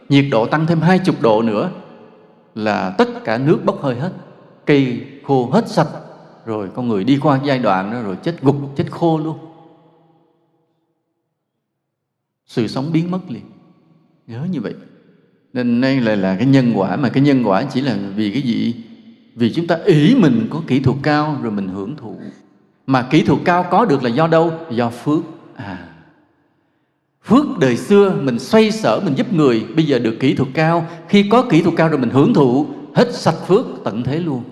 [0.08, 1.70] nhiệt độ tăng thêm hai chục độ nữa,
[2.54, 4.10] là tất cả nước bốc hơi hết,
[4.66, 5.88] cây khô hết sạch
[6.46, 9.38] rồi con người đi qua giai đoạn đó rồi chết gục, chết khô luôn.
[12.46, 13.42] Sự sống biến mất liền.
[14.26, 14.74] Nhớ như vậy.
[15.52, 18.42] Nên đây là là cái nhân quả, mà cái nhân quả chỉ là vì cái
[18.42, 18.74] gì?
[19.34, 22.16] Vì chúng ta ý mình có kỹ thuật cao rồi mình hưởng thụ.
[22.86, 24.52] Mà kỹ thuật cao có được là do đâu?
[24.70, 25.20] Do phước.
[25.54, 25.92] À
[27.24, 30.86] phước đời xưa mình xoay sở, mình giúp người, bây giờ được kỹ thuật cao.
[31.08, 34.42] Khi có kỹ thuật cao rồi mình hưởng thụ, hết sạch phước tận thế luôn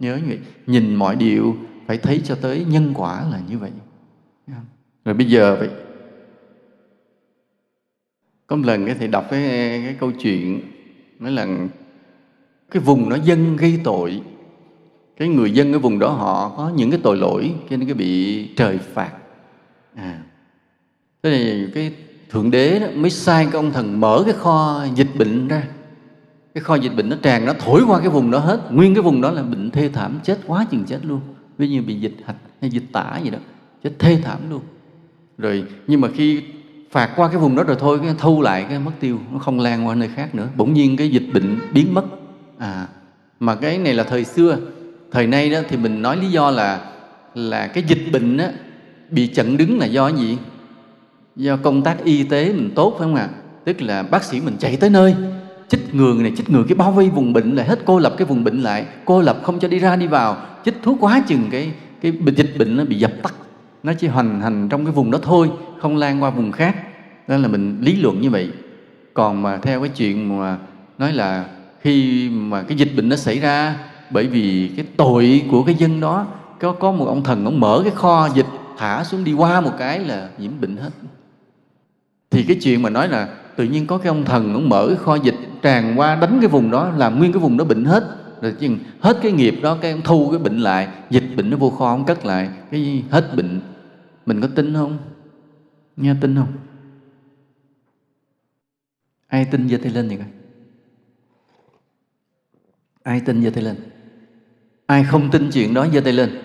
[0.00, 0.38] nhớ như vậy.
[0.66, 3.70] Nhìn mọi điều, phải thấy cho tới nhân quả là như vậy.
[5.04, 5.70] Rồi bây giờ vậy,
[8.46, 9.40] có một lần cái thầy đọc cái
[9.84, 10.60] cái câu chuyện,
[11.18, 11.46] nói là
[12.70, 14.22] cái vùng nó dân gây tội.
[15.16, 17.94] Cái người dân ở vùng đó họ có những cái tội lỗi, cho nên cái
[17.94, 19.12] bị trời phạt.
[19.94, 20.22] À
[21.22, 21.94] thế thì cái
[22.30, 25.62] thượng đế đó mới sai cái ông thần mở cái kho dịch bệnh ra
[26.58, 28.60] cái kho dịch bệnh nó tràn nó thổi qua cái vùng đó hết.
[28.70, 31.20] Nguyên cái vùng đó là bệnh thê thảm chết quá chừng chết luôn.
[31.58, 33.38] Ví như bị dịch hạch hay dịch tả gì đó
[33.84, 34.60] chết thê thảm luôn.
[35.38, 36.42] Rồi nhưng mà khi
[36.90, 39.60] phạt qua cái vùng đó rồi thôi cái thu lại cái mất tiêu nó không
[39.60, 40.48] lan qua nơi khác nữa.
[40.56, 42.04] Bỗng nhiên cái dịch bệnh biến mất.
[42.58, 42.86] À
[43.40, 44.58] mà cái này là thời xưa.
[45.10, 46.90] Thời nay đó thì mình nói lý do là
[47.34, 48.52] là cái dịch bệnh á,
[49.10, 50.38] bị chặn đứng là do gì?
[51.36, 53.28] Do công tác y tế mình tốt phải không ạ?
[53.64, 55.14] Tức là bác sĩ mình chạy tới nơi
[55.68, 58.26] chích ngừa này, chích ngừa cái bao vây vùng bệnh lại, hết cô lập cái
[58.26, 58.86] vùng bệnh lại.
[59.04, 62.54] Cô lập không cho đi ra đi vào, chích thuốc quá chừng cái cái dịch
[62.58, 63.34] bệnh nó bị dập tắt.
[63.82, 65.50] Nó chỉ hoành hành trong cái vùng đó thôi,
[65.80, 66.76] không lan qua vùng khác.
[67.28, 68.50] Đó là mình lý luận như vậy.
[69.14, 70.58] Còn mà theo cái chuyện mà
[70.98, 71.44] nói là
[71.80, 73.76] khi mà cái dịch bệnh nó xảy ra,
[74.10, 76.26] bởi vì cái tội của cái dân đó,
[76.60, 78.46] có có một ông thần, ông mở cái kho dịch,
[78.78, 80.90] thả xuống đi qua một cái là nhiễm bệnh hết.
[82.30, 84.96] Thì cái chuyện mà nói là tự nhiên có cái ông thần, ông mở cái
[84.96, 88.04] kho dịch tràn qua đánh cái vùng đó, làm nguyên cái vùng đó bệnh hết.
[88.42, 91.70] Rồi chừng hết cái nghiệp đó, cái thu cái bệnh lại, dịch bệnh nó vô
[91.70, 93.60] kho không cất lại, cái hết bệnh.
[94.26, 94.98] Mình có tin không?
[95.96, 96.52] Nghe tin không?
[99.26, 100.26] Ai tin giơ tay lên thì coi?
[103.02, 103.76] Ai tin giơ tay lên?
[104.86, 106.42] Ai không tin chuyện đó, giơ tay lên.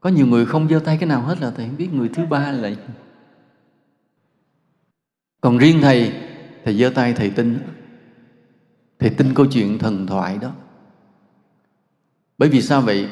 [0.00, 2.26] Có nhiều người không giơ tay cái nào hết là thầy không biết người thứ
[2.26, 2.70] ba là
[5.40, 6.12] còn riêng thầy
[6.64, 7.58] thầy giơ tay thầy tin.
[8.98, 10.50] Thầy tin câu chuyện thần thoại đó.
[12.38, 13.06] Bởi vì sao vậy?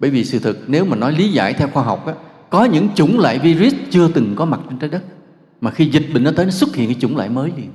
[0.00, 2.14] Bởi vì sự thật nếu mà nói lý giải theo khoa học á,
[2.50, 5.02] có những chủng loại virus chưa từng có mặt trên trái đất
[5.60, 7.70] mà khi dịch bệnh nó tới nó xuất hiện cái chủng loại mới liền.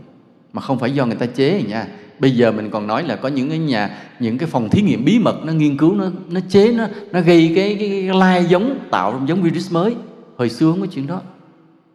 [0.53, 1.88] Mà không phải do người ta chế nha.
[2.19, 5.05] Bây giờ mình còn nói là có những cái nhà những cái phòng thí nghiệm
[5.05, 8.45] bí mật nó nghiên cứu nó nó chế nó nó gây cái cái, cái lai
[8.45, 9.95] giống tạo giống virus mới.
[10.38, 11.21] Hồi xưa không có chuyện đó.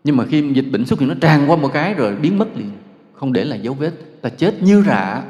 [0.04, 2.56] Nhưng mà khi dịch bệnh xuất hiện nó tràn qua một cái rồi biến mất
[2.56, 2.70] liền
[3.20, 3.92] không để lại dấu vết.
[4.22, 5.24] Ta chết như rạ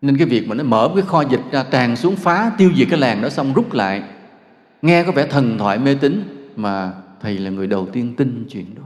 [0.00, 2.88] nên cái việc mà nó mở cái kho dịch ra tràn xuống phá tiêu diệt
[2.90, 4.02] cái làng đó xong rút lại.
[4.82, 6.22] Nghe có vẻ thần thoại mê tín
[6.56, 8.82] mà thầy là người đầu tiên tin chuyện đó.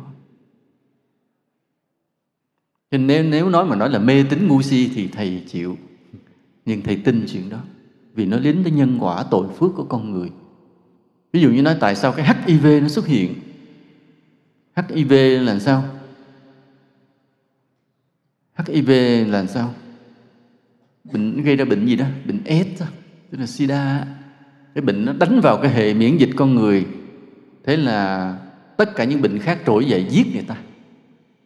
[2.91, 5.77] Nên nếu, nếu nói mà nói là mê tín ngu si thì thầy chịu.
[6.64, 7.59] Nhưng thầy tin chuyện đó
[8.14, 10.31] vì nó đến tới nhân quả tội phước của con người.
[11.33, 13.35] Ví dụ như nói tại sao cái HIV nó xuất hiện?
[14.77, 15.85] HIV là sao?
[18.57, 18.90] HIV
[19.28, 19.74] là sao?
[21.12, 22.07] Bệnh, gây ra bệnh gì đó?
[22.24, 22.82] Bệnh AIDS
[23.30, 24.07] tức là sida
[24.74, 26.86] cái bệnh nó đánh vào cái hệ miễn dịch con người.
[27.64, 28.34] Thế là
[28.76, 30.57] tất cả những bệnh khác trỗi dậy giết người ta.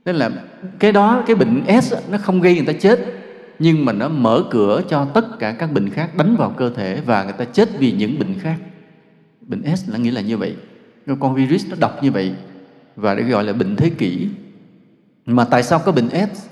[0.05, 0.31] Thế là
[0.79, 3.01] cái đó, cái bệnh S nó không gây người ta chết,
[3.59, 7.01] nhưng mà nó mở cửa cho tất cả các bệnh khác đánh vào cơ thể
[7.07, 8.57] và người ta chết vì những bệnh khác.
[9.41, 10.57] Bệnh S là nghĩa là như vậy.
[11.21, 12.33] Con virus nó độc như vậy
[12.97, 14.29] và được gọi là bệnh thế kỷ.
[15.27, 16.48] Mà tại sao có bệnh S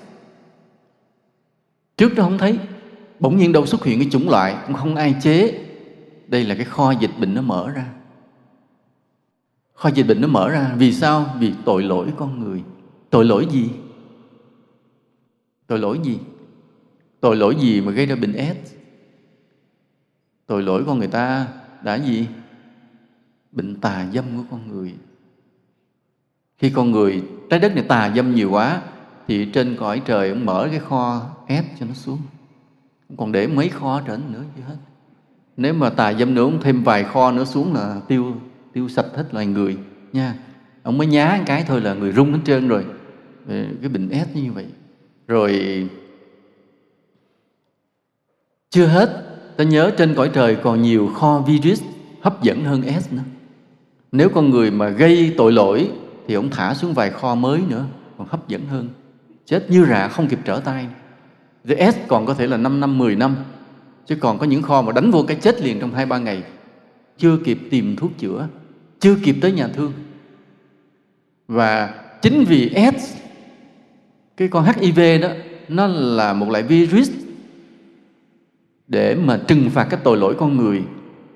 [1.96, 2.58] trước đó không thấy.
[3.20, 5.64] Bỗng nhiên đâu xuất hiện cái chủng loại, cũng không ai chế.
[6.28, 7.86] Đây là cái kho dịch bệnh nó mở ra.
[9.74, 10.74] Kho dịch bệnh nó mở ra.
[10.78, 11.36] Vì sao?
[11.38, 12.62] Vì tội lỗi con người.
[13.10, 13.70] Tội lỗi gì?
[15.66, 16.18] Tội lỗi gì?
[17.20, 18.76] Tội lỗi gì mà gây ra bệnh S
[20.46, 21.48] tội lỗi con người ta
[21.82, 22.28] đã gì?
[23.52, 24.94] Bệnh tà dâm của con người.
[26.58, 28.82] Khi con người, trái đất này tà dâm nhiều quá
[29.26, 32.18] thì trên cõi trời ông mở cái kho ép cho nó xuống.
[33.08, 34.76] Không còn để mấy kho trở nữa chứ hết.
[35.56, 38.34] Nếu mà tà dâm nữa ông thêm vài kho nữa xuống là tiêu
[38.72, 39.76] tiêu sạch hết loài người,
[40.12, 40.34] nha.
[40.82, 42.84] Ông mới nhá cái thôi là người rung hết trơn rồi.
[43.48, 44.66] Ờ, cái bình ép như vậy.
[45.28, 45.88] Rồi,
[48.70, 49.22] chưa hết.
[49.56, 51.82] Ta nhớ trên cõi trời còn nhiều kho virus
[52.20, 53.22] hấp dẫn hơn S nữa.
[54.12, 55.90] Nếu con người mà gây tội lỗi
[56.26, 57.84] thì ông thả xuống vài kho mới nữa,
[58.18, 58.88] còn hấp dẫn hơn
[59.46, 60.86] chết như rạ không kịp trở tay.
[61.68, 63.36] The S còn có thể là 5 năm, 10 năm.
[64.06, 66.42] Chứ còn có những kho mà đánh vô cái chết liền trong hai ba ngày.
[67.18, 68.48] Chưa kịp tìm thuốc chữa
[69.00, 69.92] chưa kịp tới nhà thương.
[71.48, 73.14] Và chính vì S
[74.36, 75.28] cái con HIV đó
[75.68, 77.10] nó là một loại virus
[78.88, 80.82] để mà trừng phạt cái tội lỗi con người.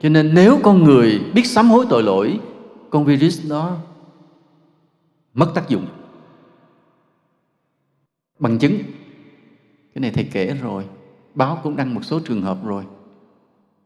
[0.03, 2.41] Cho nên nếu con người biết sám hối tội lỗi
[2.91, 3.77] con virus đó
[5.35, 5.87] mất tác dụng
[8.41, 8.79] bằng chứng.
[9.95, 10.85] Cái này thầy kể rồi.
[11.35, 12.85] Báo cũng đăng một số trường hợp rồi.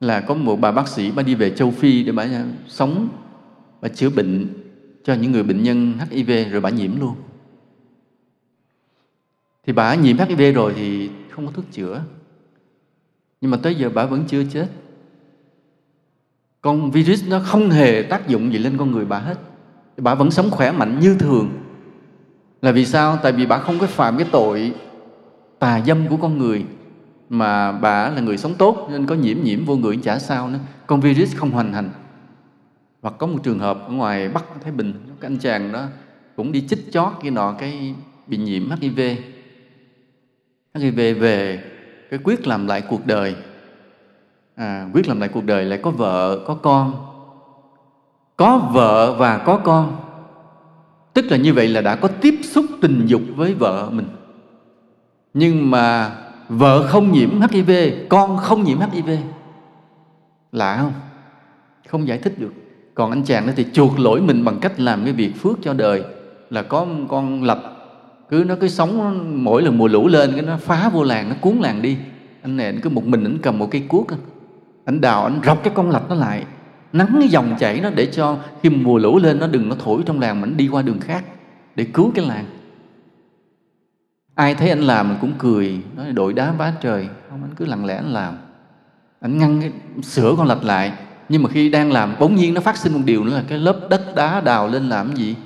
[0.00, 3.08] Là có một bà bác sĩ, bà đi về châu phi để bà à, sống
[3.80, 4.46] và chữa bệnh
[5.04, 7.14] cho những người bệnh nhân hiv rồi bà nhiễm luôn.
[9.66, 12.02] Thì bà nhiễm hiv rồi thì không có thuốc chữa.
[13.40, 14.68] Nhưng mà tới giờ bà vẫn chưa chết.
[16.60, 19.38] Con virus nó không hề tác dụng gì lên con người bà hết.
[19.96, 21.63] Bà vẫn sống khỏe mạnh như thường
[22.64, 23.18] là vì sao?
[23.22, 24.72] Tại vì bà không có phạm cái tội
[25.58, 26.64] tà dâm của con người
[27.28, 30.58] mà bà là người sống tốt nên có nhiễm nhiễm vô người chả sao nữa.
[30.86, 31.90] Con virus không hoành hành.
[33.02, 35.84] Hoặc có một trường hợp ở ngoài bắc thái bình cái anh chàng đó
[36.36, 37.94] cũng đi chích chót cái nọ cái
[38.26, 39.00] bị nhiễm hiv
[40.74, 41.64] hiv về
[42.10, 43.36] cái quyết làm lại cuộc đời.
[44.54, 47.06] À, quyết làm lại cuộc đời lại có vợ có con.
[48.36, 50.03] Có vợ và có con
[51.14, 54.06] tức là như vậy là đã có tiếp xúc tình dục với vợ mình.
[55.34, 56.12] Nhưng mà
[56.48, 57.70] vợ không nhiễm hiv
[58.08, 59.10] con không nhiễm hiv
[60.52, 60.92] lạ không?
[61.88, 62.52] Không giải thích được.
[62.94, 65.72] Còn anh chàng đó thì chuộc lỗi mình bằng cách làm cái việc phước cho
[65.72, 66.04] đời.
[66.50, 67.62] Là có con lập,
[68.30, 71.34] cứ nó cứ sống mỗi lần mùa lũ lên, cái nó phá vô làng, nó
[71.40, 71.96] cuốn làng đi.
[72.42, 74.06] Anh này anh cứ một mình anh cầm một cây cuốc
[74.84, 76.44] anh đào, anh rọc cái con lạch nó lại
[76.94, 80.02] nắng cái dòng chảy nó để cho khi mùa lũ lên nó đừng nó thổi
[80.06, 81.24] trong làng mà nó đi qua đường khác
[81.74, 82.44] để cứu cái làng.
[84.34, 87.64] Ai thấy anh làm mình cũng cười nói đội đá vá trời không anh cứ
[87.64, 88.34] lặng lẽ anh làm.
[89.20, 89.72] Anh ngăn cái,
[90.02, 90.92] sửa con lạch lại
[91.28, 93.58] nhưng mà khi đang làm bỗng nhiên nó phát sinh một điều nữa là cái
[93.58, 95.36] lớp đất đá đào lên làm gì?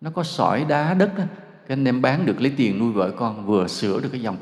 [0.00, 1.26] Nó có sỏi đá đất á
[1.68, 4.36] cái anh em bán được lấy tiền nuôi vợ con vừa sửa được cái dòng.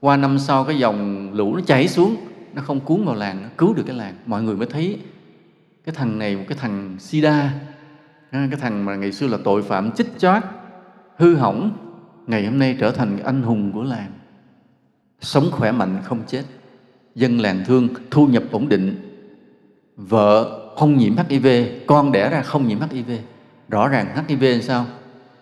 [0.00, 2.16] Qua năm sau cái dòng lũ nó chảy xuống
[2.54, 4.14] nó không cuốn vào làng nó cứu được cái làng.
[4.26, 4.98] Mọi người mới thấy
[5.84, 7.54] cái thằng này một cái thằng sida.
[8.30, 10.42] À, cái thằng mà ngày xưa là tội phạm chích chót
[11.16, 11.70] hư hỏng,
[12.26, 14.12] ngày hôm nay trở thành anh hùng của làng.
[15.20, 16.42] Sống khỏe mạnh không chết,
[17.14, 19.08] dân làng thương, thu nhập ổn định.
[19.96, 21.46] Vợ không nhiễm hiv
[21.86, 23.10] con đẻ ra không nhiễm hiv
[23.68, 24.86] rõ ràng hiv là sao?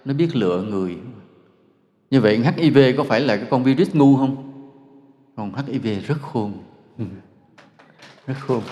[0.05, 0.99] Nó biết lựa người.
[2.11, 4.37] Như vậy hiv có phải là cái con virus ngu không?
[5.37, 6.53] Còn hiv rất khôn.
[8.27, 8.63] Rất khôn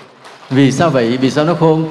[0.50, 1.16] vì sao vậy?
[1.16, 1.84] Vì sao nó khôn?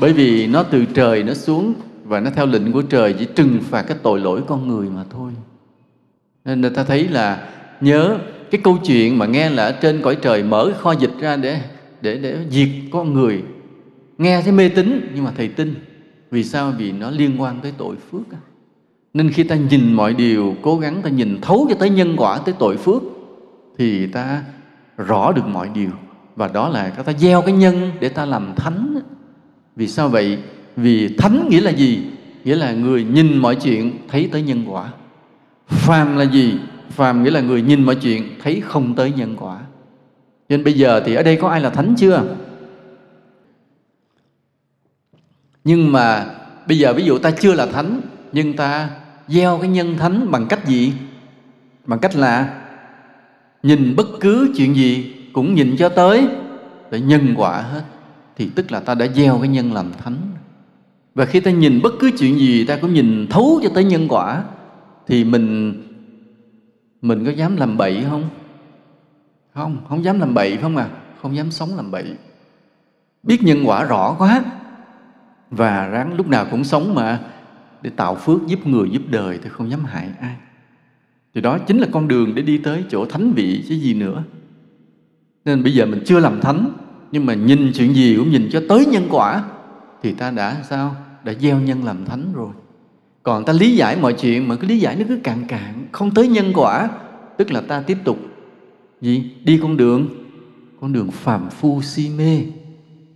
[0.00, 1.74] Bởi vì nó từ trời nó xuống
[2.04, 5.04] và nó theo lệnh của trời chỉ trừng phạt cái tội lỗi con người mà
[5.10, 5.32] thôi.
[6.44, 7.48] Nên người ta thấy là
[7.80, 8.18] nhớ
[8.50, 11.60] cái câu chuyện mà nghe là ở trên cõi trời mở kho dịch ra để
[12.00, 13.42] để để diệt con người.
[14.18, 15.74] Nghe thấy mê tín nhưng mà thầy tin.
[16.30, 16.72] Vì sao?
[16.78, 18.22] Vì nó liên quan tới tội phước
[19.14, 22.38] nên khi ta nhìn mọi điều, cố gắng ta nhìn thấu cho tới nhân quả
[22.38, 23.02] tới tội phước,
[23.78, 24.42] thì ta
[24.96, 25.90] rõ được mọi điều
[26.36, 29.00] và đó là ta gieo cái nhân để ta làm thánh.
[29.76, 30.38] Vì sao vậy?
[30.76, 32.02] Vì thánh nghĩa là gì?
[32.44, 34.92] Nghĩa là người nhìn mọi chuyện, thấy tới nhân quả.
[35.66, 36.54] Phàm là gì?
[36.90, 39.60] Phàm nghĩa là người nhìn mọi chuyện, thấy không tới nhân quả.
[40.48, 42.22] Nên bây giờ thì ở đây có ai là thánh chưa?
[45.64, 46.26] Nhưng mà
[46.68, 48.00] bây giờ ví dụ ta chưa là thánh,
[48.32, 48.90] nhưng ta
[49.28, 50.92] gieo cái nhân thánh bằng cách gì?
[51.86, 52.60] Bằng cách là
[53.62, 56.28] nhìn bất cứ chuyện gì cũng nhìn cho tới
[56.90, 57.82] để nhân quả hết.
[58.36, 60.16] Thì tức là ta đã gieo cái nhân làm thánh.
[61.14, 64.06] Và khi ta nhìn bất cứ chuyện gì, ta cũng nhìn thấu cho tới nhân
[64.08, 64.44] quả,
[65.06, 65.74] thì mình
[67.02, 68.28] mình có dám làm bậy không?
[69.54, 70.88] Không không dám làm bậy không à
[71.22, 72.04] không dám sống làm bậy.
[73.22, 74.44] Biết nhân quả rõ quá,
[75.50, 77.20] và ráng lúc nào cũng sống mà,
[77.82, 80.36] để tạo phước giúp người giúp đời tôi không dám hại ai.
[81.34, 84.22] Thì đó chính là con đường để đi tới chỗ thánh vị chứ gì nữa
[85.44, 86.70] nên bây giờ mình chưa làm thánh,
[87.12, 89.44] nhưng mà nhìn chuyện gì cũng nhìn cho tới nhân quả,
[90.02, 90.96] thì ta đã sao?
[91.24, 92.50] Đã gieo nhân làm thánh rồi.
[93.22, 96.10] Còn ta lý giải mọi chuyện, mà cái lý giải nó cứ cạn cạn, không
[96.10, 96.88] tới nhân quả.
[97.36, 98.18] Tức là ta tiếp tục
[99.00, 99.30] gì?
[99.44, 100.08] Đi con đường
[100.80, 102.40] con đường phàm phu si mê.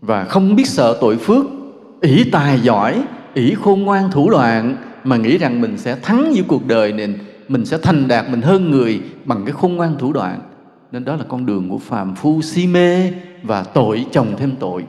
[0.01, 1.47] Và không biết sợ tội phước,
[2.01, 3.03] ỷ tài giỏi,
[3.35, 7.19] ỷ khôn ngoan thủ đoạn, mà nghĩ rằng mình sẽ thắng như cuộc đời nên
[7.49, 10.41] mình sẽ thành đạt mình hơn người bằng cái khôn ngoan thủ đoạn
[10.93, 13.13] nên đó là con đường của phàm phu si mê
[13.43, 14.85] và tội chồng thêm tội.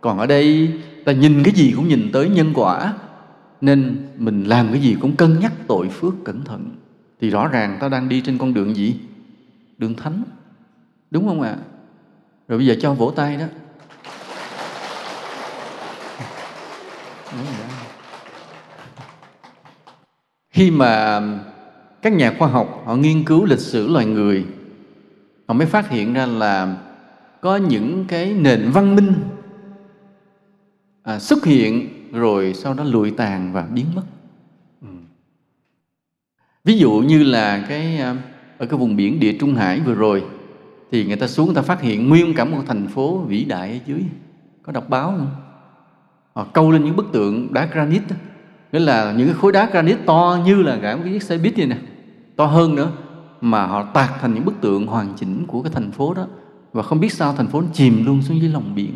[0.00, 0.72] Còn ở đây,
[1.04, 2.94] ta nhìn cái gì cũng nhìn tới nhân quả,
[3.60, 6.70] nên mình làm cái gì cũng cân nhắc tội phước cẩn thận.
[7.20, 8.94] Thì rõ ràng ta đang đi trên con đường gì?
[9.78, 10.22] Đường thánh.
[11.10, 11.56] Đúng không ạ?
[12.48, 13.46] Rồi bây giờ cho vỗ tay đó.
[20.50, 21.20] Khi mà
[22.02, 24.44] các nhà khoa học họ nghiên cứu lịch sử loài người
[25.48, 26.76] họ mới phát hiện ra là
[27.40, 29.12] có những cái nền văn minh
[31.02, 34.02] à, xuất hiện rồi sau đó lụi tàn và biến mất.
[34.82, 34.88] Ừ.
[36.64, 38.16] ví dụ như là cái à,
[38.58, 40.24] ở cái vùng biển địa trung hải vừa rồi
[40.90, 43.70] thì người ta xuống người ta phát hiện nguyên cả một thành phố vĩ đại
[43.70, 44.02] ở dưới.
[44.62, 45.30] Có đọc báo không?
[46.32, 48.16] Họ câu lên những bức tượng đá granite
[48.72, 51.38] nghĩa là những cái khối đá granite to như là cả một cái chiếc xe
[51.38, 51.76] buýt vậy nè.
[52.36, 52.92] To hơn nữa
[53.40, 56.26] mà họ tạc thành những bức tượng hoàn chỉnh của cái thành phố đó.
[56.72, 58.94] Và không biết sao thành phố nó chìm luôn xuống dưới lòng biển.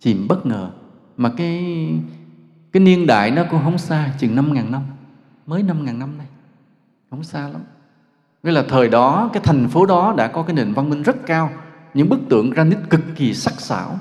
[0.00, 0.70] Chìm bất ngờ.
[1.16, 1.88] Mà cái
[2.72, 4.82] cái niên đại nó cũng không xa chừng năm ngàn năm.
[5.46, 6.26] Mới năm ngàn năm đây,
[7.10, 7.60] không xa lắm.
[8.42, 11.26] Nghĩa là thời đó cái thành phố đó đã có cái nền văn minh rất
[11.26, 11.50] cao.
[11.94, 13.98] Những bức tượng granite cực kỳ sắc sảo.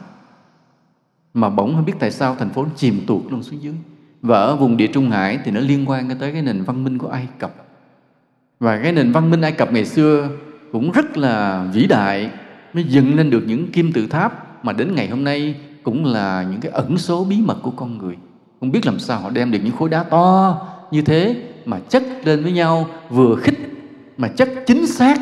[1.34, 3.76] Mà bỗng không biết tại sao thành phố chìm tuột luôn xuống dưới.
[4.21, 6.97] Và ở vùng địa trung hải thì nó liên quan tới cái nền văn minh
[6.97, 7.64] của ai cập
[8.60, 10.30] và cái nền văn minh ai cập ngày xưa
[10.72, 12.30] cũng rất là vĩ đại,
[12.74, 16.45] mới dựng nên được những kim tự tháp mà đến ngày hôm nay cũng là
[16.51, 18.16] những cái ẩn số bí mật của con người.
[18.60, 21.36] Không biết làm sao họ đem được những khối đá to như thế
[21.66, 23.60] mà chất lên với nhau, vừa khích
[24.18, 25.20] mà chất chính xác,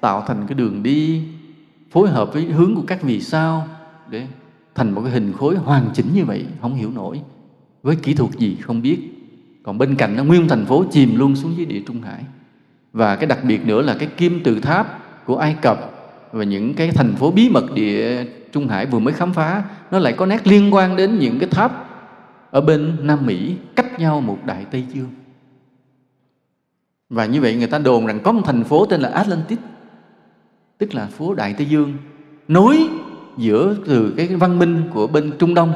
[0.00, 1.22] tạo thành cái đường đi
[1.90, 3.68] phối hợp với hướng của các vì sao
[4.10, 4.26] để
[4.74, 7.20] thành một cái hình khối hoàn chỉnh như vậy, không hiểu nổi.
[7.82, 8.98] Với kỹ thuật gì không biết.
[9.62, 12.24] Còn bên cạnh nó nguyên thành phố chìm luôn xuống dưới địa trung hải
[12.94, 15.78] và cái đặc biệt nữa là cái kim tự tháp của ai cập
[16.32, 19.98] và những cái thành phố bí mật địa trung hải vừa mới khám phá, nó
[19.98, 21.90] lại có nét liên quan đến những cái tháp
[22.50, 25.08] ở bên nam mỹ cách nhau một đại tây dương.
[27.10, 29.58] Và như vậy người ta đồn rằng có một thành phố tên là atlantis,
[30.78, 31.94] tức là phố đại tây dương,
[32.48, 32.88] nối
[33.36, 35.72] giữa từ cái văn minh của bên trung đông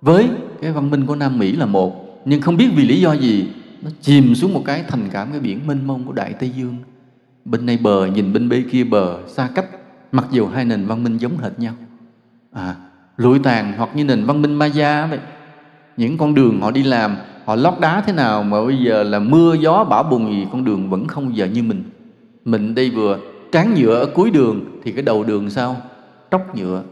[0.00, 0.28] với
[0.62, 2.20] cái văn minh của nam mỹ là một.
[2.24, 3.48] Nhưng không biết vì lý do gì
[3.84, 6.76] nó chìm xuống một cái thành cảm cái biển mênh mông của đại tây dương.
[7.44, 9.66] Bên này bờ nhìn bên bên kia bờ, xa cách,
[10.12, 11.74] mặc dù hai nền văn minh giống hệt nhau.
[12.52, 12.76] À
[13.16, 15.18] lụi tàn hoặc như nền văn minh maya vậy.
[15.96, 19.18] Những con đường họ đi làm, họ lót đá thế nào mà bây giờ là
[19.18, 21.82] mưa gió bão bùng gì con đường vẫn không giờ như mình.
[22.44, 23.18] Mình đây vừa
[23.52, 25.76] tráng nhựa ở cuối đường thì cái đầu đường sao?
[26.30, 26.82] Tróc nhựa.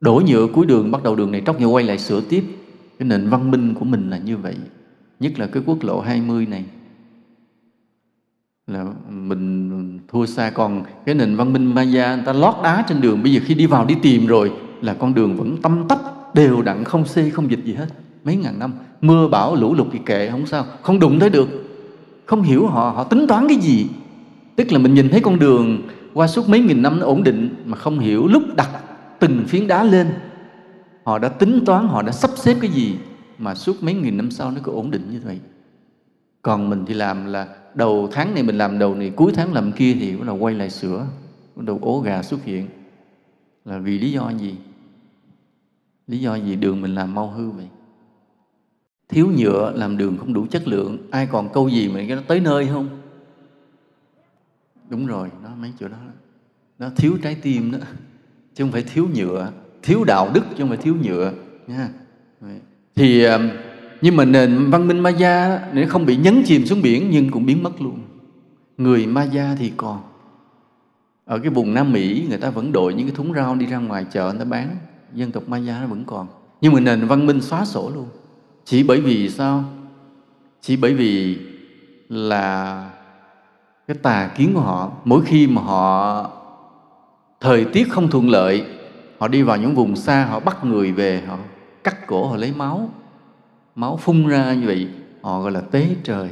[0.00, 2.44] Đổ nhựa cuối đường, bắt đầu đường này tróc nhựa quay lại sửa tiếp.
[2.98, 4.54] Cái nền văn minh của mình là như vậy
[5.20, 6.64] nhất là cái quốc lộ 20 này.
[8.66, 13.00] Là mình thua xa còn cái nền văn minh Maya, người ta lót đá trên
[13.00, 13.22] đường.
[13.22, 14.52] Bây giờ khi đi vào đi tìm rồi,
[14.82, 15.98] là con đường vẫn tâm tấp
[16.34, 17.86] đều đặn không xê, không dịch gì hết.
[18.24, 20.64] Mấy ngàn năm, mưa bão, lũ lụt thì kệ, không sao.
[20.82, 21.48] Không đụng tới được.
[22.26, 23.86] Không hiểu họ họ tính toán cái gì.
[24.56, 25.82] Tức là mình nhìn thấy con đường
[26.14, 28.68] qua suốt mấy nghìn năm nó ổn định, mà không hiểu lúc đặt
[29.18, 30.06] từng phiến đá lên,
[31.04, 32.96] họ đã tính toán, họ đã sắp xếp cái gì
[33.40, 35.40] mà suốt mấy nghìn năm sau nó cứ ổn định như vậy.
[36.42, 39.72] Còn mình thì làm là đầu tháng này mình làm đầu này, cuối tháng làm
[39.72, 41.06] kia thì bắt đầu quay lại sửa,
[41.56, 42.68] bắt đầu ố gà xuất hiện.
[43.64, 44.54] Là vì lý do gì?
[46.06, 47.68] Lý do gì đường mình làm mau hư vậy?
[49.08, 52.22] Thiếu nhựa làm đường không đủ chất lượng, ai còn câu gì mà cái nó
[52.26, 52.88] tới nơi không?
[54.88, 55.96] Đúng rồi, nó mấy chỗ đó
[56.78, 57.78] nó thiếu trái tim đó,
[58.54, 59.52] chứ không phải thiếu nhựa.
[59.82, 61.32] Thiếu đạo đức chứ không phải thiếu nhựa,
[61.66, 61.88] nha
[63.00, 63.48] thì um,
[64.00, 67.46] nhưng mà nền văn minh Maya nó không bị nhấn chìm xuống biển, nhưng cũng
[67.46, 67.98] biến mất luôn.
[68.78, 70.00] Người Maya thì còn.
[71.24, 73.78] Ở cái vùng Nam Mỹ, người ta vẫn đội những cái thúng rau đi ra
[73.78, 74.76] ngoài chợ người ta bán.
[75.14, 76.26] Dân tộc Maya nó vẫn còn.
[76.60, 78.06] Nhưng mà nền văn minh xóa sổ luôn.
[78.64, 79.64] Chỉ bởi vì sao?
[80.60, 81.38] Chỉ bởi vì
[82.08, 82.90] là
[83.88, 86.30] cái tà kiến của họ, mỗi khi mà họ,
[87.40, 88.64] thời tiết không thuận lợi,
[89.18, 91.36] họ đi vào những vùng xa, họ bắt người về, họ
[91.84, 92.90] cắt cổ họ lấy máu
[93.74, 94.88] máu phun ra như vậy,
[95.22, 96.28] họ gọi là tế trời.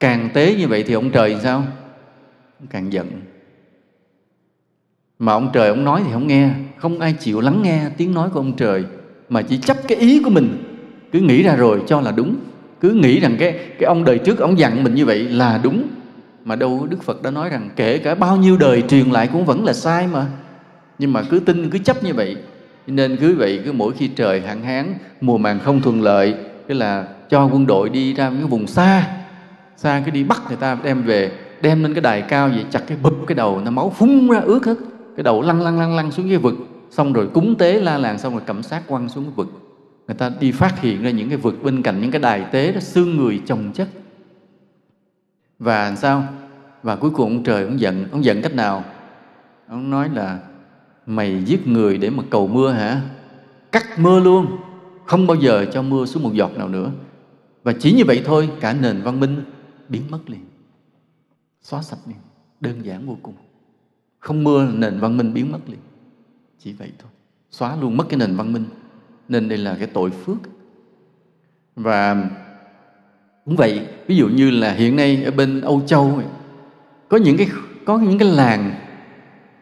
[0.00, 1.64] Càng tế như vậy thì ông trời sao?
[2.70, 3.06] Càng giận.
[5.18, 8.30] Mà ông trời ông nói thì không nghe, không ai chịu lắng nghe tiếng nói
[8.30, 8.84] của ông trời,
[9.28, 10.62] mà chỉ chấp cái ý của mình.
[11.12, 12.36] Cứ nghĩ ra rồi cho là đúng.
[12.80, 15.88] Cứ nghĩ rằng cái cái ông đời trước ông dặn mình như vậy là đúng.
[16.44, 19.44] Mà đâu Đức Phật đã nói rằng kể cả bao nhiêu đời truyền lại cũng
[19.44, 20.26] vẫn là sai mà.
[20.98, 22.36] Nhưng mà cứ tin, cứ chấp như vậy
[22.86, 26.34] nên cứ vậy cứ mỗi khi trời hạn hán, mùa màng không thuận lợi,
[26.66, 29.16] tức là cho quân đội đi ra những cái vùng xa
[29.76, 31.32] xa cái đi bắt người ta đem về,
[31.62, 34.40] đem lên cái đài cao vậy chặt cái bụp cái đầu, nó máu phun ra
[34.40, 34.74] ướt hết.
[35.16, 36.54] Cái đầu lăn lăn lăn lăn xuống cái vực,
[36.90, 39.48] xong rồi cúng tế la làng, xong rồi cầm sát quăng xuống cái vực.
[40.06, 42.72] Người ta đi phát hiện ra những cái vực bên cạnh những cái đài tế
[42.72, 43.88] đó xương người chồng chất.
[45.58, 46.24] Và sao?
[46.82, 48.84] Và cuối cùng ông trời ông giận ông giận cách nào?
[49.68, 50.38] Ông nói là
[51.06, 53.02] mày giết người để mà cầu mưa hả?
[53.72, 54.46] Cắt mưa luôn.
[55.04, 56.90] Không bao giờ cho mưa xuống một giọt nào nữa.
[57.62, 59.44] Và chỉ như vậy thôi, cả nền văn minh
[59.88, 60.44] biến mất liền.
[61.62, 62.16] Xóa sạch liền
[62.60, 63.34] đơn giản vô cùng.
[64.18, 65.78] Không mưa, nền văn minh biến mất liền.
[66.58, 67.10] Chỉ vậy thôi.
[67.50, 68.64] Xóa luôn mất cái nền văn minh.
[69.28, 70.36] Nên đây là cái tội phước.
[71.76, 72.30] Và
[73.44, 76.22] cũng vậy, ví dụ như là hiện nay ở bên Âu Châu
[77.08, 77.48] có những cái,
[77.84, 78.74] có những cái làng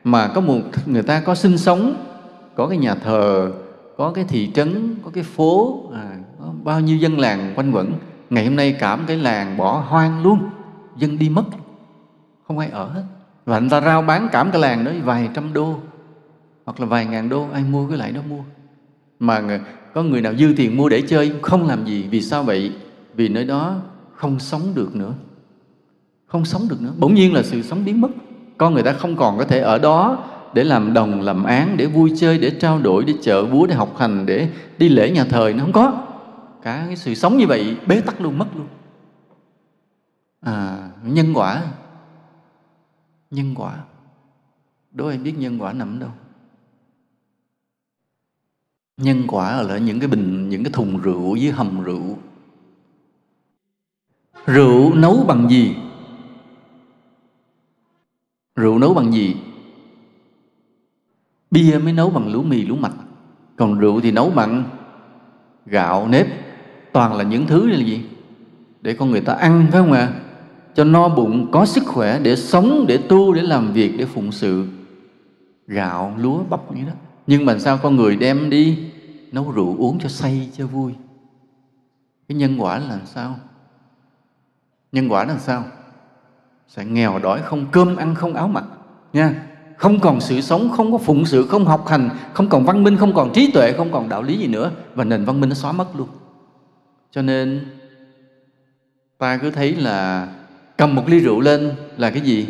[0.04, 1.94] mà có một người ta có sinh sống
[2.54, 3.52] có cái nhà thờ
[3.96, 7.92] có cái thị trấn có cái phố à, có bao nhiêu dân làng quanh quẩn.
[8.30, 10.38] Ngày hôm nay cảm cái làng bỏ hoang luôn
[10.96, 11.44] dân đi mất
[12.48, 13.04] không ai ở hết.
[13.44, 15.74] Và người ta rao bán cảm cái làng đó vài trăm đô
[16.64, 18.42] hoặc là vài ngàn đô ai mua cái lại đó mua.
[19.18, 19.60] Mà
[19.94, 22.08] có người nào dư tiền mua để chơi không làm gì.
[22.10, 22.72] Vì sao vậy?
[23.14, 23.76] Vì nơi đó
[24.14, 25.14] không sống được nữa
[26.26, 26.92] không sống được nữa.
[26.98, 28.08] Bỗng nhiên là sự sống biến mất
[28.56, 30.24] con người ta không còn có thể ở đó
[30.54, 33.74] để làm đồng, làm án, để vui chơi, để trao đổi, để chợ búa, để
[33.74, 34.48] học hành, để
[34.78, 36.06] đi lễ nhà thờ nó không có.
[36.62, 38.66] Cả cái sự sống như vậy bế tắc luôn, mất luôn.
[40.40, 41.62] À nhân quả.
[43.30, 43.78] Nhân quả.
[44.92, 46.10] Đố em biết nhân quả nằm ở đâu?
[48.96, 52.18] Nhân quả ở là những cái bình, những cái thùng rượu với hầm rượu.
[54.46, 55.76] Rượu nấu bằng gì?
[58.56, 59.36] Rượu nấu bằng gì?
[61.50, 62.94] Bia mới nấu bằng lúa mì, lúa mạch.
[63.56, 64.64] Còn rượu thì nấu bằng
[65.66, 66.26] gạo, nếp.
[66.92, 68.04] Toàn là những thứ là gì?
[68.80, 70.00] Để con người ta ăn, phải không ạ?
[70.00, 70.20] À?
[70.74, 74.32] cho no bụng, có sức khỏe, để sống, để tu, để làm việc, để phụng
[74.32, 74.66] sự.
[75.66, 76.92] Gạo, lúa, bắp như đó.
[77.26, 78.78] Nhưng mà sao con người đem đi
[79.32, 80.92] nấu rượu uống cho say, cho vui?
[82.28, 83.36] Cái nhân quả là sao?
[84.92, 85.64] Nhân quả là sao?
[86.76, 88.64] Sẽ nghèo đói, không cơm ăn, không áo mặc,
[89.12, 89.46] nha.
[89.76, 92.96] Không còn sự sống, không có phụng sự, không học hành, không còn văn minh,
[92.96, 94.70] không còn trí tuệ, không còn đạo lý gì nữa.
[94.94, 96.08] Và nền văn minh nó xóa mất luôn.
[97.10, 97.64] Cho nên,
[99.18, 100.28] ta cứ thấy là
[100.76, 102.48] cầm một ly rượu lên là cái gì?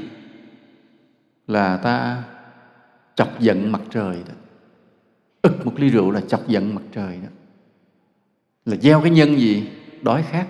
[1.46, 2.22] Là ta
[3.14, 4.34] chọc giận mặt trời đó.
[5.42, 7.28] Ực một ly rượu là chọc giận mặt trời đó.
[8.64, 9.68] Là gieo cái nhân gì?
[10.02, 10.46] Đói khát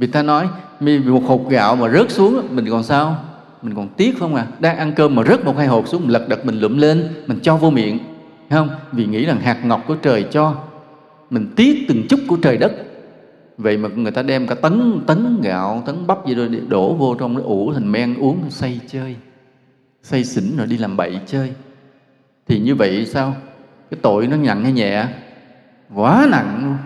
[0.00, 0.48] vì ta nói
[0.80, 3.24] một hột gạo mà rớt xuống mình còn sao?
[3.62, 6.10] Mình còn tiếc không à đang ăn cơm mà rớt một hai hột xuống, mình
[6.10, 7.98] lật đật mình lụm lên, mình cho vô miệng.
[8.50, 8.68] Thấy không?
[8.92, 10.54] Vì nghĩ rằng hạt ngọc của trời cho.
[11.30, 12.72] Mình tiếc từng chút của trời đất.
[13.58, 17.14] Vậy mà người ta đem cả tấn tấn gạo, tấn bắp gì rồi đổ vô
[17.14, 19.16] trong nó ủ thành men uống, say chơi.
[20.02, 21.52] Say xỉn rồi đi làm bậy chơi.
[22.48, 23.36] Thì như vậy sao?
[23.90, 25.06] Cái tội nó nặng hay nhẹ?
[25.94, 26.76] Quá nặng luôn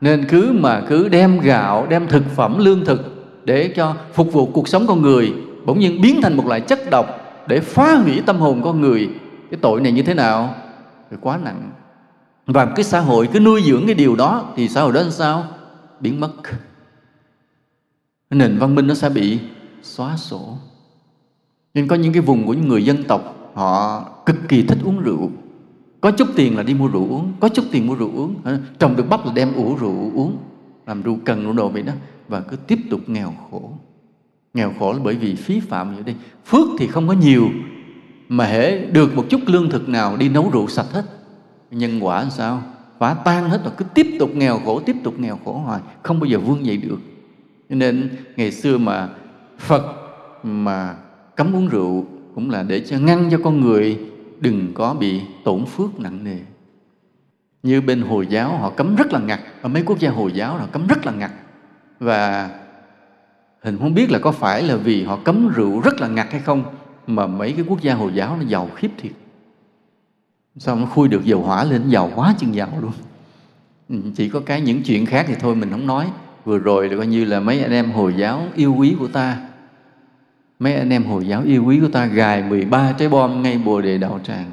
[0.00, 4.46] nên cứ mà cứ đem gạo, đem thực phẩm, lương thực để cho phục vụ
[4.46, 5.32] cuộc sống con người,
[5.66, 7.06] bỗng nhiên biến thành một loại chất độc
[7.46, 9.10] để phá hủy tâm hồn con người,
[9.50, 10.54] cái tội này như thế nào?
[11.10, 11.70] Thì quá nặng.
[12.46, 15.10] Và cái xã hội cứ nuôi dưỡng cái điều đó thì xã hội đó làm
[15.10, 15.44] sao?
[16.00, 16.30] Biến mất.
[18.30, 19.38] Nền văn minh nó sẽ bị
[19.82, 20.58] xóa sổ.
[21.74, 25.00] Nên có những cái vùng của những người dân tộc, họ cực kỳ thích uống
[25.00, 25.30] rượu
[26.00, 28.34] có chút tiền là đi mua rượu uống, có chút tiền mua rượu uống.
[28.78, 30.36] Trồng được bắp là đem ủ rượu uống,
[30.86, 31.92] làm rượu cần rượu đồ vậy đó,
[32.28, 33.70] và cứ tiếp tục nghèo khổ.
[34.54, 36.12] Nghèo khổ là bởi vì phí phạm như đi.
[36.46, 37.48] Phước thì không có nhiều,
[38.28, 41.04] mà hễ được một chút lương thực nào đi nấu rượu sạch hết.
[41.70, 42.62] Nhân quả làm sao?
[42.98, 46.20] Phá tan hết rồi, cứ tiếp tục nghèo khổ, tiếp tục nghèo khổ hoài, không
[46.20, 46.98] bao giờ vươn dậy được.
[47.68, 49.08] Cho nên, ngày xưa mà
[49.58, 49.84] phật
[50.42, 50.94] mà
[51.36, 53.98] cấm uống rượu cũng là để cho ngăn cho con người
[54.40, 56.38] đừng có bị tổn phước nặng nề.
[57.62, 59.40] Như bên hồi giáo, họ cấm rất là ngặt.
[59.62, 61.30] Ở mấy quốc gia hồi giáo họ cấm rất là ngặt.
[62.00, 62.50] Và
[63.62, 66.40] hình không biết là có phải là vì họ cấm rượu rất là ngặt hay
[66.40, 66.64] không,
[67.06, 69.12] mà mấy cái quốc gia hồi giáo nó giàu khiếp thiệt.
[70.56, 72.92] Sao nó khui được dầu hỏa lên, giàu quá chừng giàu luôn.
[73.88, 76.06] Ừ, chỉ có cái những chuyện khác thì thôi, mình không nói.
[76.44, 79.47] Vừa rồi là coi như là mấy anh em hồi giáo yêu quý của ta
[80.58, 83.80] mấy anh em hồi giáo yêu quý của ta gài 13 trái bom ngay bồ
[83.80, 84.50] đề đạo tràng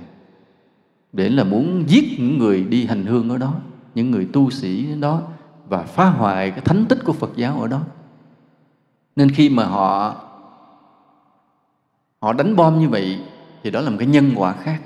[1.14, 3.54] để là muốn giết những người đi hành hương ở đó,
[3.96, 5.22] những người tu sĩ ở đó
[5.70, 7.82] và phá hoại cái thánh tích của Phật giáo ở đó.
[9.16, 10.16] Nên khi mà họ
[12.22, 13.20] họ đánh bom như vậy
[13.64, 14.82] thì đó là một cái nhân quả khác.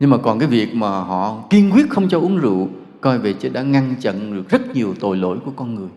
[0.00, 2.68] Nhưng mà còn cái việc mà họ kiên quyết không cho uống rượu,
[3.00, 5.88] coi về chứ đã ngăn chặn được rất nhiều tội lỗi của con người.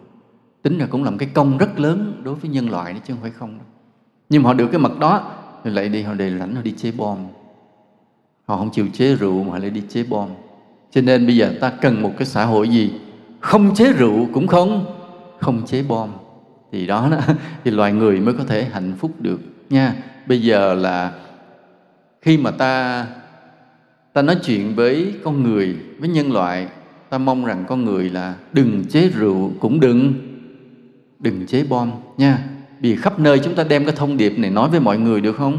[0.62, 3.22] Tính ra cũng làm cái công rất lớn đối với nhân loại đó chứ không
[3.22, 3.68] phải không đâu
[4.30, 5.32] nhưng mà họ được cái mật đó
[5.64, 7.18] thì lại đi họ đề lãnh họ đi chế bom.
[8.46, 10.30] Họ không chịu chế rượu mà họ lại đi chế bom.
[10.92, 12.94] Cho nên bây giờ ta cần một cái xã hội gì?
[13.40, 14.86] Không chế rượu cũng không
[15.40, 16.10] không chế bom.
[16.72, 17.18] Thì đó, đó
[17.64, 19.96] thì loài người mới có thể hạnh phúc được nha.
[20.28, 21.12] Bây giờ là
[22.22, 23.06] khi mà ta
[24.14, 26.68] ta nói chuyện với con người với nhân loại
[27.10, 30.14] ta mong rằng con người là đừng chế rượu cũng đừng
[31.20, 32.40] đừng chế bom nha
[32.84, 35.36] vì khắp nơi chúng ta đem cái thông điệp này nói với mọi người được
[35.36, 35.58] không?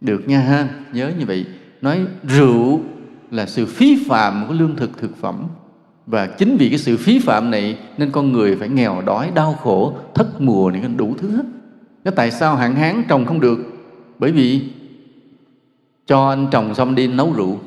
[0.00, 1.46] Được nha ha, nhớ như vậy.
[1.80, 2.80] Nói rượu
[3.30, 5.42] là sự phí phạm của lương thực thực phẩm.
[6.06, 9.52] Và chính vì cái sự phí phạm này nên con người phải nghèo đói, đau
[9.52, 11.44] khổ, thất mùa này đủ thứ hết.
[12.04, 13.58] Cái tại sao hạn hán trồng không được?
[14.18, 14.62] Bởi vì
[16.06, 17.58] cho anh trồng xong đi nấu rượu.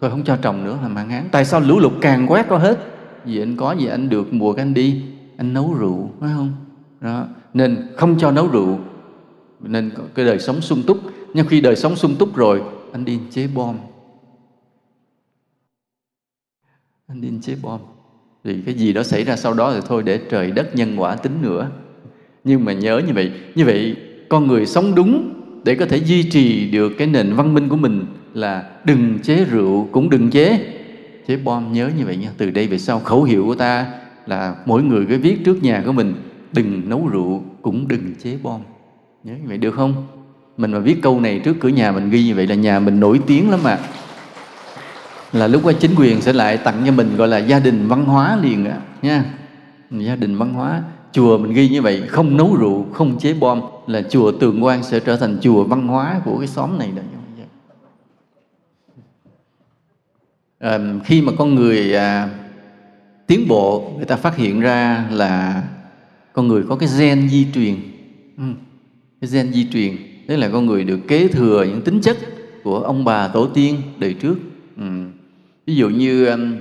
[0.00, 1.24] Tôi không cho trồng nữa làm hạn hán.
[1.30, 2.78] Tại sao lũ lụt càng quét qua hết?
[3.24, 5.02] Vì anh có gì anh được, mùa cái anh đi,
[5.36, 6.52] anh nấu rượu, phải không?
[7.00, 7.24] Đó
[7.56, 8.78] nên không cho nấu rượu,
[9.60, 10.98] nên cái đời sống sung túc.
[11.34, 13.76] Nhưng khi đời sống sung túc rồi, anh đi chế bom.
[17.06, 17.80] Anh đi chế bom.
[18.44, 21.16] Thì cái gì đó xảy ra sau đó thì thôi, để trời đất nhân quả
[21.16, 21.70] tính nữa.
[22.44, 23.96] Nhưng mà nhớ như vậy như vậy
[24.28, 25.32] con người sống đúng
[25.64, 29.44] để có thể duy trì được cái nền văn minh của mình là đừng chế
[29.44, 30.72] rượu cũng đừng chế.
[31.26, 32.30] Chế bom, nhớ như vậy nha.
[32.36, 33.86] Từ đây về sau, khẩu hiệu của ta
[34.26, 36.14] là mỗi người cứ viết trước nhà của mình
[36.52, 38.60] đừng nấu rượu cũng đừng chế bom.
[39.24, 40.06] Nhớ như vậy được không?
[40.56, 43.00] Mình mà viết câu này trước cửa nhà mình ghi như vậy là nhà mình
[43.00, 43.78] nổi tiếng lắm mà
[45.32, 48.04] là lúc đó chính quyền sẽ lại tặng cho mình gọi là gia đình văn
[48.04, 49.24] hóa liền á nha.
[49.90, 50.82] Gia đình văn hóa.
[51.12, 54.82] Chùa mình ghi như vậy không nấu rượu không chế bom là chùa tường quan
[54.82, 57.02] sẽ trở thành chùa văn hóa của cái xóm này đó.
[60.58, 62.28] À, khi mà con người à,
[63.26, 65.62] tiến bộ người ta phát hiện ra là
[66.36, 67.74] con người có cái gen di truyền.
[68.38, 68.44] Ừ.
[69.20, 69.96] cái gen di truyền
[70.28, 72.16] tức là con người được kế thừa những tính chất
[72.64, 74.36] của ông bà tổ tiên đời trước.
[74.76, 74.84] Ừ.
[75.66, 76.56] ví dụ như um,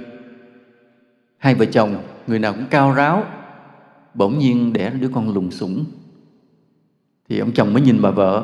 [1.37, 3.23] hai vợ chồng người nào cũng cao ráo
[4.13, 5.85] bỗng nhiên đẻ đứa con lùng sủng.
[7.29, 8.43] Thì ông chồng mới nhìn bà vợ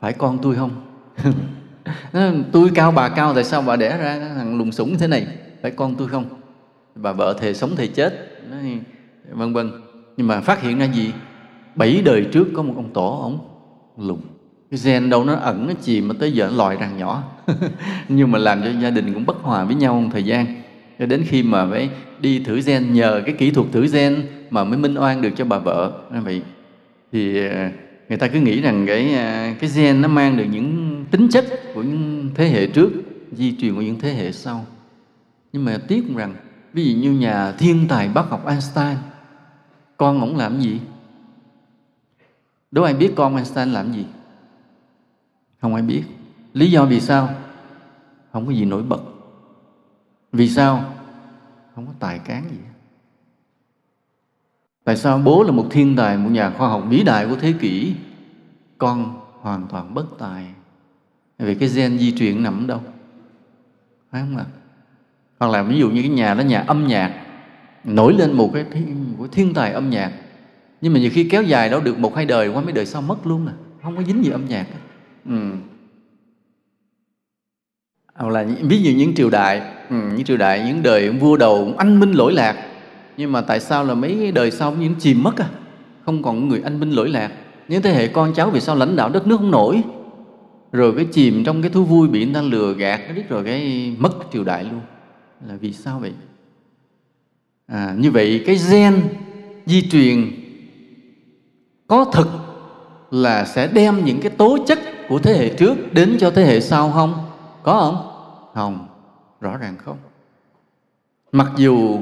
[0.00, 0.70] phải con tôi không?
[2.52, 5.26] Tôi cao bà cao tại sao bà đẻ ra thằng lùng sủng thế này?
[5.62, 6.24] Phải con tôi không?
[6.94, 8.40] Bà vợ thề sống thề chết.
[9.30, 9.70] Vân vân
[10.20, 11.12] nhưng mà phát hiện ra gì?
[11.74, 13.38] Bảy đời trước có một ông tổ, ông
[14.06, 14.20] lùng
[14.70, 17.22] cái gen đâu nó ẩn, nó chìm, mà tới giờ nó lòi ra nhỏ.
[18.08, 20.46] Nhưng mà làm cho gia đình cũng bất hòa với nhau một thời gian.
[20.98, 21.90] Cho đến khi mà phải
[22.20, 25.44] đi thử gen, nhờ cái kỹ thuật thử gen mà mới minh oan được cho
[25.44, 25.92] bà vợ.
[26.10, 26.42] Vậy.
[27.12, 27.72] Thì à,
[28.08, 31.44] người ta cứ nghĩ rằng cái à, cái gen nó mang được những tính chất
[31.74, 32.90] của những thế hệ trước,
[33.32, 34.66] di truyền của những thế hệ sau.
[35.52, 36.34] Nhưng mà tiếc rằng,
[36.72, 38.96] ví dụ như nhà thiên tài bác học Einstein
[40.00, 40.80] con ổng làm gì?
[42.70, 44.06] Đố ai biết con Einstein làm gì?
[45.60, 46.04] Không ai biết.
[46.52, 47.34] Lý do vì sao?
[48.32, 49.00] Không có gì nổi bật.
[50.32, 50.84] Vì sao?
[51.74, 52.56] Không có tài cán gì.
[54.84, 57.54] Tại sao bố là một thiên tài, một nhà khoa học vĩ đại của thế
[57.60, 57.94] kỷ?
[58.78, 60.46] Con hoàn toàn bất tài.
[61.38, 62.80] Vì cái gen di truyền nằm ở đâu?
[64.10, 64.44] Phải không ạ?
[65.38, 67.19] Hoặc là ví dụ như cái nhà đó, nhà âm nhạc
[67.84, 70.12] nổi lên một cái thiên, một cái thiên tài âm nhạc.
[70.80, 73.02] Nhưng mà nhiều khi kéo dài đâu được một hai đời qua mấy đời sau
[73.02, 73.52] mất luôn nè
[73.82, 74.66] không có dính gì âm nhạc.
[75.26, 75.52] Ừ.
[78.14, 81.74] hoặc là ví dụ những triều đại ừ, những triều đại những đời vua đầu
[81.78, 82.56] anh minh lỗi lạc.
[83.16, 85.48] Nhưng mà tại sao là mấy đời sau những chìm mất à?
[86.04, 87.32] Không còn người anh minh lỗi lạc.
[87.68, 89.82] Những thế hệ con cháu vì sao lãnh đạo đất nước không nổi?
[90.72, 93.44] Rồi cái chìm trong cái thú vui bị người ta lừa gạt nó biết rồi
[93.44, 94.80] cái mất triều đại luôn.
[95.48, 96.12] Là vì sao vậy?
[97.70, 99.02] À, như vậy cái gen
[99.66, 100.32] di truyền
[101.86, 102.28] có thực
[103.10, 104.78] là sẽ đem những cái tố chất
[105.08, 107.14] của thế hệ trước đến cho thế hệ sau không?
[107.62, 108.06] Có không?
[108.54, 108.86] Không.
[109.40, 109.96] Rõ ràng không.
[111.32, 112.00] Mặc dù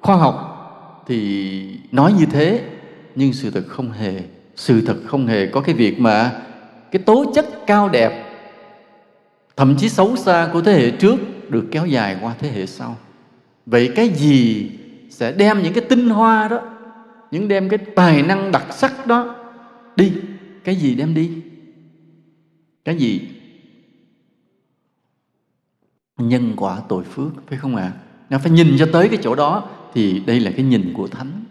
[0.00, 0.46] khoa học
[1.06, 1.62] thì
[1.92, 2.64] nói như thế
[3.14, 4.22] nhưng sự thật không hề
[4.56, 6.42] sự thật không hề có cái việc mà
[6.90, 8.30] cái tố chất cao đẹp
[9.56, 11.16] thậm chí xấu xa của thế hệ trước
[11.50, 12.96] được kéo dài qua thế hệ sau.
[13.66, 14.70] Vậy cái gì
[15.20, 16.60] sẽ đem những cái tinh hoa đó,
[17.30, 19.36] những đem cái tài năng đặc sắc đó
[19.96, 20.12] đi.
[20.64, 21.30] Cái gì đem đi?
[22.84, 23.28] Cái gì?
[26.18, 27.82] Nhân quả tội phước, phải không ạ?
[27.82, 27.92] À?
[28.30, 31.44] nó phải nhìn cho tới cái chỗ đó thì đây là cái nhìn của thánh.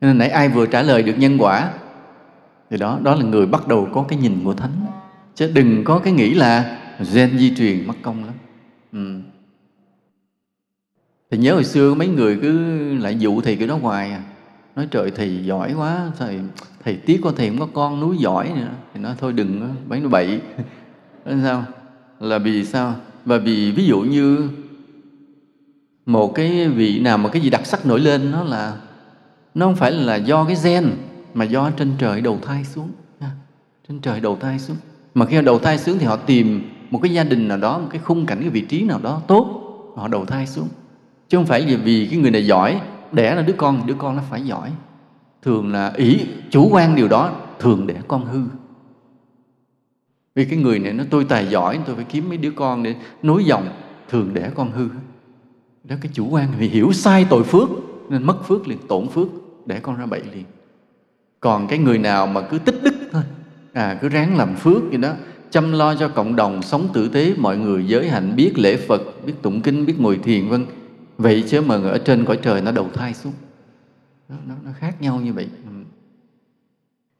[0.00, 1.72] Nên nãy ai vừa trả lời được nhân quả,
[2.70, 4.86] thì đó đó là người bắt đầu có cái nhìn của thánh.
[5.34, 6.78] Chứ đừng có cái nghĩ là
[7.14, 8.34] gen di truyền mất công lắm.
[8.92, 9.20] Ừ
[11.30, 12.52] thì nhớ hồi xưa mấy người cứ
[12.94, 14.22] lại dụ thầy cái đó hoài à.
[14.76, 16.40] Nói trời, thầy giỏi quá, thầy
[16.84, 18.68] thầy tiếc con thầy không có con núi giỏi nữa.
[18.94, 20.40] Thì nói thôi đừng bán nó bậy.
[21.42, 21.64] Sao?
[22.20, 22.94] Là vì sao?
[23.24, 24.48] Và vì ví dụ như
[26.06, 28.76] một cái vị nào mà cái gì đặc sắc nổi lên nó là,
[29.54, 30.90] nó không phải là do cái gen,
[31.34, 32.88] mà do trên trời đầu thai xuống.
[33.88, 34.76] Trên trời đầu thai xuống.
[35.14, 37.78] Mà khi họ đầu thai xuống thì họ tìm một cái gia đình nào đó,
[37.78, 39.62] một cái khung cảnh, cái vị trí nào đó tốt,
[39.96, 40.68] họ đầu thai xuống
[41.28, 42.80] chứ không phải vì, vì cái người này giỏi
[43.12, 44.70] đẻ là đứa con đứa con nó phải giỏi.
[45.42, 46.20] Thường là ý
[46.50, 48.42] chủ quan điều đó thường đẻ con hư.
[50.34, 52.94] Vì cái người này nó tôi tài giỏi tôi phải kiếm mấy đứa con để
[53.22, 53.68] nối dòng
[54.08, 54.88] thường đẻ con hư.
[55.84, 57.68] Đó cái chủ quan vì hiểu sai tội phước
[58.08, 59.28] nên mất phước liền tổn phước
[59.66, 60.44] để con ra bậy liền.
[61.40, 63.22] Còn cái người nào mà cứ tích đức thôi
[63.72, 65.12] à cứ ráng làm phước gì đó
[65.50, 69.02] chăm lo cho cộng đồng sống tử tế mọi người giới hạnh biết lễ phật
[69.26, 70.66] biết tụng kinh biết ngồi thiền vân
[71.18, 73.32] vậy chứ mà ở trên cõi trời nó đầu thai xuống.
[74.28, 75.48] Nó, nó, nó khác nhau như vậy.
[75.64, 75.70] Ừ.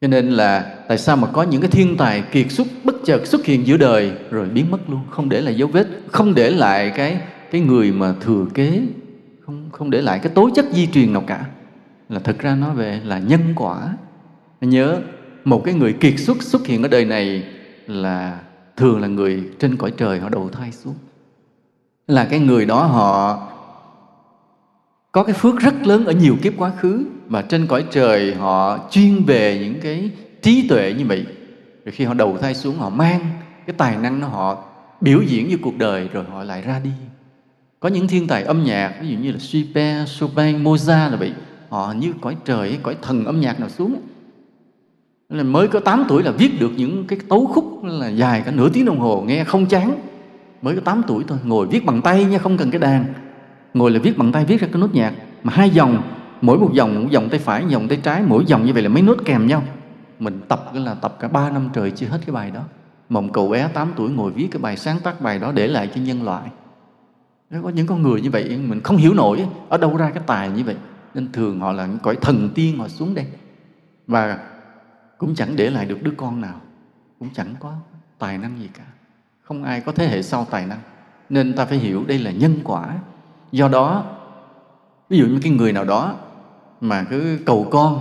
[0.01, 3.27] Cho nên là tại sao mà có những cái thiên tài kiệt xuất bất chợt
[3.27, 5.01] xuất hiện giữa đời rồi biến mất luôn?
[5.09, 7.21] Không để lại dấu vết không để lại cái
[7.51, 8.81] cái người mà thừa kế
[9.45, 11.45] không không để lại cái tố chất di truyền nào cả.
[12.09, 13.97] Là thực ra nói về là nhân quả.
[14.61, 15.01] Nhớ
[15.43, 17.43] một cái người kiệt xuất xuất hiện ở đời này
[17.87, 18.39] là
[18.75, 20.95] thường là người trên cõi trời họ đầu thai xuống.
[22.07, 23.41] Là cái người đó họ
[25.11, 28.79] có cái phước rất lớn ở nhiều kiếp quá khứ và trên cõi trời họ
[28.91, 30.09] chuyên về những cái
[30.41, 31.25] trí tuệ như vậy.
[31.85, 33.21] Rồi khi họ đầu thai xuống họ mang
[33.67, 34.63] cái tài năng nó họ
[35.01, 36.89] biểu diễn như cuộc đời rồi họ lại ra đi.
[37.79, 41.33] Có những thiên tài âm nhạc ví dụ như là Chopin, Chopin, Mozart là vậy.
[41.69, 44.01] Họ như cõi trời cõi thần âm nhạc nào xuống.
[45.29, 48.51] Là mới có 8 tuổi là viết được những cái tấu khúc là dài cả
[48.51, 49.99] nửa tiếng đồng hồ nghe không chán.
[50.61, 53.05] Mới có 8 tuổi thôi ngồi viết bằng tay nha không cần cái đàn
[53.73, 55.13] ngồi là viết bằng tay, viết ra cái nốt nhạc.
[55.43, 56.01] Mà hai dòng
[56.41, 58.83] mỗi một dòng một dòng tay phải, một dòng tay trái, mỗi dòng như vậy
[58.83, 59.63] là mấy nốt kèm nhau.
[60.19, 62.61] Mình tập cái là tập cả ba năm trời chưa hết cái bài đó.
[63.09, 65.89] Mộng cậu bé 8 tuổi ngồi viết cái bài sáng tác bài đó để lại
[65.95, 66.49] cho nhân loại.
[67.49, 70.23] Nếu có những con người như vậy, mình không hiểu nổi, ở đâu ra cái
[70.27, 70.75] tài như vậy.
[71.13, 73.25] Nên thường họ là những cõi thần tiên họ xuống đây.
[74.07, 74.39] Và
[75.17, 76.61] cũng chẳng để lại được đứa con nào.
[77.19, 77.73] Cũng chẳng có
[78.19, 78.83] tài năng gì cả.
[79.43, 80.79] Không ai có thế hệ sau tài năng.
[81.29, 82.95] Nên ta phải hiểu đây là nhân quả
[83.51, 84.05] do đó
[85.09, 86.15] ví dụ như cái người nào đó
[86.81, 87.99] mà cứ cầu con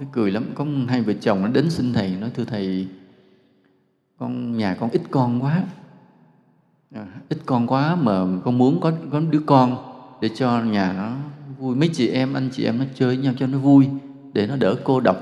[0.00, 2.88] nó cười lắm có hai vợ chồng nó đến xin thầy nói thưa thầy
[4.22, 5.62] con nhà con ít con quá.
[6.94, 9.76] À, ít con quá mà con muốn có có đứa con
[10.20, 11.12] để cho nhà nó
[11.58, 11.76] vui.
[11.76, 13.88] Mấy chị em anh chị em nó chơi với nhau cho nó vui
[14.32, 15.16] để nó đỡ cô độc.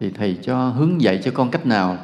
[0.00, 1.96] Thì thầy cho hướng dạy cho con cách nào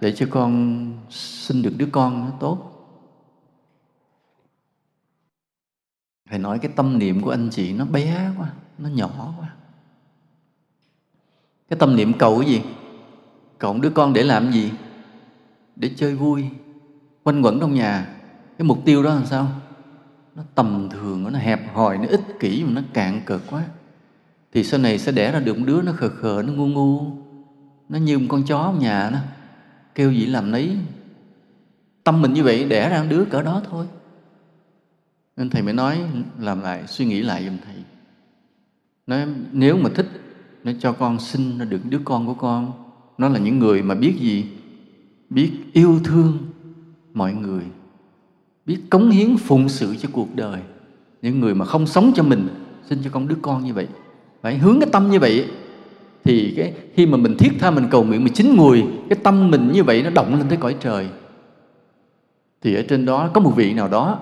[0.00, 2.69] để cho con sinh được đứa con nó tốt.
[6.30, 8.48] Thầy nói cái tâm niệm của anh chị nó bé quá,
[8.78, 9.48] nó nhỏ quá.
[11.68, 12.62] Cái tâm niệm cầu cái gì?
[13.58, 14.72] Còn đứa con để làm gì?
[15.76, 16.44] Để chơi vui,
[17.22, 18.16] quanh quẩn trong nhà.
[18.58, 19.48] Cái mục tiêu đó làm sao?
[20.34, 23.64] Nó tầm thường, nó hẹp hòi, nó ích kỷ mà nó cạn cợt quá.
[24.52, 27.12] Thì sau này sẽ đẻ ra được một đứa, nó khờ khờ, nó ngu ngu.
[27.88, 29.18] Nó như một con chó ở nhà nó
[29.94, 30.76] kêu gì làm nấy.
[32.04, 33.86] Tâm mình như vậy, đẻ ra một đứa cỡ đó thôi
[35.40, 36.00] nên thầy mới nói,
[36.40, 37.74] làm lại, suy nghĩ lại giùm thầy.
[39.06, 40.06] Nói, nếu mà thích,
[40.64, 42.72] nó cho con sinh nó được đứa con của con.
[43.18, 44.46] Nó là những người mà biết gì?
[45.30, 46.38] Biết yêu thương
[47.14, 47.62] mọi người.
[48.66, 50.60] Biết cống hiến phụng sự cho cuộc đời.
[51.22, 52.48] Những người mà không sống cho mình
[52.88, 53.88] sinh cho con đứa con như vậy.
[54.42, 55.46] Phải hướng cái tâm như vậy
[56.24, 59.50] thì cái khi mà mình thiết tha mình cầu nguyện, mình chín mùi, cái tâm
[59.50, 61.08] mình như vậy nó động lên tới cõi trời.
[62.62, 64.18] Thì ở trên đó có một vị nào đó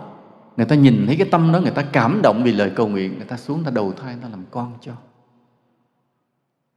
[0.58, 3.14] người ta nhìn thấy cái tâm đó người ta cảm động vì lời cầu nguyện.
[3.16, 4.92] Người ta xuống người ta đầu thai người ta làm con cho.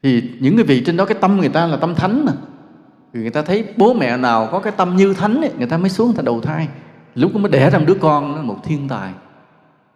[0.03, 2.33] Thì những cái vị trên đó cái tâm người ta là tâm thánh mà.
[3.13, 5.77] Thì người ta thấy bố mẹ nào có cái tâm như thánh ấy, người ta
[5.77, 6.67] mới xuống người ta đầu thai.
[7.15, 9.13] Lúc mới đẻ ra một đứa con nó một thiên tài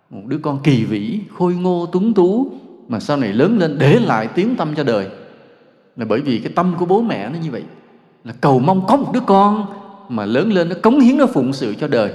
[0.09, 2.51] một đứa con kỳ vĩ khôi ngô tuấn tú
[2.87, 5.09] mà sau này lớn lên để lại tiếng tâm cho đời.
[5.95, 7.63] Là bởi vì cái tâm của bố mẹ nó như vậy.
[8.23, 9.65] Là cầu mong có một đứa con
[10.09, 12.13] mà lớn lên nó cống hiến nó phụng sự cho đời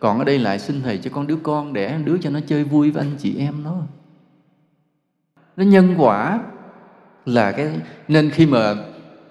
[0.00, 2.64] còn ở đây lại xin thầy cho con đứa con để đứa cho nó chơi
[2.64, 3.82] vui với anh chị em nó.
[5.56, 6.42] Nó nhân quả
[7.26, 8.74] là cái, nên khi mà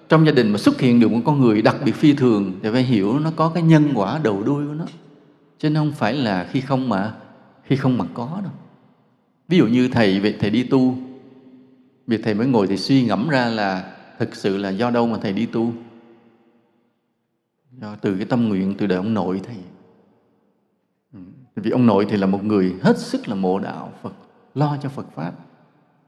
[0.08, 2.68] trong gia đình mà xuất hiện được một con người đặc biệt phi thường thì
[2.72, 4.84] phải hiểu nó có cái nhân quả đầu đuôi của nó.
[5.58, 7.14] Chứ nó không phải là khi không mà,
[7.64, 8.52] khi không mà có đâu.
[9.48, 10.94] Ví dụ như thầy, vậy thầy đi tu.
[12.06, 15.18] Việc thầy mới ngồi thì suy ngẫm ra là thực sự là do đâu mà
[15.22, 15.72] thầy đi tu?
[17.80, 19.56] Do từ cái tâm nguyện từ đời ông nội thầy
[21.60, 24.12] vì ông nội thì là một người hết sức là mộ đạo Phật,
[24.54, 25.32] lo cho Phật pháp.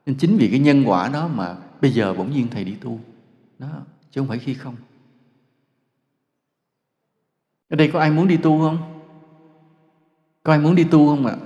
[0.07, 3.01] Nên chính vì cái nhân quả đó mà bây giờ bỗng nhiên thầy đi tu.
[3.59, 3.69] Đó,
[4.11, 4.77] chứ không phải khi không.
[7.69, 8.79] Ở đây có ai muốn đi tu không?
[10.43, 11.37] Có ai muốn đi tu không ạ?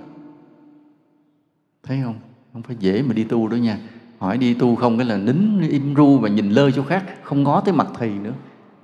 [1.82, 2.16] Thấy không?
[2.52, 3.78] Không phải dễ mà đi tu đó nha.
[4.18, 7.42] Hỏi đi tu không cái là nín, im ru và nhìn lơ chỗ khác, không
[7.42, 8.32] ngó tới mặt thầy nữa.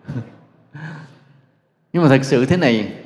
[1.93, 3.05] Nhưng mà thật sự thế này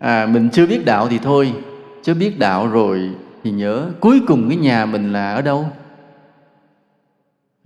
[0.00, 1.54] à, mình chưa biết đạo thì thôi.
[2.02, 3.10] Chưa biết đạo rồi
[3.44, 3.90] thì nhớ.
[4.00, 5.66] Cuối cùng cái nhà mình là ở đâu?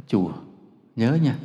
[0.07, 0.29] Chùa.
[0.97, 1.37] Nhớ nha.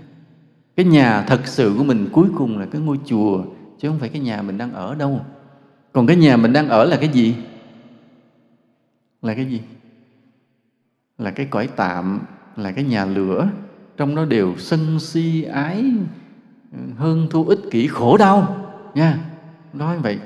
[0.76, 3.44] Cái nhà thật sự của mình cuối cùng là cái ngôi chùa
[3.80, 5.22] chứ không phải cái nhà mình đang ở đâu.
[5.94, 7.36] Còn cái nhà mình đang ở là cái gì?
[9.22, 9.61] Là cái gì?
[11.18, 12.20] Là cái cõi tạm
[12.56, 13.49] là cái nhà lửa.
[13.98, 15.94] Trong đó đều sân si ái
[16.98, 18.56] hơn thu ích kỷ khổ đau.
[18.95, 19.20] Nha.
[19.74, 20.20] Nói vậy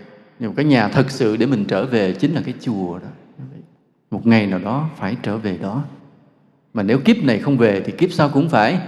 [0.44, 3.07] nhưng cái nhà thật sự để mình trở về chính là cái chùa đó.
[4.11, 5.84] Một ngày nào đó phải trở về đó.
[6.74, 8.80] Mà nếu kiếp này không về thì kiếp sau cũng phải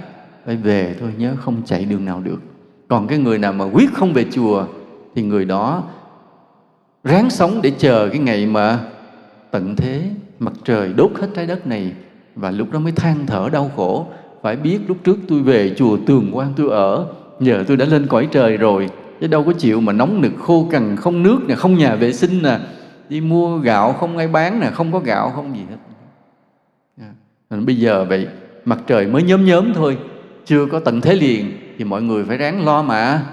[0.46, 2.40] phải về thôi, nhớ không chạy đường nào được.
[2.88, 4.66] Còn cái người nào mà quyết không về chùa
[5.16, 5.84] thì người đó
[7.04, 8.80] ráng sống để chờ cái ngày mà
[9.52, 10.10] tận thế,
[10.40, 11.94] mặt trời đốt hết trái đất này,
[12.36, 14.08] và lúc đó mới than thở đau khổ.
[14.42, 17.08] Phải biết lúc trước tôi về chùa tường quan tôi ở
[17.40, 18.90] giờ tôi đã lên cõi trời rồi
[19.22, 22.14] chứ đâu có chịu mà nóng nực, khô cằn, không nước nè, không nhà vệ
[22.14, 22.60] sinh nè.
[23.10, 25.78] Đi mua gạo không ai bán nè, không có gạo, không gì hết.
[26.98, 27.08] Dạ.
[27.50, 28.28] Nên bây giờ vậy,
[28.66, 29.98] mặt trời mới nhóm nhóm thôi,
[30.46, 33.24] chưa có tận thế liền, thì mọi người phải ráng lo mà.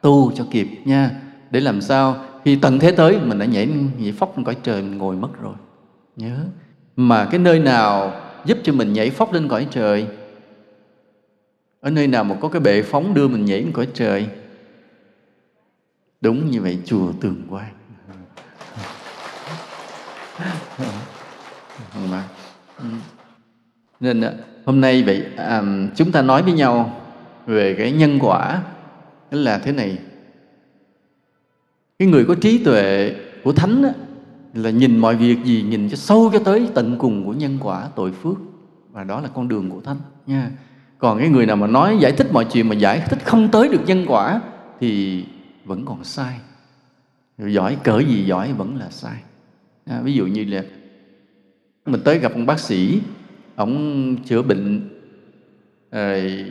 [0.00, 1.10] Tu cho kịp nha.
[1.50, 3.68] Để làm sao, khi tận thế tới, mình đã nhảy
[3.98, 5.54] nhảy phóc lên cõi trời, mình ngồi mất rồi.
[6.16, 6.36] Nhớ.
[6.96, 8.12] Mà cái nơi nào
[8.44, 10.06] giúp cho mình nhảy phóc lên cõi trời?
[11.80, 14.26] Ở nơi nào mà có cái bệ phóng đưa mình nhảy lên cõi trời?
[16.22, 17.66] Đúng như vậy chùa tường quan
[24.00, 24.32] nên à,
[24.64, 25.62] hôm nay vậy à,
[25.96, 27.00] chúng ta nói với nhau
[27.46, 28.62] về cái nhân quả
[29.30, 29.98] là thế này.
[31.98, 33.92] Cái người có trí tuệ của thánh á,
[34.54, 37.88] là nhìn mọi việc gì nhìn cho sâu cho tới tận cùng của nhân quả
[37.96, 38.36] tội phước
[38.90, 39.96] và đó là con đường của thánh
[40.26, 40.50] nha.
[40.98, 43.68] Còn cái người nào mà nói giải thích mọi chuyện mà giải thích không tới
[43.68, 44.40] được nhân quả
[44.80, 45.24] thì
[45.64, 46.38] vẫn còn sai.
[47.38, 49.16] Giỏi cỡ gì giỏi vẫn là sai.
[49.84, 50.64] À, ví dụ như là
[51.86, 53.00] mình tới gặp một bác sĩ
[53.54, 54.88] ông chữa bệnh
[55.90, 56.44] rồi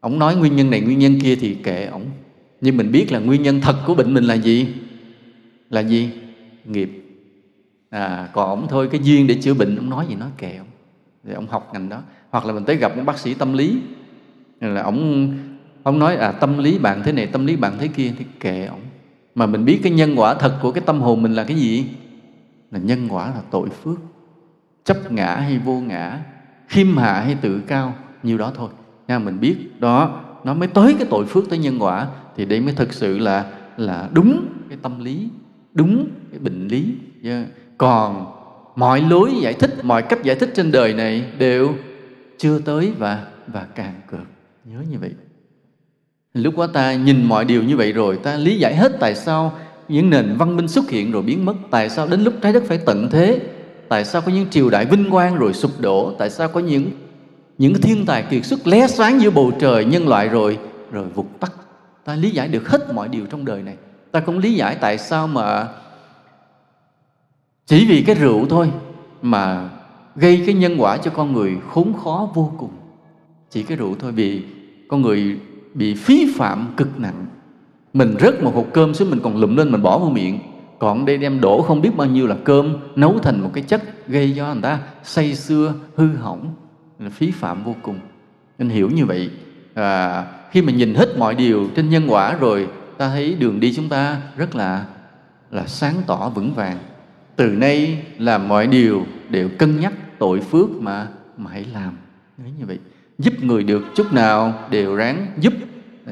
[0.00, 2.10] ông nói nguyên nhân này nguyên nhân kia thì kệ ông.
[2.60, 4.68] Nhưng mình biết là nguyên nhân thật của bệnh mình là gì?
[5.70, 6.10] Là gì?
[6.64, 6.90] Nghiệp.
[7.90, 10.66] À còn ông thôi cái duyên để chữa bệnh ông nói gì nói kệ ông.
[11.24, 12.02] Thì ông học ngành đó.
[12.30, 13.78] Hoặc là mình tới gặp một bác sĩ tâm lý
[14.60, 15.32] là ông
[15.84, 18.12] ông nói à tâm lý bạn thế này, tâm lý bạn thế kia.
[18.18, 18.80] Thì kệ ông.
[19.34, 21.86] Mà mình biết cái nhân quả thật của cái tâm hồn mình là cái gì?
[22.70, 23.98] Là nhân quả là tội phước.
[24.84, 26.20] Chấp ngã hay vô ngã,
[26.68, 28.70] khiêm hạ hay tự cao, nhiêu đó thôi.
[29.08, 32.06] Nha, mình biết đó, nó mới tới cái tội phước tới nhân quả,
[32.36, 35.28] thì đây mới thực sự là là đúng cái tâm lý,
[35.72, 36.94] đúng cái bệnh lý.
[37.22, 37.46] Yeah.
[37.78, 38.26] còn
[38.76, 41.74] mọi lối giải thích, mọi cách giải thích trên đời này đều
[42.38, 44.20] chưa tới và và càng cợt.
[44.64, 45.10] Nhớ như vậy
[46.34, 49.52] lúc đó ta nhìn mọi điều như vậy rồi, ta lý giải hết tại sao
[49.88, 52.62] những nền văn minh xuất hiện rồi biến mất, tại sao đến lúc trái đất
[52.66, 53.40] phải tận thế,
[53.88, 56.90] tại sao có những triều đại vinh quang rồi sụp đổ, tại sao có những
[57.58, 60.58] những thiên tài kiệt xuất lé sáng giữa bầu trời nhân loại rồi
[60.90, 61.52] rồi vụt tắt.
[62.04, 63.76] Ta lý giải được hết mọi điều trong đời này.
[64.12, 65.68] Ta cũng lý giải tại sao mà
[67.66, 68.70] chỉ vì cái rượu thôi
[69.22, 69.68] mà
[70.16, 72.70] gây cái nhân quả cho con người khốn khó vô cùng.
[73.50, 74.42] Chỉ cái rượu thôi vì
[74.88, 75.38] con người
[75.74, 77.26] bị phí phạm cực nặng.
[77.92, 80.38] Mình rớt một hộp cơm xuống mình còn lụm lên mình bỏ vào miệng.
[80.78, 84.08] Còn đây đem đổ không biết bao nhiêu là cơm nấu thành một cái chất
[84.08, 86.54] gây cho người ta say xưa hư hỏng
[86.98, 87.98] là phí phạm vô cùng.
[88.58, 89.30] Nên hiểu như vậy.
[89.74, 92.68] À, khi mà nhìn hết mọi điều trên nhân quả rồi
[92.98, 94.86] ta thấy đường đi chúng ta rất là
[95.50, 96.78] là sáng tỏ vững vàng.
[97.36, 101.96] Từ nay làm mọi điều đều cân nhắc tội phước mà mà hãy làm.
[102.38, 102.78] Nói như vậy
[103.18, 105.52] giúp người được chút nào đều ráng giúp,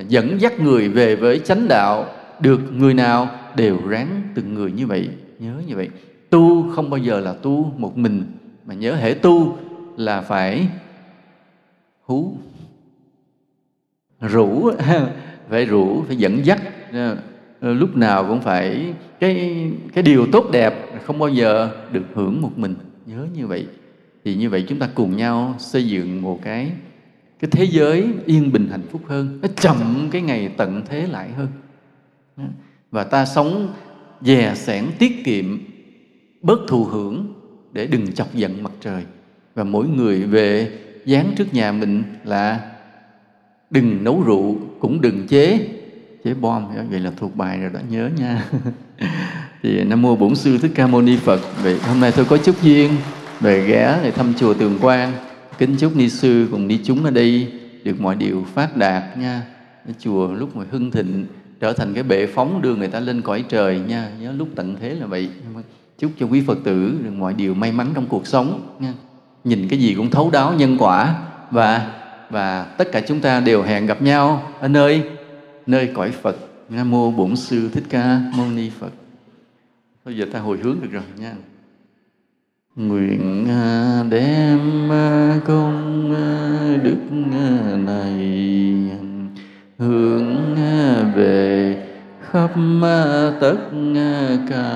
[0.09, 2.07] dẫn dắt người về với chánh đạo.
[2.41, 5.09] Được người nào đều ráng từng người như vậy,
[5.39, 5.89] nhớ như vậy.
[6.31, 8.23] Tu không bao giờ là tu một mình,
[8.65, 9.59] mà nhớ hệ tu
[9.97, 10.69] là phải
[12.03, 12.37] hú,
[14.21, 14.71] rủ.
[15.49, 16.63] Phải rủ, phải dẫn dắt.
[17.61, 20.75] Ờ, lúc nào cũng phải cái cái điều tốt đẹp
[21.05, 22.75] không bao giờ được hưởng một mình.
[23.07, 23.67] Nhớ như vậy.
[24.25, 26.71] Thì như vậy chúng ta cùng nhau xây dựng một cái
[27.43, 31.29] cái thế giới yên bình hạnh phúc hơn, nó chậm cái ngày tận thế lại
[31.33, 31.49] hơn.
[32.91, 33.75] Và ta sống
[34.21, 35.59] dè sẻn tiết kiệm,
[36.43, 37.35] bớt thù hưởng
[37.73, 39.05] để đừng chọc giận mặt trời.
[39.55, 42.71] Và mỗi người về dán trước nhà mình là
[43.71, 45.69] đừng nấu rượu, cũng đừng chế
[46.25, 46.65] chế bom.
[46.91, 48.45] Vậy là thuộc bài rồi đó, nhớ nha.
[49.63, 51.41] Thì nam mô bổn sư thích ca mâu ni phật.
[51.63, 52.91] Vậy hôm nay tôi có chút duyên
[53.41, 55.13] về ghé để thăm chùa tường quang
[55.63, 57.53] kính chúc ni sư cùng ni chúng ở đây
[57.85, 59.43] được mọi điều phát đạt nha.
[59.99, 61.27] Chùa lúc mà hưng thịnh,
[61.61, 64.11] trở thành cái bệ phóng đưa người ta lên cõi trời nha.
[64.21, 65.29] Nhớ lúc tận thế là vậy.
[65.99, 68.95] Chúc cho quý phật tử được mọi điều may mắn trong cuộc sống nha.
[69.45, 71.15] Nhìn cái gì cũng thấu đáo nhân quả
[71.51, 71.93] và
[72.31, 75.03] và tất cả chúng ta đều hẹn gặp nhau ở nơi
[75.67, 76.37] nơi cõi Phật.
[76.69, 78.93] Nam mô Bổn sư Thích Ca Mâu Ni Phật.
[80.05, 81.33] Bây giờ ta hồi hướng được rồi nha.
[82.77, 87.13] Nguyện à, đem à, công à, đức
[87.87, 88.17] này
[89.79, 90.57] hướng
[91.15, 91.77] về
[92.31, 92.51] khắp
[93.41, 93.57] tất
[94.51, 94.73] cả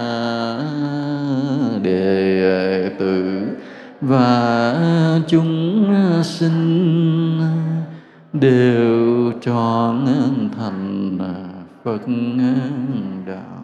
[1.82, 3.46] đệ tử
[4.00, 4.74] và
[5.28, 7.40] chúng sinh
[8.32, 10.06] đều trọn
[10.58, 11.18] thành
[11.84, 12.02] Phật
[13.26, 13.55] đạo